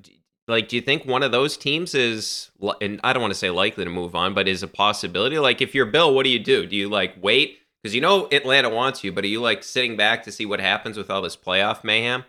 like, 0.49 0.69
do 0.69 0.77
you 0.77 0.83
think 0.83 1.05
one 1.05 1.23
of 1.23 1.33
those 1.33 1.57
teams 1.57 1.95
is, 1.95 2.51
and 2.81 3.01
I 3.03 3.13
don't 3.13 3.23
want 3.23 3.33
to 3.33 3.39
say 3.39 3.51
likely 3.51 3.85
to 3.85 3.91
move 3.91 4.15
on, 4.15 4.35
but 4.35 4.47
is 4.47 4.63
a 4.63 4.69
possibility? 4.69 5.39
Like, 5.39 5.61
if 5.61 5.75
you're 5.75 5.87
Bill, 5.87 6.15
what 6.15 6.25
do 6.25 6.31
you 6.31 6.39
do? 6.39 6.67
Do 6.67 6.77
you 6.77 6.89
like 6.89 7.15
wait? 7.21 7.59
Because 7.83 7.95
you 7.95 8.01
know 8.01 8.29
Atlanta 8.33 8.69
wants 8.69 9.03
you, 9.05 9.13
but 9.13 9.25
are 9.25 9.29
you 9.29 9.41
like 9.41 9.63
sitting 9.63 9.97
back 9.97 10.23
to 10.25 10.33
see 10.33 10.47
what 10.47 10.61
happens 10.61 10.97
with 10.97 11.11
all 11.11 11.23
this 11.23 11.37
playoff 11.37 11.85
mayhem? 11.85 12.25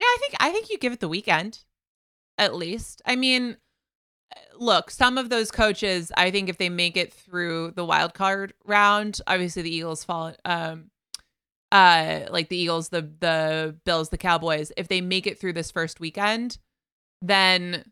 Yeah, 0.00 0.06
I 0.06 0.16
think 0.20 0.34
I 0.40 0.50
think 0.50 0.70
you 0.70 0.78
give 0.78 0.92
it 0.92 1.00
the 1.00 1.08
weekend, 1.08 1.60
at 2.38 2.54
least. 2.54 3.02
I 3.06 3.16
mean, 3.16 3.58
look, 4.58 4.90
some 4.90 5.18
of 5.18 5.30
those 5.30 5.50
coaches, 5.50 6.12
I 6.16 6.30
think 6.30 6.48
if 6.48 6.58
they 6.58 6.68
make 6.68 6.96
it 6.96 7.12
through 7.12 7.72
the 7.72 7.84
wild 7.84 8.14
card 8.14 8.54
round, 8.64 9.20
obviously 9.26 9.62
the 9.62 9.74
Eagles 9.74 10.04
fall 10.04 10.34
um 10.44 10.90
uh 11.72 12.20
like 12.30 12.48
the 12.48 12.56
Eagles, 12.56 12.90
the 12.90 13.02
the 13.02 13.76
Bills, 13.84 14.10
the 14.10 14.18
Cowboys, 14.18 14.72
if 14.76 14.88
they 14.88 15.00
make 15.00 15.26
it 15.26 15.38
through 15.38 15.54
this 15.54 15.70
first 15.70 16.00
weekend, 16.00 16.58
then 17.22 17.84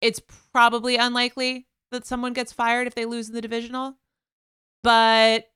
it's 0.00 0.20
probably 0.52 0.96
unlikely 0.96 1.66
that 1.92 2.06
someone 2.06 2.32
gets 2.32 2.52
fired 2.52 2.86
if 2.86 2.94
they 2.94 3.04
lose 3.04 3.28
in 3.28 3.34
the 3.34 3.40
divisional. 3.40 3.96
But 4.82 5.50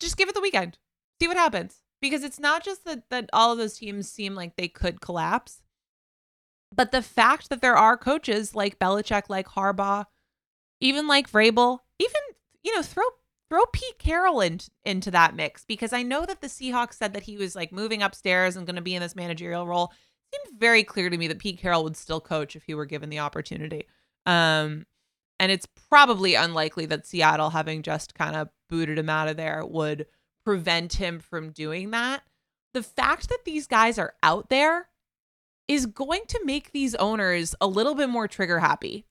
just 0.00 0.16
give 0.16 0.28
it 0.28 0.34
the 0.34 0.40
weekend. 0.40 0.78
See 1.20 1.28
what 1.28 1.36
happens. 1.36 1.80
Because 2.00 2.24
it's 2.24 2.40
not 2.40 2.64
just 2.64 2.84
that 2.84 3.08
that 3.10 3.30
all 3.32 3.52
of 3.52 3.58
those 3.58 3.78
teams 3.78 4.10
seem 4.10 4.34
like 4.34 4.56
they 4.56 4.68
could 4.68 5.00
collapse 5.00 5.62
but 6.74 6.92
the 6.92 7.02
fact 7.02 7.48
that 7.48 7.60
there 7.60 7.76
are 7.76 7.96
coaches 7.96 8.54
like 8.54 8.78
Belichick, 8.78 9.24
like 9.28 9.48
Harbaugh, 9.48 10.06
even 10.80 11.06
like 11.06 11.30
Vrabel, 11.30 11.80
even 11.98 12.20
you 12.62 12.74
know 12.74 12.82
throw 12.82 13.04
throw 13.50 13.64
Pete 13.72 13.98
Carroll 13.98 14.40
in, 14.40 14.60
into 14.84 15.10
that 15.10 15.36
mix 15.36 15.64
because 15.64 15.92
I 15.92 16.02
know 16.02 16.26
that 16.26 16.40
the 16.40 16.48
Seahawks 16.48 16.94
said 16.94 17.12
that 17.14 17.24
he 17.24 17.36
was 17.36 17.54
like 17.54 17.72
moving 17.72 18.02
upstairs 18.02 18.56
and 18.56 18.66
going 18.66 18.76
to 18.76 18.82
be 18.82 18.94
in 18.94 19.02
this 19.02 19.16
managerial 19.16 19.66
role. 19.66 19.92
It 20.32 20.38
seemed 20.48 20.58
very 20.58 20.82
clear 20.82 21.10
to 21.10 21.16
me 21.16 21.28
that 21.28 21.38
Pete 21.38 21.58
Carroll 21.58 21.84
would 21.84 21.96
still 21.96 22.20
coach 22.20 22.56
if 22.56 22.64
he 22.64 22.74
were 22.74 22.86
given 22.86 23.10
the 23.10 23.20
opportunity. 23.20 23.86
Um, 24.26 24.86
and 25.38 25.52
it's 25.52 25.68
probably 25.88 26.34
unlikely 26.34 26.86
that 26.86 27.06
Seattle, 27.06 27.50
having 27.50 27.82
just 27.82 28.14
kind 28.14 28.34
of 28.34 28.48
booted 28.68 28.98
him 28.98 29.10
out 29.10 29.28
of 29.28 29.36
there, 29.36 29.64
would 29.64 30.06
prevent 30.44 30.94
him 30.94 31.20
from 31.20 31.50
doing 31.50 31.90
that. 31.90 32.22
The 32.72 32.82
fact 32.82 33.28
that 33.28 33.44
these 33.44 33.66
guys 33.66 33.98
are 33.98 34.14
out 34.22 34.48
there 34.48 34.88
is 35.68 35.86
going 35.86 36.22
to 36.28 36.40
make 36.44 36.72
these 36.72 36.94
owners 36.96 37.54
a 37.60 37.66
little 37.66 37.94
bit 37.94 38.08
more 38.08 38.28
trigger 38.28 38.60
happy 38.60 39.06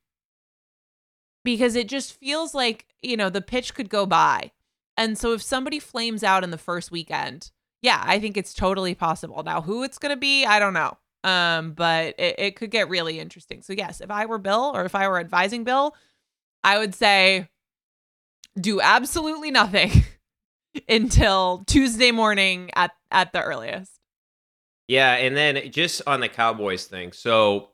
because 1.43 1.75
it 1.75 1.87
just 1.87 2.13
feels 2.13 2.53
like, 2.53 2.87
you 3.01 3.17
know, 3.17 3.29
the 3.29 3.41
pitch 3.41 3.73
could 3.73 3.89
go 3.89 4.05
by 4.05 4.51
And 4.97 5.17
so 5.17 5.33
if 5.33 5.41
somebody 5.41 5.79
flames 5.79 6.23
out 6.23 6.43
in 6.43 6.51
the 6.51 6.57
first 6.57 6.91
weekend, 6.91 7.51
yeah, 7.81 8.01
I 8.05 8.19
think 8.19 8.37
it's 8.37 8.53
totally 8.53 8.95
possible. 8.95 9.43
Now, 9.43 9.61
who 9.61 9.83
it's 9.83 9.97
going 9.97 10.11
to 10.11 10.19
be, 10.19 10.45
I 10.45 10.59
don't 10.59 10.73
know. 10.73 10.97
Um, 11.23 11.71
but 11.73 12.15
it, 12.19 12.35
it 12.37 12.55
could 12.55 12.69
get 12.69 12.89
really 12.89 13.19
interesting. 13.19 13.61
So 13.61 13.73
yes, 13.73 14.01
if 14.01 14.11
I 14.11 14.25
were 14.25 14.37
Bill 14.37 14.71
or 14.73 14.85
if 14.85 14.95
I 14.95 15.07
were 15.07 15.19
advising 15.19 15.63
Bill, 15.63 15.95
I 16.63 16.77
would 16.77 16.93
say 16.95 17.49
do 18.59 18.81
absolutely 18.81 19.51
nothing 19.51 19.91
until 20.89 21.63
Tuesday 21.65 22.11
morning 22.11 22.69
at 22.75 22.91
at 23.11 23.33
the 23.33 23.41
earliest. 23.41 23.99
Yeah, 24.87 25.13
and 25.13 25.35
then 25.35 25.71
just 25.71 26.01
on 26.05 26.19
the 26.19 26.29
Cowboys 26.29 26.85
thing. 26.85 27.13
So 27.13 27.69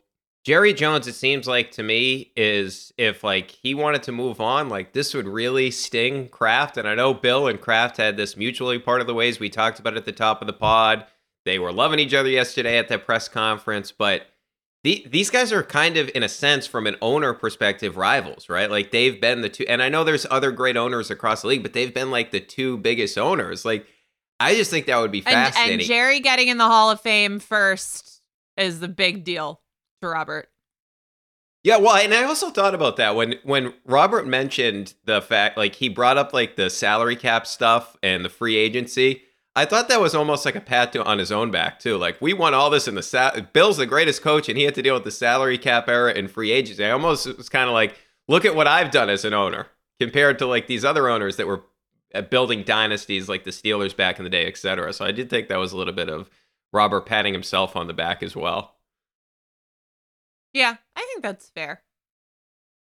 Jerry 0.45 0.73
Jones, 0.73 1.07
it 1.07 1.13
seems 1.13 1.47
like 1.47 1.71
to 1.71 1.83
me, 1.83 2.31
is 2.35 2.93
if 2.97 3.23
like 3.23 3.51
he 3.51 3.73
wanted 3.73 4.03
to 4.03 4.11
move 4.11 4.39
on, 4.39 4.69
like 4.69 4.93
this 4.93 5.13
would 5.13 5.27
really 5.27 5.71
sting 5.71 6.29
Kraft. 6.29 6.77
And 6.77 6.87
I 6.87 6.95
know 6.95 7.13
Bill 7.13 7.47
and 7.47 7.59
Kraft 7.59 7.97
had 7.97 8.15
this 8.15 8.37
mutually 8.37 8.79
part 8.79 9.01
of 9.01 9.07
the 9.07 9.13
ways 9.13 9.39
we 9.39 9.49
talked 9.49 9.79
about 9.79 9.97
at 9.97 10.05
the 10.05 10.11
top 10.11 10.41
of 10.41 10.47
the 10.47 10.53
pod. 10.53 11.05
They 11.45 11.59
were 11.59 11.71
loving 11.71 11.99
each 11.99 12.13
other 12.13 12.29
yesterday 12.29 12.77
at 12.77 12.89
that 12.89 13.05
press 13.05 13.27
conference, 13.27 13.91
but 13.91 14.27
the, 14.83 15.05
these 15.09 15.29
guys 15.29 15.51
are 15.51 15.63
kind 15.63 15.97
of, 15.97 16.09
in 16.15 16.23
a 16.23 16.29
sense, 16.29 16.65
from 16.65 16.87
an 16.87 16.95
owner 17.01 17.33
perspective, 17.33 17.97
rivals, 17.97 18.47
right? 18.47 18.69
Like 18.69 18.91
they've 18.91 19.19
been 19.19 19.41
the 19.41 19.49
two, 19.49 19.65
and 19.67 19.83
I 19.83 19.89
know 19.89 20.03
there's 20.03 20.25
other 20.31 20.51
great 20.51 20.77
owners 20.77 21.11
across 21.11 21.41
the 21.41 21.47
league, 21.47 21.63
but 21.63 21.73
they've 21.73 21.93
been 21.93 22.11
like 22.11 22.31
the 22.31 22.39
two 22.39 22.77
biggest 22.77 23.17
owners. 23.17 23.65
Like, 23.65 23.87
I 24.39 24.55
just 24.55 24.71
think 24.71 24.85
that 24.85 24.97
would 24.99 25.11
be 25.11 25.21
fascinating. 25.21 25.73
And, 25.73 25.81
and 25.81 25.87
Jerry 25.87 26.19
getting 26.19 26.47
in 26.47 26.57
the 26.57 26.65
Hall 26.65 26.89
of 26.89 27.01
Fame 27.01 27.39
first 27.39 28.21
is 28.57 28.79
the 28.79 28.87
big 28.87 29.23
deal 29.23 29.61
to 30.01 30.07
Robert. 30.07 30.49
Yeah, 31.63 31.77
well, 31.77 31.97
and 31.97 32.13
I 32.13 32.23
also 32.23 32.51
thought 32.51 32.73
about 32.73 32.95
that 32.97 33.15
when 33.15 33.35
when 33.43 33.73
Robert 33.85 34.25
mentioned 34.25 34.93
the 35.03 35.21
fact, 35.21 35.57
like 35.57 35.75
he 35.75 35.89
brought 35.89 36.17
up 36.17 36.33
like 36.33 36.55
the 36.55 36.69
salary 36.69 37.17
cap 37.17 37.45
stuff 37.45 37.97
and 38.01 38.23
the 38.23 38.29
free 38.29 38.55
agency. 38.55 39.23
I 39.55 39.65
thought 39.65 39.89
that 39.89 39.99
was 39.99 40.15
almost 40.15 40.45
like 40.45 40.55
a 40.55 40.61
pat 40.61 40.93
to, 40.93 41.03
on 41.03 41.17
his 41.17 41.33
own 41.33 41.51
back 41.51 41.79
too. 41.79 41.97
Like 41.97 42.21
we 42.21 42.31
won 42.31 42.53
all 42.53 42.69
this 42.69 42.87
in 42.87 42.95
the 42.95 43.03
sa- 43.03 43.37
Bill's 43.51 43.75
the 43.75 43.85
greatest 43.85 44.21
coach, 44.21 44.47
and 44.47 44.57
he 44.57 44.63
had 44.63 44.75
to 44.75 44.81
deal 44.81 44.93
with 44.93 45.03
the 45.03 45.11
salary 45.11 45.57
cap 45.57 45.89
era 45.89 46.13
and 46.15 46.31
free 46.31 46.51
agency. 46.51 46.85
I 46.85 46.91
almost 46.91 47.25
was 47.37 47.49
kind 47.49 47.67
of 47.67 47.73
like, 47.73 47.97
look 48.29 48.45
at 48.45 48.55
what 48.55 48.67
I've 48.67 48.91
done 48.91 49.09
as 49.09 49.25
an 49.25 49.33
owner 49.33 49.67
compared 49.99 50.39
to 50.39 50.45
like 50.45 50.67
these 50.67 50.85
other 50.85 51.09
owners 51.09 51.35
that 51.35 51.47
were 51.47 51.63
uh, 52.13 52.21
building 52.21 52.63
dynasties 52.63 53.29
like 53.29 53.43
the 53.43 53.51
Steelers 53.51 53.95
back 53.95 54.17
in 54.17 54.23
the 54.23 54.29
day, 54.29 54.47
etc. 54.47 54.93
So 54.93 55.05
I 55.05 55.11
did 55.11 55.29
think 55.29 55.47
that 55.47 55.57
was 55.59 55.71
a 55.71 55.77
little 55.77 55.93
bit 55.93 56.09
of 56.09 56.29
Robert 56.73 57.05
patting 57.05 57.33
himself 57.33 57.75
on 57.75 57.87
the 57.87 57.93
back 57.93 58.23
as 58.23 58.35
well. 58.35 58.75
Yeah, 60.53 60.75
I 60.95 60.99
think 60.99 61.23
that's 61.23 61.49
fair. 61.49 61.83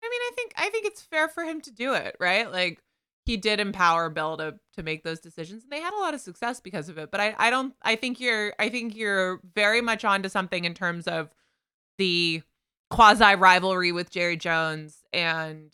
I 0.03 0.09
mean, 0.09 0.21
I 0.21 0.31
think 0.35 0.53
I 0.57 0.71
think 0.71 0.87
it's 0.87 1.03
fair 1.03 1.29
for 1.29 1.45
him 1.45 1.61
to 1.63 1.71
do 1.71 1.95
it, 1.95 2.17
right? 2.19 2.51
Like 2.51 2.83
he 3.25 3.37
did 3.37 3.61
empower 3.61 4.11
Bill 4.11 4.37
to 4.39 4.59
to 4.75 4.83
make 4.83 5.05
those 5.05 5.21
decisions, 5.21 5.63
and 5.63 5.71
they 5.71 5.81
had 5.81 5.95
a 5.95 6.01
lot 6.01 6.15
of 6.15 6.21
success 6.21 6.61
because 6.61 6.89
of 6.89 6.99
it. 6.99 7.11
But 7.11 7.21
I 7.21 7.35
I 7.39 7.51
don't 7.51 7.75
I 7.83 7.95
think 7.97 8.21
you're 8.21 8.53
I 8.59 8.69
think 8.69 8.97
you're 8.97 9.41
very 9.55 9.81
much 9.81 10.05
onto 10.05 10.29
something 10.29 10.65
in 10.65 10.75
terms 10.75 11.07
of 11.07 11.31
the 11.99 12.43
quasi 12.91 13.37
rivalry 13.37 13.93
with 13.93 14.11
Jerry 14.11 14.37
Jones, 14.37 14.99
and 15.13 15.73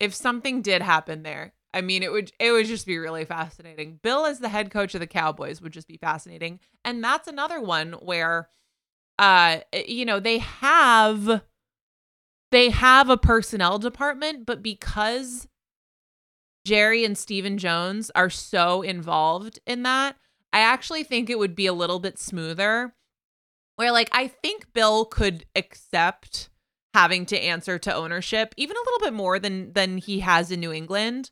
if 0.00 0.14
something 0.14 0.62
did 0.62 0.80
happen 0.80 1.22
there, 1.22 1.52
I 1.74 1.80
mean, 1.82 2.02
it 2.02 2.10
would 2.10 2.32
it 2.38 2.52
would 2.52 2.66
just 2.66 2.86
be 2.86 2.98
really 2.98 3.24
fascinating. 3.24 4.00
Bill 4.02 4.24
as 4.24 4.38
the 4.38 4.48
head 4.48 4.70
coach 4.70 4.94
of 4.94 5.00
the 5.00 5.06
Cowboys 5.06 5.60
would 5.60 5.72
just 5.72 5.88
be 5.88 5.98
fascinating, 5.98 6.60
and 6.84 7.02
that's 7.04 7.28
another 7.28 7.60
one 7.60 7.92
where 7.92 8.48
uh 9.18 9.58
eh, 9.72 9.84
you 9.86 10.04
know 10.04 10.20
they 10.20 10.38
have 10.38 11.42
they 12.50 12.70
have 12.70 13.10
a 13.10 13.16
personnel 13.16 13.78
department 13.78 14.46
but 14.46 14.62
because 14.62 15.48
Jerry 16.64 17.04
and 17.04 17.18
Stephen 17.18 17.58
Jones 17.58 18.10
are 18.14 18.30
so 18.30 18.82
involved 18.82 19.58
in 19.66 19.82
that 19.82 20.16
I 20.52 20.60
actually 20.60 21.02
think 21.02 21.28
it 21.28 21.38
would 21.38 21.54
be 21.54 21.66
a 21.66 21.72
little 21.72 21.98
bit 21.98 22.18
smoother 22.18 22.94
where 23.76 23.92
like 23.92 24.08
I 24.12 24.28
think 24.28 24.72
Bill 24.72 25.04
could 25.04 25.44
accept 25.56 26.48
having 26.94 27.26
to 27.26 27.38
answer 27.38 27.78
to 27.78 27.94
ownership 27.94 28.54
even 28.56 28.76
a 28.76 28.80
little 28.90 29.06
bit 29.06 29.14
more 29.14 29.38
than 29.38 29.72
than 29.72 29.98
he 29.98 30.20
has 30.20 30.50
in 30.50 30.60
New 30.60 30.72
England 30.72 31.30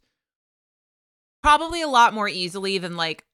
probably 1.47 1.81
a 1.81 1.87
lot 1.87 2.13
more 2.13 2.29
easily 2.29 2.77
than 2.77 2.97
like 2.97 3.25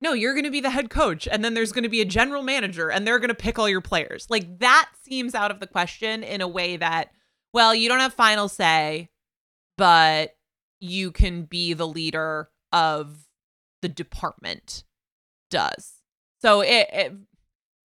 no, 0.00 0.14
you're 0.14 0.32
going 0.32 0.44
to 0.44 0.50
be 0.50 0.62
the 0.62 0.70
head 0.70 0.88
coach 0.88 1.28
and 1.30 1.44
then 1.44 1.52
there's 1.52 1.70
going 1.70 1.82
to 1.82 1.90
be 1.90 2.00
a 2.00 2.06
general 2.06 2.42
manager 2.42 2.90
and 2.90 3.06
they're 3.06 3.18
going 3.18 3.28
to 3.28 3.34
pick 3.34 3.58
all 3.58 3.68
your 3.68 3.82
players. 3.82 4.26
Like 4.30 4.60
that 4.60 4.88
seems 5.02 5.34
out 5.34 5.50
of 5.50 5.60
the 5.60 5.66
question 5.66 6.22
in 6.22 6.40
a 6.40 6.48
way 6.48 6.78
that, 6.78 7.10
well, 7.52 7.74
you 7.74 7.90
don't 7.90 8.00
have 8.00 8.14
final 8.14 8.48
say, 8.48 9.10
but 9.76 10.34
you 10.80 11.12
can 11.12 11.42
be 11.42 11.74
the 11.74 11.86
leader 11.86 12.48
of 12.72 13.26
the 13.82 13.88
department 13.90 14.84
does. 15.50 15.92
So 16.40 16.62
it, 16.62 16.88
it 16.90 17.12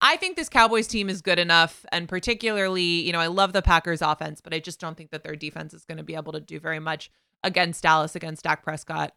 I 0.01 0.17
think 0.19 0.37
this 0.37 0.49
Cowboys 0.49 0.87
team 0.87 1.09
is 1.09 1.21
good 1.21 1.41
enough 1.41 1.85
and 1.91 2.09
particularly, 2.09 3.03
you 3.03 3.13
know, 3.13 3.19
I 3.19 3.27
love 3.27 3.53
the 3.53 3.61
Packers 3.61 4.03
offense, 4.03 4.41
but 4.41 4.55
I 4.55 4.61
just 4.61 4.79
don't 4.79 4.97
think 4.97 5.11
that 5.11 5.25
their 5.25 5.35
defense 5.35 5.75
is 5.75 5.85
going 5.85 5.99
to 5.99 6.05
be 6.05 6.15
able 6.15 6.33
to 6.33 6.41
do 6.41 6.61
very 6.61 6.79
much 6.79 7.11
against 7.43 7.83
Dallas 7.83 8.15
against 8.15 8.45
Dak 8.45 8.63
Prescott. 8.63 9.15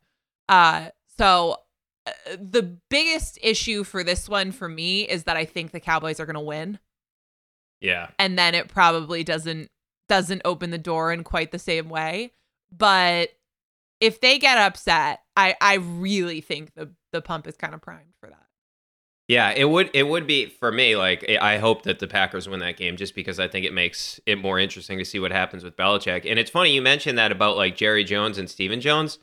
Uh 0.50 0.90
so 1.18 1.58
the 2.40 2.78
biggest 2.90 3.38
issue 3.42 3.84
for 3.84 4.04
this 4.04 4.30
one 4.30 4.52
for 4.52 4.70
me 4.70 5.02
is 5.02 5.26
that 5.26 5.38
I 5.38 5.46
think 5.46 5.72
the 5.72 5.80
Cowboys 5.80 6.20
are 6.20 6.26
going 6.26 6.36
to 6.36 6.40
win. 6.40 6.80
Yeah. 7.82 8.10
And 8.18 8.38
then 8.38 8.56
it 8.56 8.70
probably 8.70 9.24
doesn't 9.24 9.70
doesn't 10.10 10.42
open 10.46 10.70
the 10.70 10.78
door 10.78 11.12
in 11.12 11.24
quite 11.24 11.52
the 11.52 11.60
same 11.60 11.90
way. 11.90 12.34
But 12.76 13.32
if 14.00 14.22
they 14.22 14.40
get 14.40 14.58
upset, 14.58 15.22
I 15.36 15.56
I 15.62 15.76
really 15.76 16.42
think 16.42 16.74
the 16.76 16.92
the 17.12 17.22
pump 17.22 17.48
is 17.48 17.56
kind 17.58 17.74
of 17.74 17.82
primed 17.82 18.14
for 18.20 18.30
that. 18.30 18.46
Yeah, 19.28 19.52
it 19.52 19.66
would 19.66 19.92
it 19.94 20.08
would 20.08 20.26
be 20.26 20.46
for 20.46 20.72
me 20.72 20.96
like 20.96 21.30
I 21.30 21.58
hope 21.58 21.84
that 21.84 22.00
the 22.00 22.08
Packers 22.08 22.48
win 22.48 22.62
that 22.62 22.78
game 22.78 22.96
just 22.96 23.14
because 23.14 23.40
I 23.40 23.48
think 23.48 23.66
it 23.66 23.74
makes 23.74 24.20
it 24.26 24.38
more 24.38 24.58
interesting 24.58 24.98
to 24.98 25.06
see 25.06 25.20
what 25.20 25.32
happens 25.32 25.64
with 25.64 25.76
Belichick. 25.76 26.26
And 26.30 26.40
it's 26.40 26.50
funny 26.50 26.74
you 26.74 26.82
mentioned 26.82 27.18
that 27.18 27.32
about 27.32 27.58
like 27.58 27.76
Jerry 27.76 28.06
Jones 28.06 28.38
and 28.38 28.50
Stephen 28.50 28.80
Jones 28.80 29.20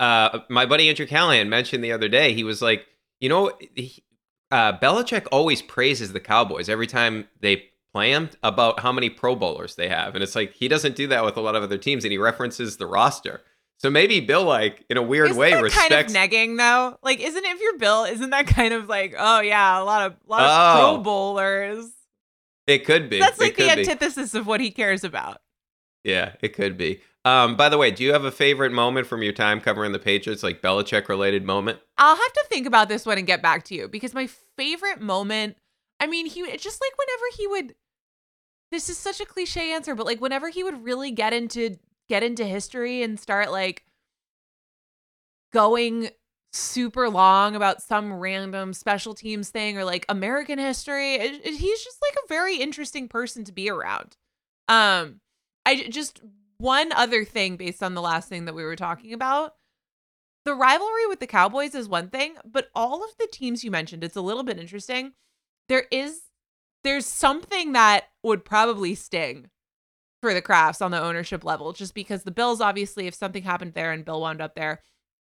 uh, 0.00 0.40
my 0.48 0.66
buddy 0.66 0.88
Andrew 0.88 1.06
Callahan 1.06 1.48
mentioned 1.48 1.82
the 1.82 1.92
other 1.92 2.08
day. 2.08 2.32
He 2.32 2.44
was 2.44 2.62
like, 2.62 2.86
you 3.20 3.28
know, 3.28 3.52
he, 3.74 4.02
uh, 4.50 4.78
Belichick 4.78 5.26
always 5.32 5.60
praises 5.62 6.12
the 6.12 6.20
Cowboys 6.20 6.68
every 6.68 6.86
time 6.86 7.28
they 7.40 7.64
play 7.92 8.12
them 8.12 8.30
about 8.42 8.80
how 8.80 8.92
many 8.92 9.10
Pro 9.10 9.34
Bowlers 9.34 9.74
they 9.74 9.88
have, 9.88 10.14
and 10.14 10.22
it's 10.22 10.34
like 10.36 10.52
he 10.52 10.68
doesn't 10.68 10.94
do 10.96 11.06
that 11.08 11.24
with 11.24 11.36
a 11.36 11.40
lot 11.40 11.56
of 11.56 11.62
other 11.62 11.78
teams, 11.78 12.04
and 12.04 12.12
he 12.12 12.18
references 12.18 12.76
the 12.76 12.86
roster. 12.86 13.42
So 13.78 13.90
maybe 13.90 14.20
Bill, 14.20 14.44
like 14.44 14.84
in 14.90 14.96
a 14.96 15.02
weird 15.02 15.30
isn't 15.30 15.40
way, 15.40 15.52
that 15.52 15.62
respects. 15.62 15.88
kind 15.88 16.04
of 16.04 16.12
negging 16.12 16.58
though. 16.58 16.98
Like, 17.02 17.20
isn't 17.20 17.44
it 17.44 17.48
if 17.48 17.60
you're 17.60 17.78
Bill? 17.78 18.04
Isn't 18.04 18.30
that 18.30 18.46
kind 18.46 18.74
of 18.74 18.88
like, 18.88 19.14
oh 19.16 19.40
yeah, 19.40 19.80
a 19.80 19.84
lot 19.84 20.06
of 20.06 20.16
lot 20.26 20.42
of 20.42 20.48
Oh. 20.50 20.80
Pro 20.94 21.02
Bowlers. 21.02 21.90
It 22.66 22.84
could 22.84 23.08
be. 23.08 23.18
That's 23.18 23.38
like 23.40 23.56
the 23.56 23.66
could 23.68 23.76
be. 23.76 23.82
antithesis 23.82 24.34
of 24.34 24.46
what 24.46 24.60
he 24.60 24.70
cares 24.70 25.04
about. 25.04 25.40
Yeah, 26.04 26.32
it 26.42 26.54
could 26.54 26.76
be. 26.76 27.00
Um, 27.24 27.56
by 27.56 27.68
the 27.68 27.76
way, 27.78 27.90
do 27.90 28.04
you 28.04 28.12
have 28.12 28.24
a 28.24 28.30
favorite 28.30 28.72
moment 28.72 29.06
from 29.06 29.22
your 29.22 29.32
time 29.32 29.60
covering 29.60 29.92
the 29.92 29.98
Patriots, 29.98 30.42
like 30.42 30.62
Belichick 30.62 31.08
related 31.08 31.44
moment? 31.44 31.78
I'll 31.98 32.16
have 32.16 32.32
to 32.32 32.44
think 32.48 32.66
about 32.66 32.88
this 32.88 33.04
one 33.04 33.18
and 33.18 33.26
get 33.26 33.42
back 33.42 33.64
to 33.64 33.74
you 33.74 33.88
because 33.88 34.14
my 34.14 34.28
favorite 34.56 35.00
moment, 35.00 35.56
I 36.00 36.06
mean, 36.06 36.26
he 36.26 36.40
just 36.56 36.80
like 36.80 36.92
whenever 36.96 37.24
he 37.36 37.46
would 37.46 37.74
this 38.70 38.88
is 38.90 38.98
such 38.98 39.20
a 39.20 39.26
cliche 39.26 39.72
answer, 39.72 39.94
but 39.94 40.06
like 40.06 40.20
whenever 40.20 40.48
he 40.50 40.62
would 40.62 40.84
really 40.84 41.10
get 41.10 41.32
into 41.32 41.78
get 42.08 42.22
into 42.22 42.44
history 42.44 43.02
and 43.02 43.18
start 43.18 43.50
like 43.50 43.84
going 45.52 46.10
super 46.52 47.08
long 47.10 47.54
about 47.56 47.82
some 47.82 48.12
random 48.14 48.72
special 48.72 49.14
teams 49.14 49.50
thing 49.50 49.76
or 49.76 49.84
like 49.84 50.06
American 50.08 50.58
history, 50.58 51.14
it, 51.16 51.40
it- 51.44 51.56
he's 51.56 51.82
just 51.84 51.98
like 52.02 52.16
a 52.24 52.28
very 52.28 52.56
interesting 52.58 53.08
person 53.08 53.44
to 53.44 53.52
be 53.52 53.68
around. 53.70 54.16
Um 54.68 55.20
I 55.66 55.86
just 55.90 56.22
one 56.58 56.92
other 56.92 57.24
thing 57.24 57.56
based 57.56 57.82
on 57.82 57.94
the 57.94 58.02
last 58.02 58.28
thing 58.28 58.44
that 58.44 58.54
we 58.54 58.64
were 58.64 58.76
talking 58.76 59.12
about 59.12 59.54
the 60.44 60.54
rivalry 60.54 61.06
with 61.06 61.20
the 61.20 61.26
Cowboys 61.26 61.74
is 61.74 61.88
one 61.90 62.08
thing, 62.08 62.36
but 62.42 62.70
all 62.74 63.04
of 63.04 63.10
the 63.18 63.28
teams 63.30 63.64
you 63.64 63.70
mentioned, 63.70 64.02
it's 64.02 64.16
a 64.16 64.22
little 64.22 64.42
bit 64.42 64.58
interesting. 64.58 65.12
There 65.68 65.84
is 65.90 66.22
there's 66.84 67.04
something 67.04 67.72
that 67.72 68.04
would 68.22 68.46
probably 68.46 68.94
sting 68.94 69.50
for 70.22 70.32
the 70.32 70.40
Krafts 70.40 70.80
on 70.80 70.90
the 70.90 71.00
ownership 71.02 71.44
level, 71.44 71.72
just 71.74 71.92
because 71.92 72.22
the 72.22 72.30
Bills, 72.30 72.62
obviously, 72.62 73.06
if 73.06 73.14
something 73.14 73.42
happened 73.42 73.74
there 73.74 73.92
and 73.92 74.04
Bill 74.06 74.22
wound 74.22 74.40
up 74.40 74.54
there 74.54 74.80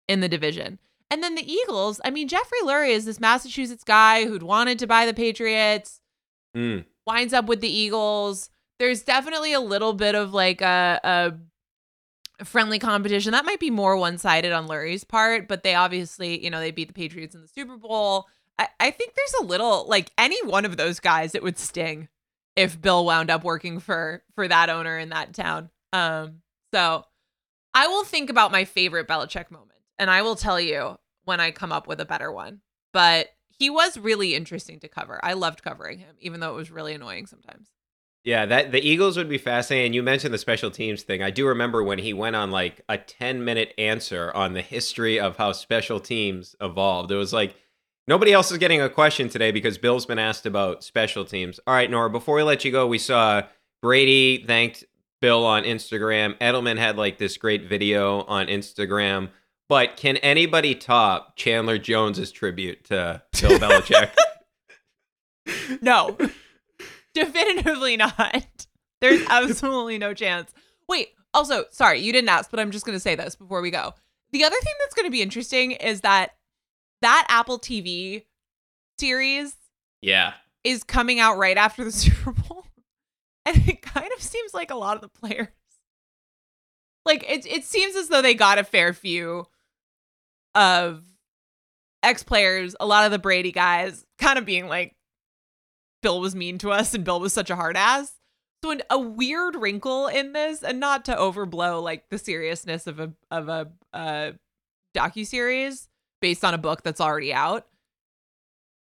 in 0.08 0.18
the 0.18 0.28
division. 0.28 0.80
And 1.10 1.22
then 1.22 1.36
the 1.36 1.48
Eagles, 1.48 2.00
I 2.04 2.10
mean, 2.10 2.26
Jeffrey 2.26 2.58
Lurie 2.64 2.90
is 2.90 3.04
this 3.04 3.20
Massachusetts 3.20 3.84
guy 3.84 4.24
who'd 4.24 4.42
wanted 4.42 4.78
to 4.80 4.86
buy 4.88 5.06
the 5.06 5.14
Patriots, 5.14 6.00
Mm. 6.56 6.86
winds 7.06 7.32
up 7.34 7.46
with 7.46 7.60
the 7.60 7.72
Eagles. 7.72 8.50
There's 8.78 9.02
definitely 9.02 9.52
a 9.52 9.60
little 9.60 9.92
bit 9.92 10.14
of 10.14 10.34
like 10.34 10.60
a, 10.60 11.00
a 12.40 12.44
friendly 12.44 12.78
competition. 12.78 13.32
That 13.32 13.44
might 13.44 13.60
be 13.60 13.70
more 13.70 13.96
one 13.96 14.18
sided 14.18 14.52
on 14.52 14.66
Lurie's 14.66 15.04
part, 15.04 15.48
but 15.48 15.62
they 15.62 15.74
obviously, 15.74 16.42
you 16.42 16.50
know, 16.50 16.60
they 16.60 16.70
beat 16.70 16.88
the 16.88 16.94
Patriots 16.94 17.34
in 17.34 17.42
the 17.42 17.48
Super 17.48 17.76
Bowl. 17.76 18.26
I, 18.58 18.68
I 18.80 18.90
think 18.90 19.14
there's 19.14 19.34
a 19.40 19.44
little 19.44 19.86
like 19.88 20.10
any 20.18 20.44
one 20.46 20.64
of 20.64 20.76
those 20.76 21.00
guys, 21.00 21.34
it 21.34 21.42
would 21.42 21.58
sting 21.58 22.08
if 22.56 22.80
Bill 22.80 23.04
wound 23.04 23.30
up 23.30 23.44
working 23.44 23.80
for 23.80 24.22
for 24.34 24.46
that 24.48 24.70
owner 24.70 24.98
in 24.98 25.10
that 25.10 25.34
town. 25.34 25.70
Um, 25.92 26.42
so 26.72 27.04
I 27.72 27.86
will 27.86 28.04
think 28.04 28.30
about 28.30 28.52
my 28.52 28.64
favorite 28.64 29.08
Belichick 29.08 29.50
moment 29.50 29.78
and 29.98 30.10
I 30.10 30.22
will 30.22 30.36
tell 30.36 30.60
you 30.60 30.98
when 31.24 31.40
I 31.40 31.50
come 31.50 31.72
up 31.72 31.86
with 31.86 32.00
a 32.00 32.04
better 32.04 32.32
one. 32.32 32.60
But 32.92 33.28
he 33.58 33.70
was 33.70 33.98
really 33.98 34.34
interesting 34.34 34.80
to 34.80 34.88
cover. 34.88 35.20
I 35.22 35.32
loved 35.34 35.62
covering 35.62 35.98
him, 35.98 36.16
even 36.20 36.40
though 36.40 36.50
it 36.50 36.56
was 36.56 36.70
really 36.70 36.94
annoying 36.94 37.26
sometimes. 37.26 37.68
Yeah, 38.24 38.46
that 38.46 38.72
the 38.72 38.80
Eagles 38.80 39.18
would 39.18 39.28
be 39.28 39.36
fascinating. 39.36 39.92
You 39.92 40.02
mentioned 40.02 40.32
the 40.32 40.38
special 40.38 40.70
teams 40.70 41.02
thing. 41.02 41.22
I 41.22 41.30
do 41.30 41.46
remember 41.46 41.84
when 41.84 41.98
he 41.98 42.14
went 42.14 42.36
on 42.36 42.50
like 42.50 42.80
a 42.88 42.96
10 42.96 43.44
minute 43.44 43.74
answer 43.76 44.32
on 44.34 44.54
the 44.54 44.62
history 44.62 45.20
of 45.20 45.36
how 45.36 45.52
special 45.52 46.00
teams 46.00 46.56
evolved. 46.58 47.12
It 47.12 47.16
was 47.16 47.34
like 47.34 47.54
nobody 48.08 48.32
else 48.32 48.50
is 48.50 48.56
getting 48.56 48.80
a 48.80 48.88
question 48.88 49.28
today 49.28 49.50
because 49.50 49.76
Bill's 49.76 50.06
been 50.06 50.18
asked 50.18 50.46
about 50.46 50.82
special 50.82 51.26
teams. 51.26 51.60
All 51.66 51.74
right, 51.74 51.90
Nora, 51.90 52.08
before 52.08 52.36
we 52.36 52.42
let 52.42 52.64
you 52.64 52.72
go, 52.72 52.86
we 52.86 52.98
saw 52.98 53.42
Brady 53.82 54.42
thanked 54.42 54.84
Bill 55.20 55.44
on 55.44 55.64
Instagram. 55.64 56.38
Edelman 56.38 56.78
had 56.78 56.96
like 56.96 57.18
this 57.18 57.36
great 57.36 57.68
video 57.68 58.22
on 58.22 58.46
Instagram. 58.46 59.28
But 59.68 59.96
can 59.98 60.16
anybody 60.18 60.74
top 60.74 61.36
Chandler 61.36 61.76
Jones's 61.76 62.32
tribute 62.32 62.84
to 62.84 63.22
Bill 63.38 63.58
Belichick? 63.58 64.10
No, 65.82 66.16
definitively 67.32 67.96
not. 67.96 68.66
There's 69.00 69.26
absolutely 69.28 69.98
no 69.98 70.14
chance. 70.14 70.52
Wait, 70.88 71.08
also, 71.32 71.64
sorry, 71.70 72.00
you 72.00 72.12
didn't 72.12 72.28
ask, 72.28 72.50
but 72.50 72.60
I'm 72.60 72.70
just 72.70 72.84
going 72.86 72.96
to 72.96 73.00
say 73.00 73.14
this 73.14 73.34
before 73.34 73.60
we 73.60 73.70
go. 73.70 73.94
The 74.32 74.44
other 74.44 74.56
thing 74.62 74.74
that's 74.80 74.94
going 74.94 75.06
to 75.06 75.12
be 75.12 75.22
interesting 75.22 75.72
is 75.72 76.00
that 76.02 76.32
that 77.02 77.26
Apple 77.28 77.58
TV 77.58 78.24
series 78.98 79.54
yeah. 80.00 80.34
is 80.64 80.84
coming 80.84 81.20
out 81.20 81.38
right 81.38 81.56
after 81.56 81.84
the 81.84 81.92
Super 81.92 82.32
Bowl. 82.32 82.64
And 83.46 83.68
it 83.68 83.82
kind 83.82 84.10
of 84.16 84.22
seems 84.22 84.54
like 84.54 84.70
a 84.70 84.76
lot 84.76 84.96
of 84.96 85.02
the 85.02 85.08
players 85.08 85.48
like 87.04 87.24
it 87.28 87.46
it 87.46 87.64
seems 87.64 87.96
as 87.96 88.08
though 88.08 88.22
they 88.22 88.34
got 88.34 88.58
a 88.58 88.64
fair 88.64 88.92
few 88.92 89.46
of 90.54 91.02
ex 92.02 92.22
players, 92.22 92.76
a 92.80 92.86
lot 92.86 93.04
of 93.04 93.12
the 93.12 93.18
Brady 93.18 93.52
guys 93.52 94.04
kind 94.18 94.38
of 94.38 94.44
being 94.44 94.68
like 94.68 94.94
Bill 96.04 96.20
was 96.20 96.34
mean 96.36 96.58
to 96.58 96.70
us 96.70 96.92
and 96.92 97.02
Bill 97.02 97.18
was 97.18 97.32
such 97.32 97.48
a 97.48 97.56
hard 97.56 97.78
ass. 97.78 98.12
So 98.62 98.70
an, 98.72 98.82
a 98.90 98.98
weird 98.98 99.56
wrinkle 99.56 100.06
in 100.06 100.34
this, 100.34 100.62
and 100.62 100.78
not 100.78 101.06
to 101.06 101.14
overblow 101.16 101.82
like 101.82 102.10
the 102.10 102.18
seriousness 102.18 102.86
of 102.86 103.00
a 103.00 103.12
of 103.30 103.48
a 103.48 103.72
uh, 103.92 104.32
docu 104.94 105.26
series 105.26 105.88
based 106.20 106.44
on 106.44 106.52
a 106.54 106.58
book 106.58 106.82
that's 106.82 107.00
already 107.00 107.32
out, 107.32 107.66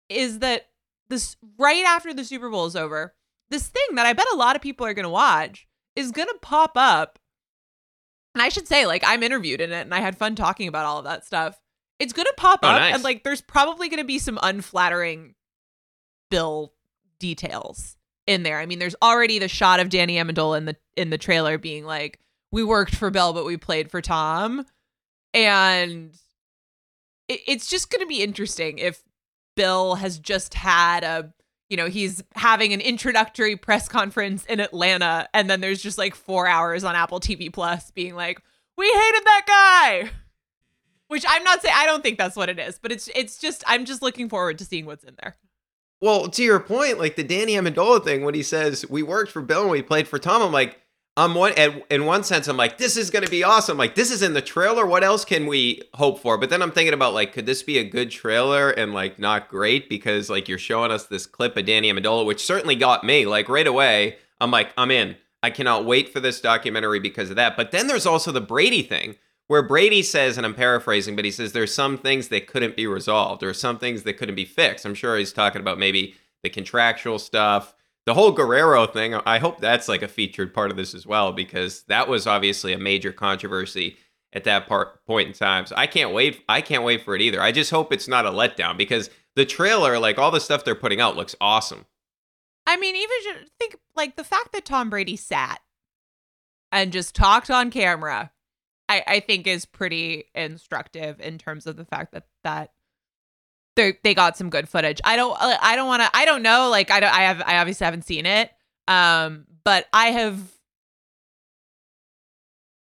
is 0.08 0.38
that 0.40 0.68
this 1.08 1.36
right 1.58 1.84
after 1.84 2.14
the 2.14 2.24
Super 2.24 2.48
Bowl 2.48 2.66
is 2.66 2.76
over, 2.76 3.14
this 3.50 3.66
thing 3.68 3.96
that 3.96 4.06
I 4.06 4.12
bet 4.12 4.26
a 4.32 4.36
lot 4.36 4.54
of 4.56 4.62
people 4.62 4.86
are 4.86 4.94
gonna 4.94 5.10
watch 5.10 5.66
is 5.96 6.12
gonna 6.12 6.34
pop 6.40 6.72
up. 6.76 7.18
And 8.34 8.42
I 8.42 8.48
should 8.48 8.68
say, 8.68 8.86
like, 8.86 9.02
I'm 9.04 9.22
interviewed 9.24 9.60
in 9.60 9.72
it 9.72 9.80
and 9.82 9.92
I 9.94 9.98
had 10.00 10.16
fun 10.16 10.36
talking 10.36 10.68
about 10.68 10.86
all 10.86 10.98
of 10.98 11.04
that 11.04 11.26
stuff. 11.26 11.60
It's 11.98 12.12
gonna 12.12 12.30
pop 12.36 12.60
Oh, 12.62 12.68
up 12.68 12.80
nice. 12.80 12.94
and 12.94 13.02
like 13.04 13.24
there's 13.24 13.40
probably 13.40 13.88
gonna 13.88 14.04
be 14.04 14.18
some 14.18 14.38
unflattering 14.42 15.34
Bill 16.30 16.72
details 17.20 17.96
in 18.26 18.42
there. 18.42 18.58
I 18.58 18.66
mean, 18.66 18.78
there's 18.78 18.96
already 19.00 19.38
the 19.38 19.48
shot 19.48 19.80
of 19.80 19.88
Danny 19.88 20.16
Amendola 20.16 20.58
in 20.58 20.64
the 20.64 20.76
in 20.96 21.10
the 21.10 21.18
trailer 21.18 21.58
being 21.58 21.84
like, 21.84 22.18
"We 22.50 22.64
worked 22.64 22.94
for 22.94 23.10
Bill, 23.10 23.32
but 23.32 23.44
we 23.44 23.56
played 23.56 23.90
for 23.90 24.00
Tom," 24.00 24.64
and 25.32 26.12
it, 27.28 27.40
it's 27.46 27.68
just 27.68 27.90
going 27.90 28.00
to 28.00 28.08
be 28.08 28.22
interesting 28.22 28.78
if 28.78 29.02
Bill 29.56 29.94
has 29.96 30.18
just 30.18 30.54
had 30.54 31.04
a, 31.04 31.32
you 31.68 31.76
know, 31.76 31.86
he's 31.86 32.22
having 32.34 32.72
an 32.72 32.80
introductory 32.80 33.56
press 33.56 33.88
conference 33.88 34.44
in 34.46 34.60
Atlanta, 34.60 35.28
and 35.34 35.48
then 35.48 35.60
there's 35.60 35.82
just 35.82 35.98
like 35.98 36.14
four 36.14 36.46
hours 36.46 36.84
on 36.84 36.96
Apple 36.96 37.20
TV 37.20 37.52
Plus 37.52 37.90
being 37.90 38.14
like, 38.14 38.40
"We 38.76 38.86
hated 38.86 39.24
that 39.24 39.42
guy." 39.46 40.10
Which 41.08 41.24
I'm 41.28 41.42
not 41.42 41.60
saying 41.60 41.74
I 41.76 41.86
don't 41.86 42.04
think 42.04 42.18
that's 42.18 42.36
what 42.36 42.48
it 42.48 42.60
is, 42.60 42.78
but 42.78 42.92
it's 42.92 43.08
it's 43.16 43.38
just 43.38 43.64
I'm 43.66 43.84
just 43.84 44.00
looking 44.00 44.28
forward 44.28 44.58
to 44.58 44.64
seeing 44.64 44.86
what's 44.86 45.02
in 45.02 45.16
there. 45.20 45.36
Well, 46.00 46.28
to 46.28 46.42
your 46.42 46.60
point, 46.60 46.98
like 46.98 47.16
the 47.16 47.24
Danny 47.24 47.54
Amendola 47.54 48.02
thing, 48.02 48.24
when 48.24 48.34
he 48.34 48.42
says 48.42 48.86
we 48.88 49.02
worked 49.02 49.30
for 49.32 49.42
Bill 49.42 49.62
and 49.62 49.70
we 49.70 49.82
played 49.82 50.08
for 50.08 50.18
Tom, 50.18 50.40
I'm 50.42 50.52
like, 50.52 50.80
I'm 51.16 51.34
one. 51.34 51.52
at- 51.58 51.82
In 51.90 52.06
one 52.06 52.24
sense, 52.24 52.48
I'm 52.48 52.56
like, 52.56 52.78
this 52.78 52.96
is 52.96 53.10
going 53.10 53.24
to 53.24 53.30
be 53.30 53.44
awesome. 53.44 53.76
Like 53.76 53.94
this 53.96 54.10
is 54.10 54.22
in 54.22 54.32
the 54.32 54.40
trailer. 54.40 54.86
What 54.86 55.04
else 55.04 55.24
can 55.26 55.46
we 55.46 55.82
hope 55.94 56.20
for? 56.20 56.38
But 56.38 56.48
then 56.48 56.62
I'm 56.62 56.70
thinking 56.72 56.94
about 56.94 57.12
like, 57.12 57.32
could 57.34 57.44
this 57.46 57.62
be 57.62 57.76
a 57.78 57.84
good 57.84 58.10
trailer 58.10 58.70
and 58.70 58.94
like 58.94 59.18
not 59.18 59.48
great 59.48 59.90
because 59.90 60.30
like 60.30 60.48
you're 60.48 60.56
showing 60.58 60.90
us 60.90 61.04
this 61.06 61.26
clip 61.26 61.56
of 61.58 61.66
Danny 61.66 61.92
Amendola, 61.92 62.24
which 62.24 62.44
certainly 62.44 62.76
got 62.76 63.04
me 63.04 63.26
like 63.26 63.48
right 63.50 63.66
away. 63.66 64.16
I'm 64.40 64.50
like, 64.50 64.72
I'm 64.78 64.90
in. 64.90 65.16
I 65.42 65.50
cannot 65.50 65.84
wait 65.84 66.10
for 66.10 66.20
this 66.20 66.40
documentary 66.40 67.00
because 67.00 67.28
of 67.30 67.36
that. 67.36 67.56
But 67.56 67.72
then 67.72 67.86
there's 67.88 68.06
also 68.06 68.30
the 68.32 68.40
Brady 68.40 68.82
thing 68.82 69.16
where 69.50 69.62
Brady 69.64 70.04
says, 70.04 70.36
and 70.36 70.46
I'm 70.46 70.54
paraphrasing, 70.54 71.16
but 71.16 71.24
he 71.24 71.32
says 71.32 71.50
there's 71.50 71.74
some 71.74 71.98
things 71.98 72.28
that 72.28 72.46
couldn't 72.46 72.76
be 72.76 72.86
resolved 72.86 73.42
or 73.42 73.52
some 73.52 73.80
things 73.80 74.04
that 74.04 74.12
couldn't 74.12 74.36
be 74.36 74.44
fixed. 74.44 74.84
I'm 74.84 74.94
sure 74.94 75.16
he's 75.16 75.32
talking 75.32 75.60
about 75.60 75.76
maybe 75.76 76.14
the 76.44 76.50
contractual 76.50 77.18
stuff, 77.18 77.74
the 78.06 78.14
whole 78.14 78.30
Guerrero 78.30 78.86
thing. 78.86 79.12
I 79.12 79.40
hope 79.40 79.58
that's 79.58 79.88
like 79.88 80.02
a 80.02 80.08
featured 80.08 80.54
part 80.54 80.70
of 80.70 80.76
this 80.76 80.94
as 80.94 81.04
well 81.04 81.32
because 81.32 81.82
that 81.88 82.06
was 82.06 82.28
obviously 82.28 82.72
a 82.72 82.78
major 82.78 83.10
controversy 83.12 83.96
at 84.32 84.44
that 84.44 84.68
part 84.68 85.04
point 85.04 85.26
in 85.26 85.34
time. 85.34 85.66
So 85.66 85.74
I 85.76 85.88
can't 85.88 86.12
wait. 86.12 86.44
I 86.48 86.60
can't 86.60 86.84
wait 86.84 87.02
for 87.02 87.16
it 87.16 87.20
either. 87.20 87.42
I 87.42 87.50
just 87.50 87.72
hope 87.72 87.92
it's 87.92 88.06
not 88.06 88.26
a 88.26 88.30
letdown 88.30 88.78
because 88.78 89.10
the 89.34 89.44
trailer, 89.44 89.98
like 89.98 90.16
all 90.16 90.30
the 90.30 90.38
stuff 90.38 90.64
they're 90.64 90.76
putting 90.76 91.00
out, 91.00 91.16
looks 91.16 91.34
awesome. 91.40 91.86
I 92.68 92.76
mean, 92.76 92.94
even 92.94 93.46
think 93.58 93.74
like 93.96 94.14
the 94.14 94.22
fact 94.22 94.52
that 94.52 94.64
Tom 94.64 94.90
Brady 94.90 95.16
sat 95.16 95.60
and 96.70 96.92
just 96.92 97.16
talked 97.16 97.50
on 97.50 97.72
camera, 97.72 98.30
I, 98.90 99.04
I 99.06 99.20
think 99.20 99.46
is 99.46 99.64
pretty 99.64 100.24
instructive 100.34 101.20
in 101.20 101.38
terms 101.38 101.68
of 101.68 101.76
the 101.76 101.84
fact 101.84 102.12
that 102.12 102.24
that 102.42 102.72
they 103.76 103.96
they 104.02 104.14
got 104.14 104.36
some 104.36 104.50
good 104.50 104.68
footage. 104.68 105.00
I 105.04 105.14
don't 105.14 105.36
uh, 105.40 105.56
I 105.62 105.76
don't 105.76 105.86
want 105.86 106.02
to 106.02 106.10
I 106.12 106.24
don't 106.24 106.42
know 106.42 106.68
like 106.68 106.90
I 106.90 106.98
don't 106.98 107.14
I 107.14 107.22
have 107.22 107.40
I 107.46 107.58
obviously 107.58 107.84
haven't 107.84 108.04
seen 108.04 108.26
it. 108.26 108.50
Um, 108.88 109.46
but 109.62 109.86
I 109.92 110.08
have. 110.08 110.40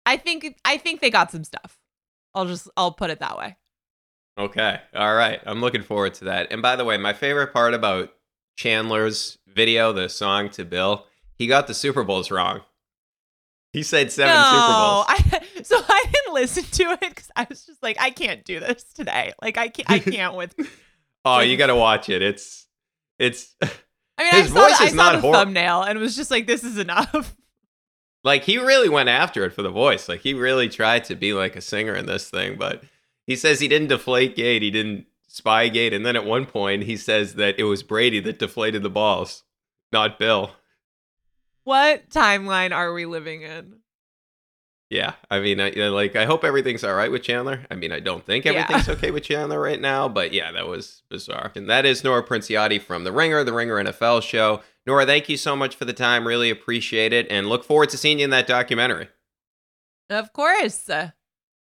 I 0.06 0.18
think 0.18 0.60
I 0.66 0.78
think 0.78 1.00
they 1.00 1.10
got 1.10 1.32
some 1.32 1.46
stuff. 1.46 1.80
I'll 2.34 2.46
just 2.46 2.70
I'll 2.76 2.92
put 2.92 3.10
it 3.10 3.20
that 3.22 3.38
way. 3.38 3.56
Okay. 4.38 4.82
All 4.94 5.16
right. 5.16 5.40
I'm 5.46 5.62
looking 5.62 5.82
forward 5.82 6.16
to 6.16 6.26
that. 6.26 6.52
And 6.52 6.62
by 6.62 6.76
the 6.76 6.84
way, 6.84 6.98
my 6.98 7.14
favorite 7.14 7.54
part 7.54 7.74
about 7.74 8.14
Chandler's 8.58 9.38
video, 9.48 9.94
the 9.94 10.10
song 10.10 10.50
to 10.52 10.66
Bill, 10.66 11.06
he 11.36 11.48
got 11.48 11.68
the 11.68 11.74
Super 11.74 12.04
Bowls 12.04 12.30
wrong. 12.30 12.62
He 13.76 13.84
said 13.84 14.10
seven 14.10 14.34
Super 14.34 14.56
Bowls. 14.56 15.06
I, 15.10 15.42
so 15.64 15.76
I 15.86 16.04
didn't 16.12 16.34
listen 16.34 16.64
to 16.64 16.94
it 16.94 17.00
because 17.02 17.30
I 17.36 17.46
was 17.50 17.66
just 17.66 17.84
like, 17.84 17.98
I 18.00 18.10
can't 18.10 18.46
do 18.46 18.62
this 18.62 18.84
today. 18.94 19.34
Like 19.42 19.58
I 19.58 19.68
can't, 19.68 19.92
I 19.92 20.00
can't 20.12 20.34
with. 20.36 20.56
oh, 21.26 21.42
you 21.42 21.58
got 21.58 21.68
to 21.68 21.76
watch 21.76 22.08
it. 22.08 22.22
It's 22.22 22.68
it's 23.20 23.54
I 23.62 23.68
mean, 24.20 24.44
His 24.44 24.56
I 24.56 24.62
voice 24.70 24.78
the, 24.80 24.84
is 24.86 24.94
not 24.94 25.16
the 25.16 25.20
hor- 25.20 25.34
thumbnail 25.34 25.82
and 25.84 25.98
it 26.00 26.02
was 26.02 26.16
just 26.16 26.32
like, 26.32 26.48
this 26.48 26.64
is 26.64 26.78
enough. 26.78 27.36
like 28.24 28.44
he 28.46 28.58
really 28.60 28.88
went 28.88 29.10
after 29.10 29.44
it 29.44 29.52
for 29.52 29.62
the 29.62 29.70
voice. 29.70 30.08
Like 30.08 30.22
he 30.22 30.34
really 30.34 30.70
tried 30.70 31.04
to 31.06 31.16
be 31.16 31.34
like 31.34 31.58
a 31.58 31.62
singer 31.62 31.96
in 31.96 32.06
this 32.06 32.30
thing, 32.30 32.58
but 32.58 32.82
he 33.28 33.36
says 33.36 33.60
he 33.60 33.68
didn't 33.68 33.90
deflate 33.90 34.38
gate, 34.38 34.62
he 34.62 34.72
didn't 34.72 35.06
spy 35.28 35.68
gate, 35.68 35.92
and 35.94 36.06
then 36.06 36.16
at 36.16 36.24
one 36.24 36.46
point 36.46 36.84
he 36.84 36.96
says 36.96 37.36
that 37.36 37.60
it 37.60 37.64
was 37.66 37.84
Brady 37.84 38.22
that 38.22 38.40
deflated 38.40 38.84
the 38.84 38.90
balls, 38.90 39.44
not 39.92 40.18
Bill. 40.18 40.52
What 41.66 42.10
timeline 42.10 42.74
are 42.74 42.94
we 42.94 43.06
living 43.06 43.42
in? 43.42 43.76
Yeah, 44.92 45.14
I 45.32 45.40
mean, 45.40 45.60
I, 45.60 45.72
like 45.90 46.16
I 46.16 46.26
hope 46.26 46.44
everything's 46.44 46.84
all 46.84 46.94
right 46.94 47.12
with 47.12 47.24
Chandler. 47.24 47.66
I 47.72 47.76
mean, 47.76 47.92
I 47.92 48.00
don't 48.00 48.24
think 48.24 48.46
Yeah. 48.46 48.52
everything's 48.70 48.88
okay 48.88 49.10
with 49.12 49.24
Chandler 49.24 49.60
right 49.60 49.82
now, 49.82 50.08
but 50.08 50.32
yeah, 50.32 50.52
that 50.52 50.68
was 50.68 51.02
bizarre. 51.10 51.52
And 51.56 51.68
that 51.70 51.86
is 51.88 52.04
Nora 52.04 52.24
Princiotti 52.24 52.80
from 52.80 53.04
The 53.04 53.12
Ringer, 53.12 53.44
The 53.44 53.52
Ringer 53.52 53.84
NFL 53.84 54.22
show. 54.22 54.62
Nora, 54.86 55.06
thank 55.08 55.28
you 55.28 55.38
so 55.38 55.56
much 55.56 55.76
for 55.76 55.86
the 55.86 55.92
time. 55.94 56.28
Really 56.28 56.52
appreciate 56.52 57.14
it, 57.14 57.26
and 57.32 57.50
look 57.50 57.64
forward 57.64 57.90
to 57.90 57.98
seeing 57.98 58.20
you 58.20 58.26
in 58.26 58.30
that 58.30 58.46
documentary. 58.46 59.10
Of 60.12 60.32
course. 60.34 60.88
Uh, 60.88 61.10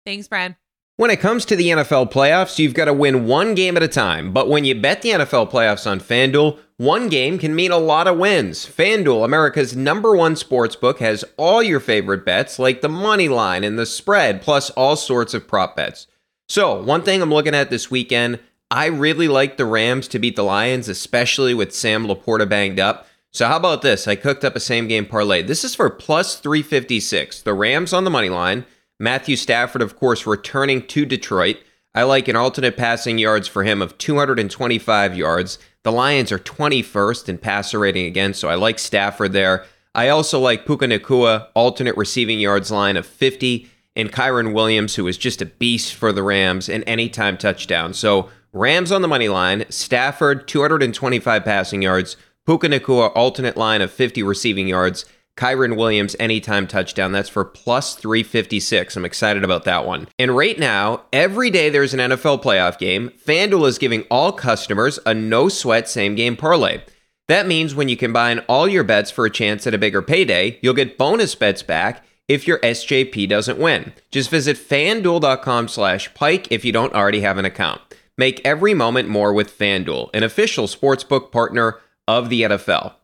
thanks, 0.04 0.26
Brian. 0.26 0.56
When 0.96 1.10
it 1.10 1.20
comes 1.20 1.44
to 1.46 1.56
the 1.56 1.68
NFL 1.68 2.12
playoffs, 2.12 2.58
you've 2.58 2.74
got 2.74 2.84
to 2.86 2.92
win 2.92 3.26
one 3.26 3.54
game 3.54 3.76
at 3.76 3.82
a 3.84 3.88
time. 3.88 4.32
But 4.32 4.48
when 4.48 4.64
you 4.64 4.74
bet 4.74 5.02
the 5.02 5.10
NFL 5.10 5.50
playoffs 5.52 5.88
on 5.90 6.00
FanDuel, 6.00 6.58
one 6.76 7.08
game 7.08 7.38
can 7.38 7.54
mean 7.54 7.70
a 7.70 7.78
lot 7.78 8.08
of 8.08 8.18
wins. 8.18 8.66
FanDuel, 8.66 9.24
America's 9.24 9.76
number 9.76 10.16
one 10.16 10.34
sports 10.34 10.74
book, 10.74 10.98
has 10.98 11.24
all 11.36 11.62
your 11.62 11.78
favorite 11.78 12.24
bets 12.24 12.58
like 12.58 12.80
the 12.80 12.88
money 12.88 13.28
line 13.28 13.62
and 13.62 13.78
the 13.78 13.86
spread, 13.86 14.42
plus 14.42 14.70
all 14.70 14.96
sorts 14.96 15.34
of 15.34 15.46
prop 15.46 15.76
bets. 15.76 16.08
So, 16.48 16.82
one 16.82 17.02
thing 17.02 17.22
I'm 17.22 17.32
looking 17.32 17.54
at 17.54 17.70
this 17.70 17.90
weekend, 17.92 18.40
I 18.70 18.86
really 18.86 19.28
like 19.28 19.56
the 19.56 19.64
Rams 19.64 20.08
to 20.08 20.18
beat 20.18 20.34
the 20.34 20.42
Lions, 20.42 20.88
especially 20.88 21.54
with 21.54 21.72
Sam 21.72 22.06
LaPorta 22.06 22.48
banged 22.48 22.80
up. 22.80 23.06
So, 23.30 23.46
how 23.46 23.56
about 23.56 23.82
this? 23.82 24.08
I 24.08 24.16
cooked 24.16 24.44
up 24.44 24.56
a 24.56 24.60
same 24.60 24.88
game 24.88 25.06
parlay. 25.06 25.42
This 25.42 25.62
is 25.62 25.76
for 25.76 25.88
plus 25.88 26.40
356. 26.40 27.42
The 27.42 27.54
Rams 27.54 27.92
on 27.92 28.02
the 28.02 28.10
money 28.10 28.28
line. 28.28 28.66
Matthew 28.98 29.36
Stafford, 29.36 29.82
of 29.82 29.96
course, 29.96 30.26
returning 30.26 30.86
to 30.88 31.06
Detroit. 31.06 31.58
I 31.94 32.02
like 32.02 32.26
an 32.26 32.36
alternate 32.36 32.76
passing 32.76 33.18
yards 33.18 33.46
for 33.46 33.62
him 33.62 33.80
of 33.80 33.96
225 33.98 35.16
yards. 35.16 35.58
The 35.84 35.92
Lions 35.92 36.32
are 36.32 36.38
21st 36.38 37.28
in 37.28 37.38
passer 37.38 37.78
rating 37.78 38.06
again, 38.06 38.34
so 38.34 38.48
I 38.48 38.54
like 38.54 38.78
Stafford 38.78 39.32
there. 39.32 39.66
I 39.94 40.08
also 40.08 40.40
like 40.40 40.66
Puka 40.66 40.86
Nacua, 40.86 41.48
alternate 41.54 41.96
receiving 41.96 42.40
yards 42.40 42.70
line 42.70 42.96
of 42.96 43.06
50. 43.06 43.70
and 43.96 44.10
Kyren 44.10 44.52
Williams, 44.52 44.96
who 44.96 45.06
is 45.06 45.16
just 45.16 45.40
a 45.40 45.46
beast 45.46 45.94
for 45.94 46.12
the 46.12 46.22
Rams, 46.22 46.68
an 46.68 46.82
anytime 46.84 47.36
touchdown. 47.36 47.94
So 47.94 48.28
Rams 48.52 48.90
on 48.90 49.02
the 49.02 49.08
money 49.08 49.28
line, 49.28 49.64
Stafford 49.68 50.48
225 50.48 51.44
passing 51.44 51.82
yards, 51.82 52.16
Puka 52.46 52.68
Nacua 52.68 53.12
alternate 53.14 53.56
line 53.56 53.82
of 53.82 53.92
50 53.92 54.22
receiving 54.22 54.66
yards, 54.68 55.04
Kyren 55.36 55.76
Williams 55.76 56.14
anytime 56.20 56.66
touchdown. 56.66 57.12
That's 57.12 57.28
for 57.28 57.44
plus 57.44 57.94
356. 57.94 58.96
I'm 58.96 59.04
excited 59.04 59.42
about 59.44 59.64
that 59.64 59.86
one. 59.86 60.08
And 60.18 60.36
right 60.36 60.58
now, 60.58 61.02
every 61.12 61.50
day 61.50 61.70
there's 61.70 61.94
an 61.94 62.00
NFL 62.00 62.42
playoff 62.42 62.78
game, 62.78 63.10
FanDuel 63.26 63.68
is 63.68 63.78
giving 63.78 64.02
all 64.10 64.32
customers 64.32 64.98
a 65.04 65.14
no 65.14 65.48
sweat 65.48 65.88
same 65.88 66.14
game 66.14 66.36
parlay. 66.36 66.82
That 67.26 67.46
means 67.46 67.74
when 67.74 67.88
you 67.88 67.96
combine 67.96 68.40
all 68.48 68.68
your 68.68 68.84
bets 68.84 69.10
for 69.10 69.24
a 69.24 69.30
chance 69.30 69.66
at 69.66 69.74
a 69.74 69.78
bigger 69.78 70.02
payday, 70.02 70.58
you'll 70.62 70.74
get 70.74 70.98
bonus 70.98 71.34
bets 71.34 71.62
back 71.62 72.04
if 72.28 72.46
your 72.46 72.58
SJP 72.58 73.28
doesn't 73.28 73.58
win. 73.58 73.92
Just 74.10 74.30
visit 74.30 74.56
fanduel.com 74.56 75.68
slash 75.68 76.12
pike 76.14 76.48
if 76.50 76.64
you 76.64 76.72
don't 76.72 76.94
already 76.94 77.20
have 77.20 77.38
an 77.38 77.44
account. 77.44 77.80
Make 78.16 78.40
every 78.44 78.74
moment 78.74 79.08
more 79.08 79.32
with 79.32 79.58
FanDuel, 79.58 80.10
an 80.14 80.22
official 80.22 80.66
sportsbook 80.66 81.32
partner 81.32 81.80
of 82.06 82.28
the 82.28 82.42
NFL. 82.42 82.94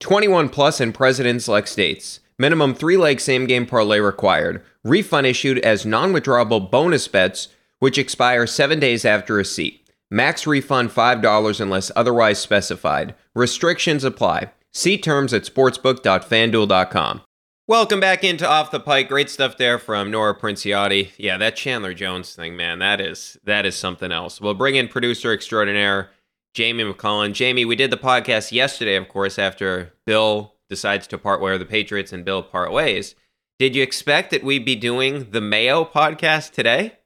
21 0.00 0.48
plus 0.48 0.80
in 0.80 0.92
president 0.92 1.42
select 1.42 1.68
states. 1.68 2.20
Minimum 2.38 2.74
three 2.74 2.96
leg 2.96 3.20
same 3.20 3.46
game 3.46 3.66
parlay 3.66 4.00
required. 4.00 4.62
Refund 4.82 5.26
issued 5.26 5.58
as 5.58 5.84
non 5.84 6.12
withdrawable 6.12 6.70
bonus 6.70 7.06
bets, 7.06 7.48
which 7.78 7.98
expire 7.98 8.46
seven 8.46 8.80
days 8.80 9.04
after 9.04 9.34
receipt. 9.34 9.86
Max 10.10 10.46
refund 10.46 10.90
$5 10.90 11.60
unless 11.60 11.92
otherwise 11.94 12.40
specified. 12.40 13.14
Restrictions 13.34 14.02
apply. 14.02 14.50
See 14.72 14.98
terms 14.98 15.32
at 15.32 15.42
sportsbook.fanduel.com. 15.42 17.22
Welcome 17.68 18.00
back 18.00 18.24
into 18.24 18.48
Off 18.48 18.72
the 18.72 18.80
Pike. 18.80 19.08
Great 19.08 19.30
stuff 19.30 19.56
there 19.56 19.78
from 19.78 20.10
Nora 20.10 20.34
Princiotti. 20.34 21.10
Yeah, 21.16 21.36
that 21.38 21.54
Chandler 21.54 21.94
Jones 21.94 22.34
thing, 22.34 22.56
man, 22.56 22.80
that 22.80 23.00
is 23.00 23.38
that 23.44 23.64
is 23.64 23.76
something 23.76 24.10
else. 24.10 24.40
We'll 24.40 24.54
bring 24.54 24.74
in 24.74 24.88
producer 24.88 25.32
extraordinaire 25.32 26.10
Jamie 26.54 26.84
McClellan. 26.84 27.34
Jamie, 27.34 27.64
we 27.64 27.76
did 27.76 27.90
the 27.90 27.96
podcast 27.96 28.52
yesterday, 28.52 28.96
of 28.96 29.08
course, 29.08 29.38
after 29.38 29.92
Bill 30.04 30.54
decides 30.68 31.06
to 31.08 31.18
part 31.18 31.40
ways, 31.40 31.58
with 31.58 31.60
the 31.60 31.70
Patriots 31.70 32.12
and 32.12 32.24
Bill 32.24 32.42
part 32.42 32.72
ways. 32.72 33.14
Did 33.58 33.76
you 33.76 33.82
expect 33.82 34.30
that 34.30 34.42
we'd 34.42 34.64
be 34.64 34.76
doing 34.76 35.30
the 35.30 35.40
Mayo 35.40 35.84
podcast 35.84 36.52
today? 36.52 36.98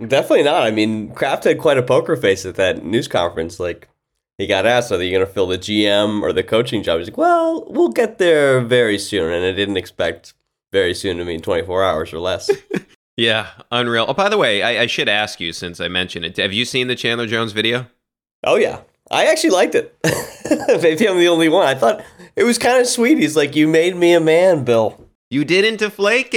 Definitely 0.00 0.42
not. 0.42 0.64
I 0.64 0.70
mean, 0.70 1.14
Kraft 1.14 1.44
had 1.44 1.58
quite 1.58 1.78
a 1.78 1.82
poker 1.82 2.16
face 2.16 2.44
at 2.44 2.56
that 2.56 2.84
news 2.84 3.06
conference. 3.06 3.60
Like, 3.60 3.88
he 4.36 4.46
got 4.46 4.66
asked, 4.66 4.90
are 4.90 5.00
you 5.00 5.12
going 5.12 5.24
to 5.24 5.32
fill 5.32 5.46
the 5.46 5.58
GM 5.58 6.22
or 6.22 6.32
the 6.32 6.42
coaching 6.42 6.82
job? 6.82 6.98
He's 6.98 7.08
like, 7.08 7.18
well, 7.18 7.64
we'll 7.68 7.90
get 7.90 8.18
there 8.18 8.60
very 8.60 8.98
soon. 8.98 9.32
And 9.32 9.44
I 9.44 9.52
didn't 9.52 9.76
expect 9.76 10.34
very 10.72 10.94
soon 10.94 11.18
to 11.18 11.24
mean 11.24 11.40
24 11.40 11.84
hours 11.84 12.12
or 12.12 12.18
less. 12.18 12.50
yeah, 13.16 13.50
unreal. 13.70 14.06
Oh, 14.08 14.14
by 14.14 14.28
the 14.28 14.38
way, 14.38 14.62
I, 14.62 14.82
I 14.82 14.86
should 14.86 15.08
ask 15.08 15.38
you 15.38 15.52
since 15.52 15.80
I 15.80 15.88
mentioned 15.88 16.24
it. 16.24 16.36
Have 16.38 16.52
you 16.52 16.64
seen 16.64 16.88
the 16.88 16.96
Chandler 16.96 17.26
Jones 17.26 17.52
video? 17.52 17.86
Oh 18.44 18.56
yeah, 18.56 18.80
I 19.10 19.26
actually 19.26 19.50
liked 19.50 19.74
it. 19.74 19.96
Maybe 20.82 21.08
I'm 21.08 21.18
the 21.18 21.28
only 21.28 21.48
one. 21.48 21.66
I 21.66 21.74
thought 21.74 22.04
it 22.36 22.44
was 22.44 22.58
kind 22.58 22.80
of 22.80 22.86
sweet. 22.86 23.18
He's 23.18 23.36
like, 23.36 23.54
"You 23.54 23.68
made 23.68 23.96
me 23.96 24.14
a 24.14 24.20
man, 24.20 24.64
Bill." 24.64 24.98
You 25.30 25.44
didn't 25.44 25.78
deflate 25.78 26.34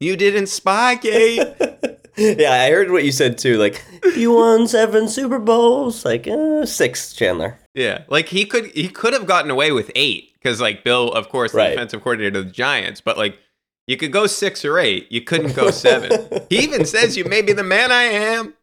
You 0.00 0.16
didn't 0.16 0.44
spygate. 0.44 1.98
yeah, 2.16 2.52
I 2.52 2.70
heard 2.70 2.90
what 2.90 3.04
you 3.04 3.12
said 3.12 3.36
too. 3.36 3.58
Like, 3.58 3.84
you 4.16 4.32
won 4.32 4.66
seven 4.66 5.08
Super 5.08 5.38
Bowls. 5.38 6.04
Like, 6.04 6.26
uh, 6.26 6.64
six, 6.64 7.12
Chandler. 7.12 7.58
Yeah, 7.74 8.04
like 8.08 8.28
he 8.28 8.44
could 8.44 8.66
he 8.66 8.88
could 8.88 9.12
have 9.12 9.26
gotten 9.26 9.50
away 9.50 9.72
with 9.72 9.90
eight 9.94 10.32
because 10.34 10.60
like 10.60 10.84
Bill, 10.84 11.12
of 11.12 11.28
course, 11.28 11.52
the 11.52 11.58
right. 11.58 11.70
defensive 11.70 12.02
coordinator 12.02 12.38
of 12.38 12.46
the 12.46 12.52
Giants, 12.52 13.00
but 13.00 13.16
like 13.16 13.38
you 13.86 13.96
could 13.96 14.12
go 14.12 14.26
six 14.26 14.64
or 14.64 14.78
eight. 14.78 15.10
You 15.10 15.22
couldn't 15.22 15.54
go 15.54 15.70
seven. 15.70 16.28
he 16.50 16.58
even 16.58 16.84
says, 16.84 17.16
"You 17.16 17.24
may 17.24 17.42
be 17.42 17.52
the 17.52 17.64
man 17.64 17.90
I 17.90 18.04
am." 18.04 18.54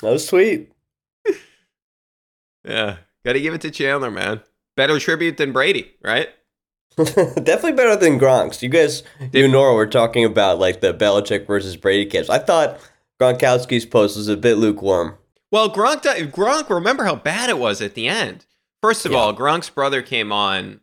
That 0.00 0.10
was 0.10 0.26
sweet. 0.26 0.71
Yeah, 2.64 2.96
got 3.24 3.34
to 3.34 3.40
give 3.40 3.54
it 3.54 3.60
to 3.62 3.70
Chandler, 3.70 4.10
man. 4.10 4.40
Better 4.76 4.98
tribute 4.98 5.36
than 5.36 5.52
Brady, 5.52 5.92
right? 6.02 6.28
Definitely 6.96 7.72
better 7.72 7.96
than 7.96 8.18
Gronk's. 8.18 8.62
You 8.62 8.68
guys, 8.68 9.02
you 9.32 9.44
and 9.44 9.52
Nora 9.52 9.74
were 9.74 9.86
talking 9.86 10.24
about 10.24 10.58
like 10.58 10.80
the 10.80 10.92
Belichick 10.92 11.46
versus 11.46 11.76
Brady 11.76 12.06
catch. 12.06 12.28
I 12.28 12.38
thought 12.38 12.78
Gronkowski's 13.20 13.86
post 13.86 14.16
was 14.16 14.28
a 14.28 14.36
bit 14.36 14.56
lukewarm. 14.58 15.16
Well, 15.50 15.70
Gronk, 15.70 16.02
Gronk, 16.30 16.70
remember 16.70 17.04
how 17.04 17.14
bad 17.14 17.50
it 17.50 17.58
was 17.58 17.80
at 17.80 17.94
the 17.94 18.08
end. 18.08 18.46
First 18.82 19.06
of 19.06 19.12
yeah. 19.12 19.18
all, 19.18 19.34
Gronk's 19.34 19.70
brother 19.70 20.02
came 20.02 20.32
on, 20.32 20.80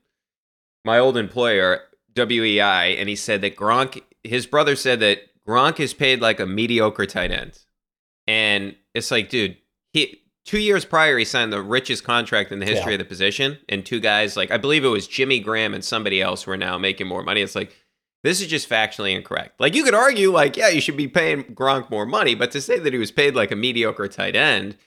my 0.85 0.99
old 0.99 1.17
employer, 1.17 1.81
WEEI, 2.15 2.99
and 2.99 3.09
he 3.09 3.15
said 3.15 3.41
that 3.41 3.55
Gronk, 3.55 4.01
his 4.23 4.45
brother 4.45 4.75
said 4.75 4.99
that 5.01 5.19
Gronk 5.47 5.79
is 5.79 5.93
paid 5.93 6.21
like 6.21 6.39
a 6.39 6.45
mediocre 6.45 7.05
tight 7.05 7.31
end. 7.31 7.59
And 8.27 8.75
it's 8.93 9.11
like, 9.11 9.29
dude, 9.29 9.57
he 9.91 10.21
two 10.45 10.59
years 10.59 10.85
prior, 10.85 11.17
he 11.17 11.25
signed 11.25 11.53
the 11.53 11.61
richest 11.61 12.03
contract 12.03 12.51
in 12.51 12.59
the 12.59 12.65
history 12.65 12.93
yeah. 12.93 12.95
of 12.95 12.99
the 12.99 13.05
position, 13.05 13.57
and 13.67 13.85
two 13.85 13.99
guys 13.99 14.35
like 14.37 14.51
I 14.51 14.57
believe 14.57 14.83
it 14.83 14.89
was 14.89 15.07
Jimmy 15.07 15.39
Graham 15.39 15.73
and 15.73 15.83
somebody 15.83 16.21
else 16.21 16.47
were 16.47 16.57
now 16.57 16.77
making 16.77 17.07
more 17.07 17.23
money. 17.23 17.41
It's 17.41 17.55
like 17.55 17.75
this 18.23 18.41
is 18.41 18.47
just 18.47 18.69
factually 18.69 19.15
incorrect. 19.15 19.59
Like 19.59 19.75
you 19.75 19.83
could 19.83 19.93
argue, 19.93 20.31
like 20.31 20.57
yeah, 20.57 20.69
you 20.69 20.81
should 20.81 20.97
be 20.97 21.07
paying 21.07 21.43
Gronk 21.43 21.89
more 21.89 22.05
money, 22.05 22.35
but 22.35 22.51
to 22.51 22.61
say 22.61 22.79
that 22.79 22.93
he 22.93 22.99
was 22.99 23.11
paid 23.11 23.35
like 23.35 23.51
a 23.51 23.55
mediocre 23.55 24.07
tight 24.07 24.35
end, 24.35 24.77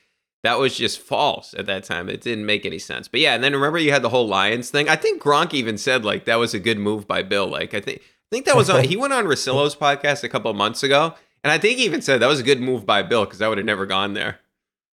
that 0.43 0.59
was 0.59 0.77
just 0.77 0.99
false 0.99 1.55
at 1.57 1.67
that 1.67 1.85
time. 1.85 2.09
It 2.09 2.21
didn't 2.21 2.47
make 2.47 2.67
any 2.67 2.79
sense. 2.79 3.09
But 3.09 3.21
yeah, 3.21 3.35
and 3.35 3.45
then 3.45 3.53
remember 3.53 3.79
you 3.79 3.93
had 3.93 4.03
the 4.03 4.09
whole 4.09 4.27
Lions 4.27 4.71
thing. 4.71 4.89
I 4.89 4.97
think 4.97 5.23
Gronk 5.23 5.55
even 5.55 5.79
said 5.79 6.05
like 6.05 6.25
that 6.25 6.37
was 6.37 6.55
a 6.55 6.61
good 6.61 6.79
move 6.79 7.07
by 7.07 7.23
Bill. 7.23 7.47
Like 7.47 7.75
I 7.75 7.81
think 7.81 8.01
I 8.01 8.29
think 8.31 8.47
that 8.47 8.57
was 8.57 8.69
on, 8.69 8.85
he 8.89 8.97
went 8.97 9.13
on 9.13 9.27
Russillo's 9.27 9.77
podcast 9.77 10.25
a 10.25 10.29
couple 10.29 10.51
of 10.51 10.57
months 10.57 10.83
ago, 10.83 11.15
and 11.45 11.53
I 11.53 11.59
think 11.59 11.79
he 11.79 11.85
even 11.85 12.03
said 12.03 12.21
that 12.21 12.29
was 12.29 12.41
a 12.41 12.45
good 12.45 12.61
move 12.61 12.85
by 12.85 13.03
Bill 13.03 13.25
because 13.25 13.41
I 13.41 13.49
would 13.49 13.59
have 13.59 13.67
never 13.67 13.87
gone 13.87 14.15
there. 14.15 14.41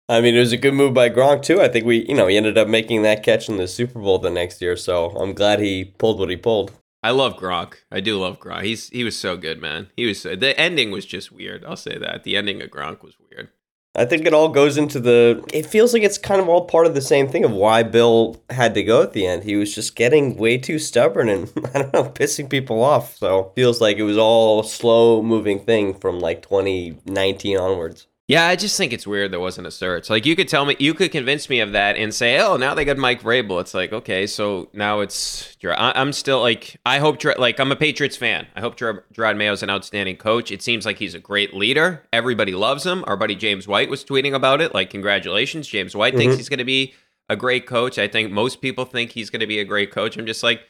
I 0.08 0.20
mean, 0.20 0.34
it 0.34 0.40
was 0.40 0.52
a 0.52 0.58
good 0.58 0.74
move 0.74 0.92
by 0.92 1.08
Gronk 1.08 1.42
too. 1.42 1.60
I 1.62 1.68
think 1.68 1.86
we, 1.86 2.04
you 2.06 2.14
know, 2.14 2.26
he 2.26 2.36
ended 2.36 2.58
up 2.58 2.68
making 2.68 3.02
that 3.02 3.22
catch 3.22 3.48
in 3.48 3.56
the 3.56 3.66
Super 3.66 3.98
Bowl 3.98 4.18
the 4.18 4.30
next 4.30 4.60
year. 4.60 4.76
So 4.76 5.10
I'm 5.10 5.32
glad 5.32 5.60
he 5.60 5.84
pulled 5.84 6.18
what 6.18 6.28
he 6.28 6.36
pulled. 6.36 6.72
I 7.02 7.10
love 7.10 7.36
Gronk. 7.36 7.74
I 7.90 8.00
do 8.00 8.18
love 8.18 8.38
Gronk. 8.38 8.64
He's 8.64 8.88
he 8.90 9.04
was 9.04 9.18
so 9.18 9.36
good, 9.36 9.60
man. 9.60 9.88
He 9.96 10.06
was 10.06 10.20
so, 10.20 10.36
the 10.36 10.58
ending 10.58 10.90
was 10.90 11.06
just 11.06 11.32
weird. 11.32 11.64
I'll 11.64 11.76
say 11.76 11.98
that 11.98 12.24
the 12.24 12.36
ending 12.36 12.60
of 12.62 12.70
Gronk 12.70 13.02
was 13.02 13.16
weird. 13.18 13.50
I 13.96 14.04
think 14.04 14.26
it 14.26 14.34
all 14.34 14.48
goes 14.48 14.76
into 14.76 14.98
the. 14.98 15.44
It 15.52 15.66
feels 15.66 15.92
like 15.92 16.02
it's 16.02 16.18
kind 16.18 16.40
of 16.40 16.48
all 16.48 16.64
part 16.64 16.86
of 16.86 16.94
the 16.94 17.00
same 17.00 17.28
thing 17.28 17.44
of 17.44 17.52
why 17.52 17.82
Bill 17.82 18.42
had 18.50 18.74
to 18.74 18.82
go 18.82 19.02
at 19.02 19.12
the 19.12 19.26
end. 19.26 19.44
He 19.44 19.54
was 19.54 19.74
just 19.74 19.94
getting 19.96 20.36
way 20.36 20.58
too 20.58 20.78
stubborn 20.78 21.28
and 21.28 21.52
I 21.74 21.82
don't 21.82 21.92
know, 21.92 22.04
pissing 22.04 22.50
people 22.50 22.82
off. 22.82 23.16
So 23.16 23.52
feels 23.54 23.80
like 23.80 23.98
it 23.98 24.02
was 24.02 24.18
all 24.18 24.62
slow 24.62 25.22
moving 25.22 25.60
thing 25.60 25.94
from 25.94 26.18
like 26.18 26.42
2019 26.42 27.56
onwards. 27.56 28.08
Yeah, 28.26 28.46
I 28.46 28.56
just 28.56 28.78
think 28.78 28.94
it's 28.94 29.06
weird 29.06 29.32
there 29.32 29.40
wasn't 29.40 29.66
a 29.66 29.70
search. 29.70 30.08
Like 30.08 30.24
you 30.24 30.34
could 30.34 30.48
tell 30.48 30.64
me, 30.64 30.76
you 30.78 30.94
could 30.94 31.12
convince 31.12 31.50
me 31.50 31.60
of 31.60 31.72
that 31.72 31.96
and 31.96 32.14
say, 32.14 32.40
"Oh, 32.40 32.56
now 32.56 32.72
they 32.74 32.86
got 32.86 32.96
Mike 32.96 33.20
Vrabel." 33.20 33.60
It's 33.60 33.74
like, 33.74 33.92
okay, 33.92 34.26
so 34.26 34.70
now 34.72 35.00
it's. 35.00 35.54
I'm 35.62 36.12
still 36.14 36.40
like, 36.40 36.80
I 36.86 37.00
hope, 37.00 37.22
like, 37.38 37.60
I'm 37.60 37.70
a 37.70 37.76
Patriots 37.76 38.16
fan. 38.16 38.46
I 38.56 38.60
hope 38.60 38.76
Jerod 38.78 39.36
Mayo's 39.36 39.62
an 39.62 39.68
outstanding 39.68 40.16
coach. 40.16 40.50
It 40.50 40.62
seems 40.62 40.86
like 40.86 40.98
he's 40.98 41.14
a 41.14 41.18
great 41.18 41.52
leader. 41.52 42.06
Everybody 42.14 42.52
loves 42.52 42.84
him. 42.86 43.04
Our 43.06 43.16
buddy 43.16 43.34
James 43.34 43.68
White 43.68 43.90
was 43.90 44.04
tweeting 44.04 44.34
about 44.34 44.62
it. 44.62 44.72
Like, 44.72 44.88
congratulations, 44.88 45.68
James 45.68 45.94
White 45.94 46.14
mm-hmm. 46.14 46.20
thinks 46.20 46.36
he's 46.36 46.48
going 46.48 46.58
to 46.58 46.64
be 46.64 46.94
a 47.28 47.36
great 47.36 47.66
coach. 47.66 47.98
I 47.98 48.08
think 48.08 48.32
most 48.32 48.62
people 48.62 48.86
think 48.86 49.10
he's 49.10 49.28
going 49.28 49.40
to 49.40 49.46
be 49.46 49.58
a 49.58 49.64
great 49.64 49.90
coach. 49.90 50.16
I'm 50.16 50.26
just 50.26 50.42
like, 50.42 50.62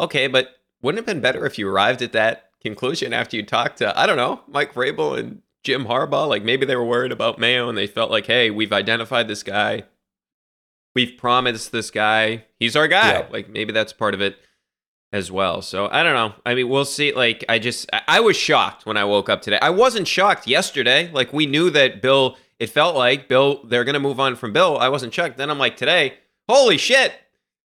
okay, 0.00 0.26
but 0.26 0.48
wouldn't 0.82 0.98
it 0.98 1.08
have 1.08 1.14
been 1.14 1.22
better 1.22 1.46
if 1.46 1.58
you 1.58 1.68
arrived 1.68 2.02
at 2.02 2.12
that 2.12 2.50
conclusion 2.60 3.12
after 3.12 3.36
you 3.36 3.44
talked 3.44 3.78
to, 3.78 3.96
I 3.98 4.06
don't 4.06 4.16
know, 4.16 4.40
Mike 4.48 4.74
Vrabel 4.74 5.16
and 5.18 5.42
Jim 5.68 5.84
Harbaugh. 5.84 6.26
Like 6.26 6.44
maybe 6.44 6.64
they 6.64 6.76
were 6.76 6.84
worried 6.84 7.12
about 7.12 7.38
Mayo 7.38 7.68
and 7.68 7.76
they 7.76 7.86
felt 7.86 8.10
like, 8.10 8.24
hey, 8.24 8.48
we've 8.48 8.72
identified 8.72 9.28
this 9.28 9.42
guy. 9.42 9.82
We've 10.94 11.14
promised 11.18 11.72
this 11.72 11.90
guy. 11.90 12.46
He's 12.58 12.74
our 12.74 12.88
guy. 12.88 13.12
Yeah. 13.12 13.26
Like 13.30 13.50
maybe 13.50 13.74
that's 13.74 13.92
part 13.92 14.14
of 14.14 14.22
it 14.22 14.38
as 15.12 15.30
well. 15.30 15.60
So 15.60 15.86
I 15.92 16.02
don't 16.02 16.14
know. 16.14 16.40
I 16.46 16.54
mean, 16.54 16.70
we'll 16.70 16.86
see. 16.86 17.12
Like 17.12 17.44
I 17.50 17.58
just 17.58 17.86
I 17.92 18.20
was 18.20 18.34
shocked 18.34 18.86
when 18.86 18.96
I 18.96 19.04
woke 19.04 19.28
up 19.28 19.42
today. 19.42 19.58
I 19.60 19.68
wasn't 19.68 20.08
shocked 20.08 20.46
yesterday. 20.46 21.10
Like 21.12 21.34
we 21.34 21.44
knew 21.44 21.68
that 21.68 22.00
Bill 22.00 22.38
it 22.58 22.70
felt 22.70 22.96
like 22.96 23.28
Bill 23.28 23.62
they're 23.64 23.84
going 23.84 23.92
to 23.92 24.00
move 24.00 24.18
on 24.18 24.34
from 24.36 24.54
Bill. 24.54 24.78
I 24.78 24.88
wasn't 24.88 25.12
shocked. 25.12 25.36
Then 25.36 25.50
I'm 25.50 25.58
like 25.58 25.76
today, 25.76 26.14
holy 26.48 26.78
shit. 26.78 27.12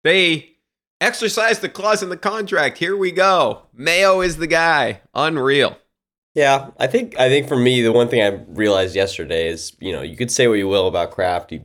They 0.04 0.50
exercised 1.00 1.62
the 1.62 1.68
clause 1.68 2.04
in 2.04 2.10
the 2.10 2.16
contract. 2.16 2.78
Here 2.78 2.96
we 2.96 3.10
go. 3.10 3.62
Mayo 3.74 4.20
is 4.20 4.36
the 4.36 4.46
guy. 4.46 5.00
Unreal. 5.16 5.76
Yeah, 6.38 6.70
I 6.78 6.86
think 6.86 7.18
I 7.18 7.28
think 7.28 7.48
for 7.48 7.56
me 7.56 7.82
the 7.82 7.90
one 7.90 8.06
thing 8.06 8.22
I 8.22 8.44
realized 8.50 8.94
yesterday 8.94 9.48
is 9.48 9.72
you 9.80 9.92
know 9.92 10.02
you 10.02 10.16
could 10.16 10.30
say 10.30 10.46
what 10.46 10.54
you 10.54 10.68
will 10.68 10.86
about 10.86 11.10
Kraft, 11.10 11.50
he 11.50 11.62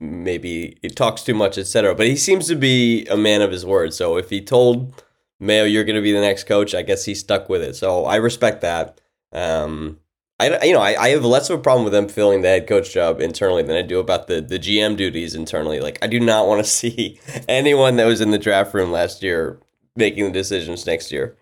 maybe 0.00 0.78
he 0.80 0.88
talks 0.88 1.22
too 1.22 1.34
much, 1.34 1.58
etc. 1.58 1.94
But 1.94 2.06
he 2.06 2.16
seems 2.16 2.48
to 2.48 2.56
be 2.56 3.04
a 3.08 3.18
man 3.18 3.42
of 3.42 3.50
his 3.50 3.66
word. 3.66 3.92
So 3.92 4.16
if 4.16 4.30
he 4.30 4.40
told 4.40 5.02
Mayo 5.38 5.64
you're 5.64 5.84
going 5.84 5.96
to 5.96 6.00
be 6.00 6.12
the 6.12 6.22
next 6.22 6.44
coach, 6.44 6.74
I 6.74 6.80
guess 6.80 7.04
he 7.04 7.14
stuck 7.14 7.50
with 7.50 7.60
it. 7.60 7.76
So 7.76 8.06
I 8.06 8.16
respect 8.16 8.62
that. 8.62 8.98
Um, 9.30 10.00
I 10.40 10.64
you 10.64 10.72
know 10.72 10.80
I, 10.80 10.98
I 10.98 11.08
have 11.10 11.22
less 11.26 11.50
of 11.50 11.58
a 11.58 11.62
problem 11.62 11.84
with 11.84 11.92
them 11.92 12.08
filling 12.08 12.40
the 12.40 12.48
head 12.48 12.66
coach 12.66 12.94
job 12.94 13.20
internally 13.20 13.62
than 13.62 13.76
I 13.76 13.82
do 13.82 13.98
about 13.98 14.26
the 14.26 14.40
the 14.40 14.58
GM 14.58 14.96
duties 14.96 15.34
internally. 15.34 15.80
Like 15.80 15.98
I 16.00 16.06
do 16.06 16.18
not 16.18 16.46
want 16.46 16.64
to 16.64 16.70
see 16.80 17.20
anyone 17.46 17.96
that 17.96 18.06
was 18.06 18.22
in 18.22 18.30
the 18.30 18.38
draft 18.38 18.72
room 18.72 18.90
last 18.90 19.22
year 19.22 19.60
making 19.96 20.24
the 20.24 20.32
decisions 20.32 20.86
next 20.86 21.12
year. 21.12 21.36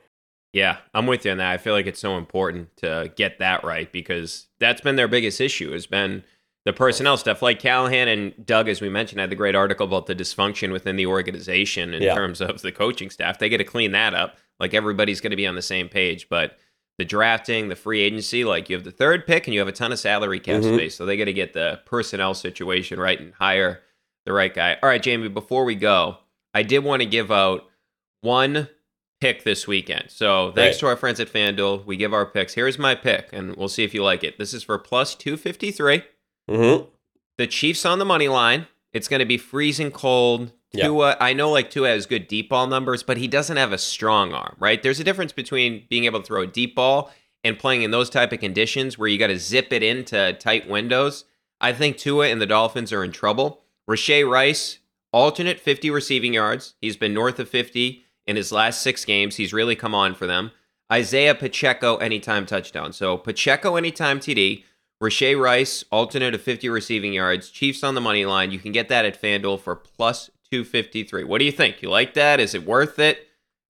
Yeah, 0.52 0.78
I'm 0.92 1.06
with 1.06 1.24
you 1.24 1.30
on 1.30 1.38
that. 1.38 1.50
I 1.50 1.56
feel 1.56 1.72
like 1.72 1.86
it's 1.86 2.00
so 2.00 2.18
important 2.18 2.76
to 2.78 3.10
get 3.16 3.38
that 3.38 3.64
right 3.64 3.90
because 3.90 4.46
that's 4.60 4.80
been 4.82 4.96
their 4.96 5.08
biggest 5.08 5.40
issue 5.40 5.72
has 5.72 5.86
been 5.86 6.24
the 6.66 6.72
personnel 6.74 7.16
stuff. 7.16 7.40
Like 7.42 7.58
Callahan 7.58 8.06
and 8.08 8.46
Doug, 8.46 8.68
as 8.68 8.80
we 8.80 8.88
mentioned, 8.90 9.20
had 9.20 9.30
the 9.30 9.34
great 9.36 9.54
article 9.54 9.86
about 9.86 10.06
the 10.06 10.14
dysfunction 10.14 10.70
within 10.70 10.96
the 10.96 11.06
organization 11.06 11.94
in 11.94 12.02
Yeah. 12.02 12.14
terms 12.14 12.40
of 12.42 12.60
the 12.62 12.70
coaching 12.70 13.08
staff. 13.10 13.38
They 13.38 13.48
got 13.48 13.56
to 13.58 13.64
clean 13.64 13.92
that 13.92 14.12
up. 14.14 14.36
Like 14.60 14.74
everybody's 14.74 15.20
going 15.22 15.30
to 15.30 15.36
be 15.36 15.46
on 15.46 15.54
the 15.54 15.62
same 15.62 15.88
page, 15.88 16.28
but 16.28 16.58
the 16.98 17.04
drafting, 17.06 17.68
the 17.68 17.74
free 17.74 18.00
agency, 18.02 18.44
like 18.44 18.68
you 18.68 18.76
have 18.76 18.84
the 18.84 18.90
third 18.92 19.26
pick 19.26 19.46
and 19.46 19.54
you 19.54 19.60
have 19.60 19.68
a 19.68 19.72
ton 19.72 19.90
of 19.90 19.98
salary 19.98 20.38
cap 20.38 20.60
Mhm. 20.60 20.74
space. 20.74 20.94
So 20.94 21.06
they 21.06 21.16
got 21.16 21.24
to 21.24 21.32
get 21.32 21.54
the 21.54 21.80
personnel 21.86 22.34
situation 22.34 23.00
right 23.00 23.18
and 23.18 23.32
hire 23.34 23.80
the 24.26 24.32
right 24.34 24.52
guy. 24.52 24.76
All 24.82 24.88
right, 24.90 25.02
Jamie, 25.02 25.28
before 25.28 25.64
we 25.64 25.74
go, 25.74 26.18
I 26.52 26.62
did 26.62 26.80
want 26.84 27.00
to 27.00 27.06
give 27.06 27.32
out 27.32 27.64
one 28.20 28.68
pick 29.22 29.44
this 29.44 29.68
weekend. 29.68 30.06
So 30.08 30.50
thanks 30.56 30.74
Right. 30.76 30.80
to 30.80 30.86
our 30.88 30.96
friends 30.96 31.20
at 31.20 31.32
FanDuel, 31.32 31.84
we 31.86 31.96
give 31.96 32.12
our 32.12 32.26
picks. 32.26 32.54
Here's 32.54 32.76
my 32.76 32.96
pick, 32.96 33.28
and 33.32 33.54
we'll 33.54 33.68
see 33.68 33.84
if 33.84 33.94
you 33.94 34.02
like 34.02 34.24
it. 34.24 34.36
This 34.36 34.52
is 34.52 34.64
for 34.64 34.76
plus 34.80 35.14
253. 35.14 36.02
Mm-hmm. 36.50 36.86
The 37.38 37.46
Chiefs 37.46 37.86
on 37.86 38.00
the 38.00 38.04
money 38.04 38.26
line. 38.26 38.66
It's 38.92 39.06
going 39.06 39.20
to 39.20 39.24
be 39.24 39.38
freezing 39.38 39.92
cold. 39.92 40.50
Yeah. 40.72 40.86
Tua, 40.86 41.16
I 41.20 41.34
know 41.34 41.50
like 41.52 41.70
Tua 41.70 41.90
has 41.90 42.04
good 42.06 42.26
deep 42.26 42.48
ball 42.48 42.66
numbers, 42.66 43.04
but 43.04 43.16
he 43.16 43.28
doesn't 43.28 43.56
have 43.56 43.72
a 43.72 43.78
strong 43.78 44.32
arm, 44.32 44.56
right? 44.58 44.82
There's 44.82 44.98
a 44.98 45.04
difference 45.04 45.30
between 45.32 45.84
being 45.88 46.04
able 46.04 46.18
to 46.20 46.26
throw 46.26 46.42
a 46.42 46.46
deep 46.48 46.74
ball 46.74 47.12
and 47.44 47.56
playing 47.56 47.82
in 47.82 47.92
those 47.92 48.10
type 48.10 48.32
of 48.32 48.40
conditions 48.40 48.98
where 48.98 49.08
you 49.08 49.18
got 49.18 49.28
to 49.28 49.38
zip 49.38 49.72
it 49.72 49.84
into 49.84 50.32
tight 50.40 50.68
windows. 50.68 51.26
I 51.60 51.72
think 51.72 51.96
Tua 51.96 52.26
and 52.26 52.40
the 52.40 52.46
Dolphins 52.46 52.92
are 52.92 53.04
in 53.04 53.12
trouble. 53.12 53.62
Rashee 53.88 54.28
Rice, 54.28 54.80
alternate 55.12 55.60
50 55.60 55.90
receiving 55.90 56.34
yards. 56.34 56.74
He's 56.80 56.96
been 56.96 57.14
north 57.14 57.38
of 57.38 57.48
50 57.48 58.01
in 58.26 58.36
his 58.36 58.52
last 58.52 58.82
six 58.82 59.04
games. 59.04 59.36
He's 59.36 59.52
really 59.52 59.76
come 59.76 59.94
on 59.94 60.14
for 60.14 60.26
them. 60.26 60.50
Isaiah 60.92 61.34
Pacheco, 61.34 61.96
anytime 61.96 62.46
touchdown. 62.46 62.92
So 62.92 63.16
Pacheco, 63.16 63.76
anytime 63.76 64.20
TD. 64.20 64.64
Rashee 65.02 65.38
Rice, 65.38 65.84
alternate 65.90 66.32
of 66.32 66.42
50 66.42 66.68
receiving 66.68 67.12
yards. 67.12 67.50
Chiefs 67.50 67.82
on 67.82 67.96
the 67.96 68.00
money 68.00 68.24
line. 68.24 68.52
You 68.52 68.60
can 68.60 68.70
get 68.70 68.88
that 68.88 69.04
at 69.04 69.20
FanDuel 69.20 69.60
for 69.60 69.74
plus 69.74 70.30
253. 70.52 71.24
What 71.24 71.38
do 71.38 71.44
you 71.44 71.50
think? 71.50 71.82
You 71.82 71.90
like 71.90 72.14
that? 72.14 72.38
Is 72.38 72.54
it 72.54 72.64
worth 72.64 73.00
it? 73.00 73.18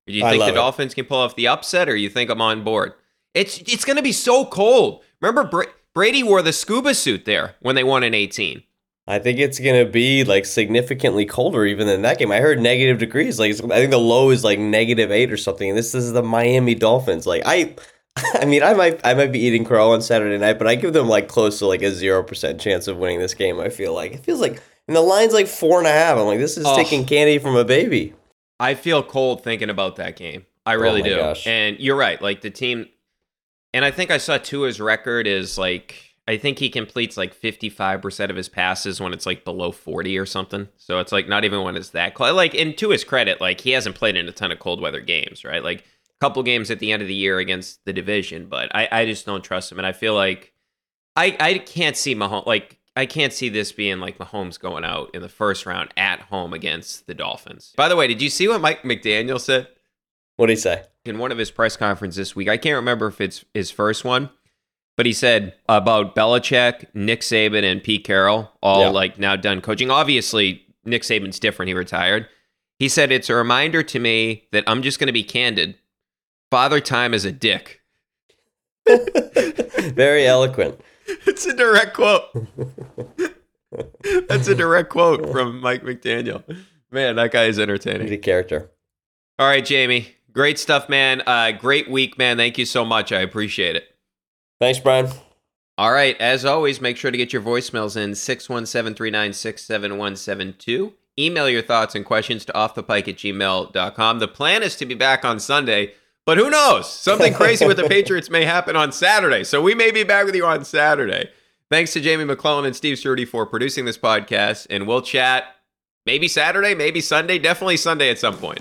Or 0.07 0.13
do 0.13 0.13
you 0.13 0.25
I 0.27 0.33
think 0.33 0.43
the 0.45 0.51
it. 0.51 0.55
Dolphins 0.55 0.95
can 0.95 1.07
pull 1.07 1.19
off 1.19 1.35
the 1.35 1.49
upset, 1.49 1.89
or 1.89 1.97
you 1.97 2.11
think 2.11 2.29
I'm 2.29 2.43
on 2.43 2.65
board? 2.65 2.93
It's 3.33 3.59
it's 3.61 3.85
going 3.87 3.97
to 3.97 4.03
be 4.03 4.13
so 4.13 4.45
cold. 4.45 5.03
Remember, 5.23 5.45
Bra- 5.45 5.73
Brady 5.95 6.23
wore 6.23 6.43
the 6.43 6.53
scuba 6.53 6.95
suit 6.95 7.25
there 7.25 7.55
when 7.61 7.77
they 7.77 7.85
won 7.85 8.03
in 8.03 8.13
18. 8.13 8.63
I 9.07 9.19
think 9.19 9.39
it's 9.41 9.59
gonna 9.59 9.85
be 9.85 10.23
like 10.25 10.45
significantly 10.47 11.25
colder 11.27 11.65
even 11.67 11.87
than 11.89 12.03
that 12.03 12.19
game. 12.19 12.31
I 12.31 12.39
heard 12.39 12.61
negative 12.61 12.99
degrees. 12.99 13.39
Like 13.41 13.53
I 13.53 13.79
think 13.79 13.91
the 13.91 13.99
low 13.99 14.31
is 14.31 14.45
like 14.45 14.59
negative 14.59 15.11
eight 15.11 15.33
or 15.33 15.37
something. 15.37 15.69
And 15.71 15.77
this 15.79 15.95
is 15.95 16.13
the 16.13 16.23
Miami 16.23 16.75
Dolphins. 16.77 17.27
Like 17.27 17.43
I, 17.45 17.75
I 18.35 18.45
mean, 18.45 18.63
I 18.63 18.75
might 18.75 19.01
I 19.05 19.15
might 19.15 19.33
be 19.33 19.41
eating 19.41 19.65
crow 19.65 19.93
on 19.93 20.03
Saturday 20.03 20.39
night, 20.39 20.59
but 20.59 20.67
I 20.69 20.77
give 20.77 20.93
them 20.93 21.09
like 21.09 21.27
close 21.29 21.59
to 21.59 21.67
like 21.67 21.83
a 21.83 21.91
zero 21.91 22.23
percent 22.23 22.61
chance 22.61 22.87
of 22.87 22.97
winning 22.99 23.19
this 23.19 23.35
game. 23.35 23.59
I 23.59 23.71
feel 23.71 23.93
like 23.93 24.13
it 24.13 24.25
feels 24.25 24.41
like, 24.41 24.63
and 24.87 24.97
the 24.97 25.01
line's 25.01 25.33
like 25.33 25.49
four 25.49 25.79
and 25.79 25.89
a 25.89 25.93
half. 25.93 26.17
I'm 26.17 26.27
like, 26.27 26.39
this 26.39 26.57
is 26.57 26.65
Oh. 26.65 26.77
taking 26.77 27.05
candy 27.05 27.39
from 27.39 27.57
a 27.57 27.65
baby. 27.65 28.15
I 28.61 28.75
feel 28.75 29.03
cold 29.03 29.43
thinking 29.43 29.71
about 29.71 29.97
that 29.97 30.15
game. 30.17 30.47
I 30.65 30.75
really 30.75 31.01
Oh 31.03 31.05
do. 31.07 31.17
gosh. 31.17 31.45
And 31.49 31.81
you're 31.81 31.97
right. 31.97 32.23
Like 32.23 32.43
the 32.43 32.51
team, 32.51 32.87
and 33.75 33.85
I 33.85 33.91
think 33.91 34.13
I 34.13 34.19
saw 34.19 34.39
Tua's 34.39 34.81
record 34.81 35.27
is 35.27 35.59
like 35.59 36.12
I 36.33 36.39
think 36.39 36.59
he 36.59 36.71
completes 36.71 37.17
like 37.17 37.39
55% 37.39 38.31
of 38.31 38.37
his 38.37 38.49
passes 38.49 39.01
when 39.01 39.13
it's 39.13 39.27
like 39.27 39.45
below 39.45 39.71
40 39.71 40.19
or 40.19 40.25
something. 40.25 40.69
So 40.77 40.99
it's 40.99 41.13
like 41.13 41.29
not 41.29 41.45
even 41.45 41.63
when 41.63 41.77
it's 41.77 41.91
that 41.91 42.15
cold. 42.15 42.35
Like, 42.35 42.55
and 42.55 42.77
to 42.79 42.91
his 42.91 43.05
credit, 43.05 43.41
like 43.41 43.61
he 43.61 43.73
hasn't 43.73 43.97
played 43.97 44.17
in 44.17 44.29
a 44.29 44.33
ton 44.33 44.51
of 44.51 44.59
cold 44.59 44.81
weather 44.81 45.01
games, 45.01 45.45
right? 45.45 45.63
Like 45.63 45.81
a 45.81 46.19
couple 46.21 46.43
games 46.43 46.71
at 46.71 46.79
the 46.79 46.91
end 46.91 47.03
of 47.03 47.09
the 47.09 47.15
year 47.15 47.39
against 47.39 47.85
the 47.85 47.93
division, 47.93 48.47
but 48.47 48.75
I, 48.75 48.89
I 48.91 49.05
just 49.05 49.27
don't 49.27 49.45
trust 49.45 49.71
him. 49.71 49.79
And 49.79 49.87
I 49.87 49.93
feel 49.93 50.15
like 50.15 50.55
I, 51.17 51.37
I 51.39 51.59
can't 51.59 51.97
see 51.97 52.15
Mahomes, 52.15 52.47
like, 52.47 52.79
I 52.97 53.07
can't 53.07 53.33
see 53.33 53.49
this 53.49 53.73
being 53.73 54.01
like 54.01 54.19
Mahomes 54.19 54.59
going 54.59 54.85
out 54.85 55.15
in 55.15 55.23
the 55.23 55.29
first 55.29 55.67
round 55.67 55.93
at 55.97 56.21
home 56.21 56.53
against 56.53 57.07
the 57.07 57.15
Dolphins. 57.15 57.75
By 57.77 57.89
the 57.89 57.97
way, 57.97 58.07
did 58.07 58.23
you 58.23 58.31
see 58.31 58.49
what 58.49 58.61
Mike 58.61 58.83
McDaniel 58.83 59.41
said? 59.41 59.69
What 60.37 60.47
did 60.47 60.55
he 60.55 60.61
say? 60.61 60.85
in 61.05 61.19
one 61.19 61.33
of 61.33 61.39
his 61.39 61.51
press 61.51 61.77
conferences 61.77 62.17
this 62.17 62.37
week. 62.37 62.49
I 62.49 62.57
can't 62.57 62.77
remember 62.77 63.09
if 63.09 63.21
it's 63.21 63.45
his 63.55 63.71
first 63.71 64.05
one, 64.05 64.31
but 64.97 65.07
he 65.07 65.13
said 65.13 65.55
about 65.69 66.15
Belichick, 66.15 66.87
Nick 66.95 67.21
Saban, 67.21 67.63
and 67.65 67.83
Pete 67.83 68.05
Carroll, 68.05 68.51
all 68.63 68.81
Yeah. 68.83 68.89
like 68.91 69.19
now 69.19 69.37
done 69.37 69.61
coaching. 69.61 69.91
Obviously, 69.91 70.65
Nick 70.85 71.03
Saban's 71.03 71.39
different. 71.39 71.69
He 71.69 71.75
retired. 71.75 72.29
He 72.79 72.89
said 72.89 73.13
it's 73.13 73.31
a 73.31 73.35
reminder 73.35 73.83
to 73.85 73.99
me 73.99 74.49
that 74.53 74.65
I'm 74.67 74.83
just 74.83 74.99
going 74.99 75.07
to 75.07 75.13
be 75.13 75.23
candid. 75.25 75.77
Father 76.51 76.81
Time 76.81 77.15
is 77.15 77.25
a 77.25 77.33
dick. 77.33 77.81
Very 79.95 80.27
eloquent. 80.27 80.81
It's 81.27 81.47
a 81.47 81.55
direct 81.55 81.95
quote. 81.95 82.25
That's 84.29 84.49
a 84.49 84.55
direct 84.55 84.91
quote 84.91 85.31
from 85.31 85.61
Mike 85.61 85.83
McDaniel. 85.83 86.43
Man, 86.91 87.17
that 87.17 87.31
guy 87.33 87.45
is 87.45 87.59
entertaining. 87.59 88.09
The 88.09 88.19
character. 88.19 88.71
All 89.39 89.47
right, 89.47 89.65
Jamie. 89.65 90.15
Great 90.33 90.59
stuff, 90.59 90.89
man. 90.89 91.23
Uh, 91.27 91.53
great 91.53 91.91
week, 91.91 92.19
man. 92.19 92.37
Thank 92.37 92.59
you 92.59 92.65
so 92.67 92.85
much. 92.85 93.13
I 93.13 93.21
appreciate 93.21 93.77
it. 93.77 93.92
Thanks, 94.63 94.79
Brian. 94.79 95.09
All 95.77 95.91
right. 95.91 96.17
As 96.21 96.45
always, 96.45 96.81
make 96.81 96.97
sure 96.97 97.11
to 97.11 97.19
get 97.19 97.33
your 97.33 97.43
voicemails 97.43 97.97
in 97.97 98.15
617 98.15 98.95
396 98.95 99.61
7172. 99.61 100.93
Email 101.19 101.49
your 101.49 101.63
thoughts 101.63 101.97
and 101.97 102.05
questions 102.05 102.45
to 102.45 102.53
offthepike 102.53 103.09
at 103.09 103.17
gmail.com. 103.17 104.19
The 104.21 104.29
plan 104.29 104.63
is 104.63 104.77
to 104.77 104.87
be 104.87 104.95
back 104.95 105.25
on 105.25 105.41
Sunday, 105.41 105.95
but 106.25 106.39
who 106.39 106.49
knows? 106.49 106.89
Something 106.89 107.35
crazy 107.35 107.67
with 107.67 107.77
the 107.77 107.83
Patriots 107.89 108.31
may 108.31 108.45
happen 108.45 108.77
on 108.77 108.93
Saturday. 108.93 109.43
So 109.43 109.61
we 109.61 109.75
may 109.75 109.91
be 109.91 110.05
back 110.05 110.27
with 110.27 110.37
you 110.37 110.47
on 110.47 110.65
Saturday. 110.65 111.31
Thanks 111.69 111.93
to 111.95 112.01
Jamie 112.01 112.25
McClellan 112.25 112.65
and 112.65 112.77
Steve 112.77 112.99
Ceruti 112.99 113.27
for 113.27 113.45
producing 113.45 113.85
this 113.85 113.99
podcast. 113.99 114.69
And 114.71 114.87
we'll 114.87 115.03
chat 115.03 115.57
maybe 116.07 116.29
Saturday, 116.29 116.77
maybe 116.77 117.01
Sunday, 117.01 117.41
definitely 117.41 117.79
Sunday 117.79 118.11
at 118.11 118.21
some 118.21 118.37
point. 118.37 118.61